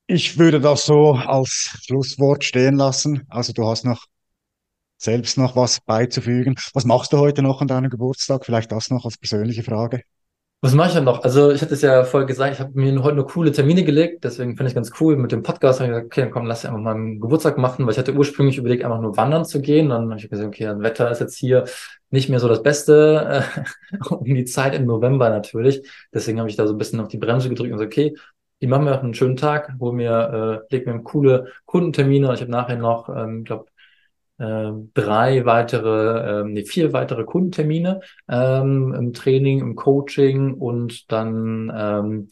Ich 0.07 0.39
würde 0.39 0.61
das 0.61 0.85
so 0.85 1.13
als 1.13 1.79
Schlusswort 1.85 2.45
stehen 2.45 2.77
lassen. 2.77 3.25
Also 3.29 3.53
du 3.53 3.67
hast 3.67 3.85
noch 3.85 4.07
selbst 4.97 5.37
noch 5.37 5.57
was 5.57 5.81
beizufügen. 5.81 6.55
Was 6.75 6.85
machst 6.85 7.13
du 7.13 7.19
heute 7.19 7.43
noch 7.43 7.61
an 7.61 7.69
deinem 7.69 7.91
Geburtstag? 7.91 8.45
Vielleicht 8.45 8.73
das 8.73 8.91
noch 8.91 9.05
als 9.05 9.19
persönliche 9.19 9.63
Frage. 9.63 10.03
Was 10.65 10.75
mache 10.75 10.91
ich 10.91 10.95
dann 10.95 11.03
noch? 11.03 11.25
Also 11.25 11.51
ich 11.51 11.61
hatte 11.61 11.75
es 11.75 11.83
ja 11.83 12.05
vorher 12.05 12.25
gesagt, 12.25 12.55
ich 12.55 12.61
habe 12.61 12.71
mir 12.79 13.03
heute 13.03 13.17
nur 13.17 13.27
coole 13.27 13.51
Termine 13.51 13.83
gelegt, 13.83 14.23
deswegen 14.23 14.57
finde 14.57 14.69
ich 14.69 14.77
ganz 14.77 14.93
cool. 15.01 15.17
Mit 15.17 15.33
dem 15.33 15.43
Podcast 15.43 15.81
habe 15.81 15.89
ich 15.89 15.91
gesagt, 15.91 16.07
okay, 16.07 16.21
dann 16.21 16.31
komm, 16.31 16.47
lass 16.47 16.65
einfach 16.65 16.79
mal 16.79 16.95
einen 16.95 17.21
Geburtstag 17.21 17.59
machen, 17.59 17.85
weil 17.85 17.93
ich 17.93 17.99
hatte 17.99 18.15
ursprünglich 18.15 18.59
überlegt, 18.59 18.85
einfach 18.85 19.01
nur 19.01 19.17
wandern 19.17 19.45
zu 19.45 19.61
gehen. 19.61 19.89
Dann 19.89 20.09
habe 20.09 20.21
ich 20.21 20.31
gesagt, 20.31 20.47
okay, 20.47 20.67
das 20.67 20.79
Wetter 20.81 21.11
ist 21.11 21.19
jetzt 21.19 21.37
hier 21.37 21.65
nicht 22.11 22.29
mehr 22.29 22.39
so 22.39 22.47
das 22.47 22.63
Beste, 22.63 23.43
äh, 23.57 24.05
um 24.15 24.25
die 24.25 24.45
Zeit 24.45 24.77
im 24.77 24.87
November 24.87 25.31
natürlich. 25.31 25.83
Deswegen 26.15 26.39
habe 26.39 26.49
ich 26.49 26.55
da 26.55 26.65
so 26.69 26.75
ein 26.75 26.79
bisschen 26.79 27.01
auf 27.01 27.09
die 27.09 27.19
Bremse 27.19 27.49
gedrückt 27.49 27.73
und 27.73 27.79
gesagt, 27.79 27.93
okay, 27.93 28.15
ich 28.61 28.69
mache 28.69 28.83
mir 28.83 28.95
auch 28.97 29.03
einen 29.03 29.15
schönen 29.15 29.37
Tag, 29.37 29.75
hol 29.81 29.93
mir, 29.93 30.63
äh, 30.71 30.75
leg 30.77 30.87
mir 30.87 30.97
coole 31.03 31.49
Kundentermine. 31.67 32.33
Ich 32.35 32.41
habe 32.41 32.53
nachher 32.53 32.77
noch, 32.77 33.09
ähm, 33.09 33.43
glaube 33.43 33.67
äh, 34.43 34.73
drei 34.95 35.45
weitere, 35.45 36.41
äh, 36.41 36.45
nee, 36.45 36.65
vier 36.65 36.93
weitere 36.93 37.25
Kundentermine 37.25 38.01
ähm, 38.29 38.93
im 38.93 39.13
Training, 39.13 39.61
im 39.61 39.77
Coaching 39.77 40.55
und 40.55 41.11
dann 41.13 41.73
ähm, 41.75 42.29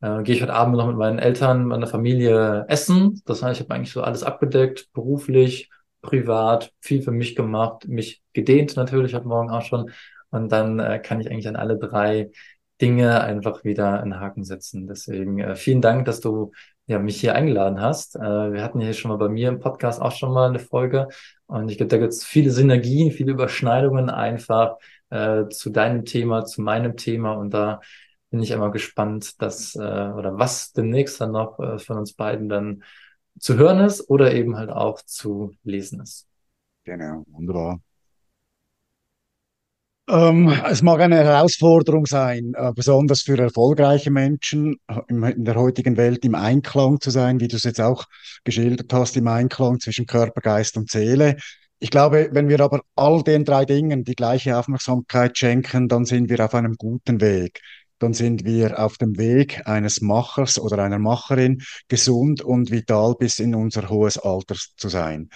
äh, 0.00 0.22
gehe 0.24 0.34
ich 0.34 0.42
heute 0.42 0.54
Abend 0.54 0.76
noch 0.76 0.88
mit 0.88 0.96
meinen 0.96 1.20
Eltern, 1.20 1.66
meiner 1.66 1.86
Familie 1.86 2.66
essen. 2.68 3.22
Das 3.26 3.42
heißt, 3.42 3.60
ich 3.60 3.66
habe 3.66 3.74
eigentlich 3.74 3.92
so 3.92 4.02
alles 4.02 4.24
abgedeckt, 4.24 4.88
beruflich, 4.92 5.70
privat, 6.00 6.72
viel 6.80 7.00
für 7.02 7.12
mich 7.12 7.36
gemacht, 7.36 7.86
mich 7.86 8.22
gedehnt 8.32 8.76
natürlich 8.76 9.14
heute 9.14 9.28
Morgen 9.28 9.50
auch 9.50 9.62
schon. 9.62 9.90
Und 10.30 10.50
dann 10.50 10.80
äh, 10.80 10.98
kann 10.98 11.20
ich 11.20 11.30
eigentlich 11.30 11.48
an 11.48 11.56
alle 11.56 11.78
drei 11.78 12.30
Dinge 12.80 13.20
einfach 13.20 13.62
wieder 13.62 14.02
einen 14.02 14.18
Haken 14.18 14.42
setzen. 14.42 14.88
Deswegen 14.88 15.38
äh, 15.38 15.54
vielen 15.54 15.80
Dank, 15.80 16.06
dass 16.06 16.18
du 16.18 16.50
ja, 16.86 16.98
mich 16.98 17.20
hier 17.20 17.34
eingeladen 17.34 17.80
hast. 17.80 18.16
Äh, 18.16 18.20
wir 18.20 18.62
hatten 18.62 18.80
hier 18.80 18.92
schon 18.92 19.10
mal 19.10 19.16
bei 19.16 19.28
mir 19.28 19.48
im 19.48 19.60
Podcast 19.60 20.00
auch 20.00 20.12
schon 20.12 20.32
mal 20.32 20.48
eine 20.48 20.58
Folge 20.58 21.08
und 21.46 21.70
ich 21.70 21.76
glaube, 21.76 21.90
da 21.90 21.98
gibt 21.98 22.12
es 22.12 22.24
viele 22.24 22.50
Synergien, 22.50 23.10
viele 23.12 23.32
Überschneidungen 23.32 24.10
einfach 24.10 24.76
äh, 25.10 25.48
zu 25.48 25.70
deinem 25.70 26.04
Thema, 26.04 26.44
zu 26.44 26.62
meinem 26.62 26.96
Thema 26.96 27.32
und 27.34 27.54
da 27.54 27.80
bin 28.30 28.42
ich 28.42 28.52
einmal 28.52 28.70
gespannt, 28.70 29.40
dass 29.42 29.74
äh, 29.74 29.78
oder 29.78 30.38
was 30.38 30.72
demnächst 30.72 31.20
dann 31.20 31.32
noch 31.32 31.58
äh, 31.60 31.78
von 31.78 31.98
uns 31.98 32.14
beiden 32.14 32.48
dann 32.48 32.82
zu 33.38 33.56
hören 33.56 33.80
ist 33.80 34.08
oder 34.08 34.32
eben 34.32 34.56
halt 34.56 34.70
auch 34.70 35.02
zu 35.02 35.52
lesen 35.62 36.00
ist. 36.00 36.28
Genau, 36.84 37.24
wunderbar. 37.28 37.80
Ähm, 40.08 40.48
es 40.68 40.82
mag 40.82 41.00
eine 41.00 41.16
Herausforderung 41.16 42.06
sein, 42.06 42.52
äh, 42.56 42.72
besonders 42.74 43.22
für 43.22 43.38
erfolgreiche 43.38 44.10
Menschen 44.10 44.76
äh, 44.88 45.00
in 45.08 45.44
der 45.44 45.54
heutigen 45.54 45.96
Welt 45.96 46.24
im 46.24 46.34
Einklang 46.34 47.00
zu 47.00 47.10
sein, 47.10 47.38
wie 47.38 47.46
du 47.46 47.56
es 47.56 47.62
jetzt 47.62 47.80
auch 47.80 48.04
geschildert 48.42 48.92
hast, 48.92 49.16
im 49.16 49.28
Einklang 49.28 49.78
zwischen 49.78 50.06
Körper, 50.06 50.40
Geist 50.40 50.76
und 50.76 50.90
Seele. 50.90 51.36
Ich 51.78 51.90
glaube, 51.90 52.30
wenn 52.32 52.48
wir 52.48 52.60
aber 52.60 52.82
all 52.96 53.22
den 53.22 53.44
drei 53.44 53.64
Dingen 53.64 54.02
die 54.04 54.14
gleiche 54.14 54.58
Aufmerksamkeit 54.58 55.38
schenken, 55.38 55.88
dann 55.88 56.04
sind 56.04 56.28
wir 56.28 56.44
auf 56.44 56.54
einem 56.54 56.74
guten 56.76 57.20
Weg. 57.20 57.60
Dann 57.98 58.12
sind 58.12 58.44
wir 58.44 58.80
auf 58.80 58.98
dem 58.98 59.16
Weg 59.18 59.66
eines 59.66 60.00
Machers 60.00 60.58
oder 60.58 60.78
einer 60.78 60.98
Macherin, 60.98 61.62
gesund 61.86 62.42
und 62.42 62.72
vital 62.72 63.14
bis 63.16 63.38
in 63.38 63.54
unser 63.54 63.88
hohes 63.88 64.18
Alter 64.18 64.56
zu 64.76 64.88
sein. 64.88 65.28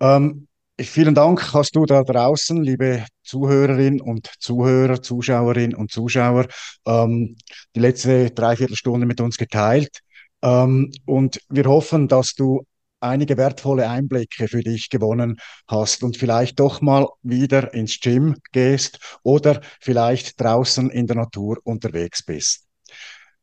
Ähm, 0.00 0.48
Vielen 0.80 1.14
Dank 1.14 1.54
hast 1.54 1.76
du 1.76 1.86
da 1.86 2.02
draußen, 2.02 2.60
liebe 2.60 3.04
Zuhörerinnen 3.22 4.00
und 4.00 4.28
Zuhörer, 4.40 5.00
Zuschauerinnen 5.00 5.76
und 5.76 5.92
Zuschauer, 5.92 6.46
ähm, 6.84 7.36
die 7.76 7.80
letzte 7.80 8.32
Dreiviertelstunde 8.32 9.06
mit 9.06 9.20
uns 9.20 9.36
geteilt. 9.36 10.00
Ähm, 10.42 10.90
und 11.06 11.38
wir 11.48 11.66
hoffen, 11.66 12.08
dass 12.08 12.34
du 12.34 12.64
einige 12.98 13.36
wertvolle 13.36 13.88
Einblicke 13.88 14.48
für 14.48 14.62
dich 14.62 14.90
gewonnen 14.90 15.36
hast 15.68 16.02
und 16.02 16.16
vielleicht 16.16 16.58
doch 16.58 16.80
mal 16.80 17.06
wieder 17.22 17.72
ins 17.72 18.00
Gym 18.00 18.34
gehst 18.50 18.98
oder 19.22 19.60
vielleicht 19.80 20.40
draußen 20.40 20.90
in 20.90 21.06
der 21.06 21.16
Natur 21.16 21.58
unterwegs 21.62 22.24
bist. 22.24 22.66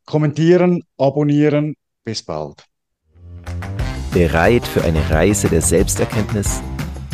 Kommentieren, 0.05 0.83
abonnieren, 0.97 1.75
bis 2.03 2.23
bald. 2.23 2.65
Bereit 4.11 4.67
für 4.67 4.83
eine 4.83 5.09
Reise 5.09 5.47
der 5.47 5.61
Selbsterkenntnis? 5.61 6.61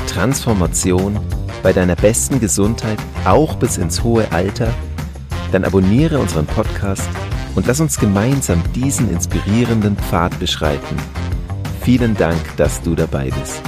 Transformation 0.07 1.19
bei 1.61 1.73
deiner 1.73 1.95
besten 1.95 2.39
Gesundheit 2.39 2.97
auch 3.25 3.55
bis 3.55 3.77
ins 3.77 4.03
hohe 4.03 4.31
Alter? 4.31 4.73
Dann 5.51 5.63
abonniere 5.63 6.19
unseren 6.19 6.47
Podcast 6.47 7.07
und 7.55 7.67
lass 7.67 7.79
uns 7.79 7.99
gemeinsam 7.99 8.63
diesen 8.73 9.11
inspirierenden 9.11 9.95
Pfad 9.95 10.39
beschreiten. 10.39 10.97
Vielen 11.81 12.15
Dank, 12.15 12.41
dass 12.57 12.81
du 12.81 12.95
dabei 12.95 13.29
bist. 13.29 13.61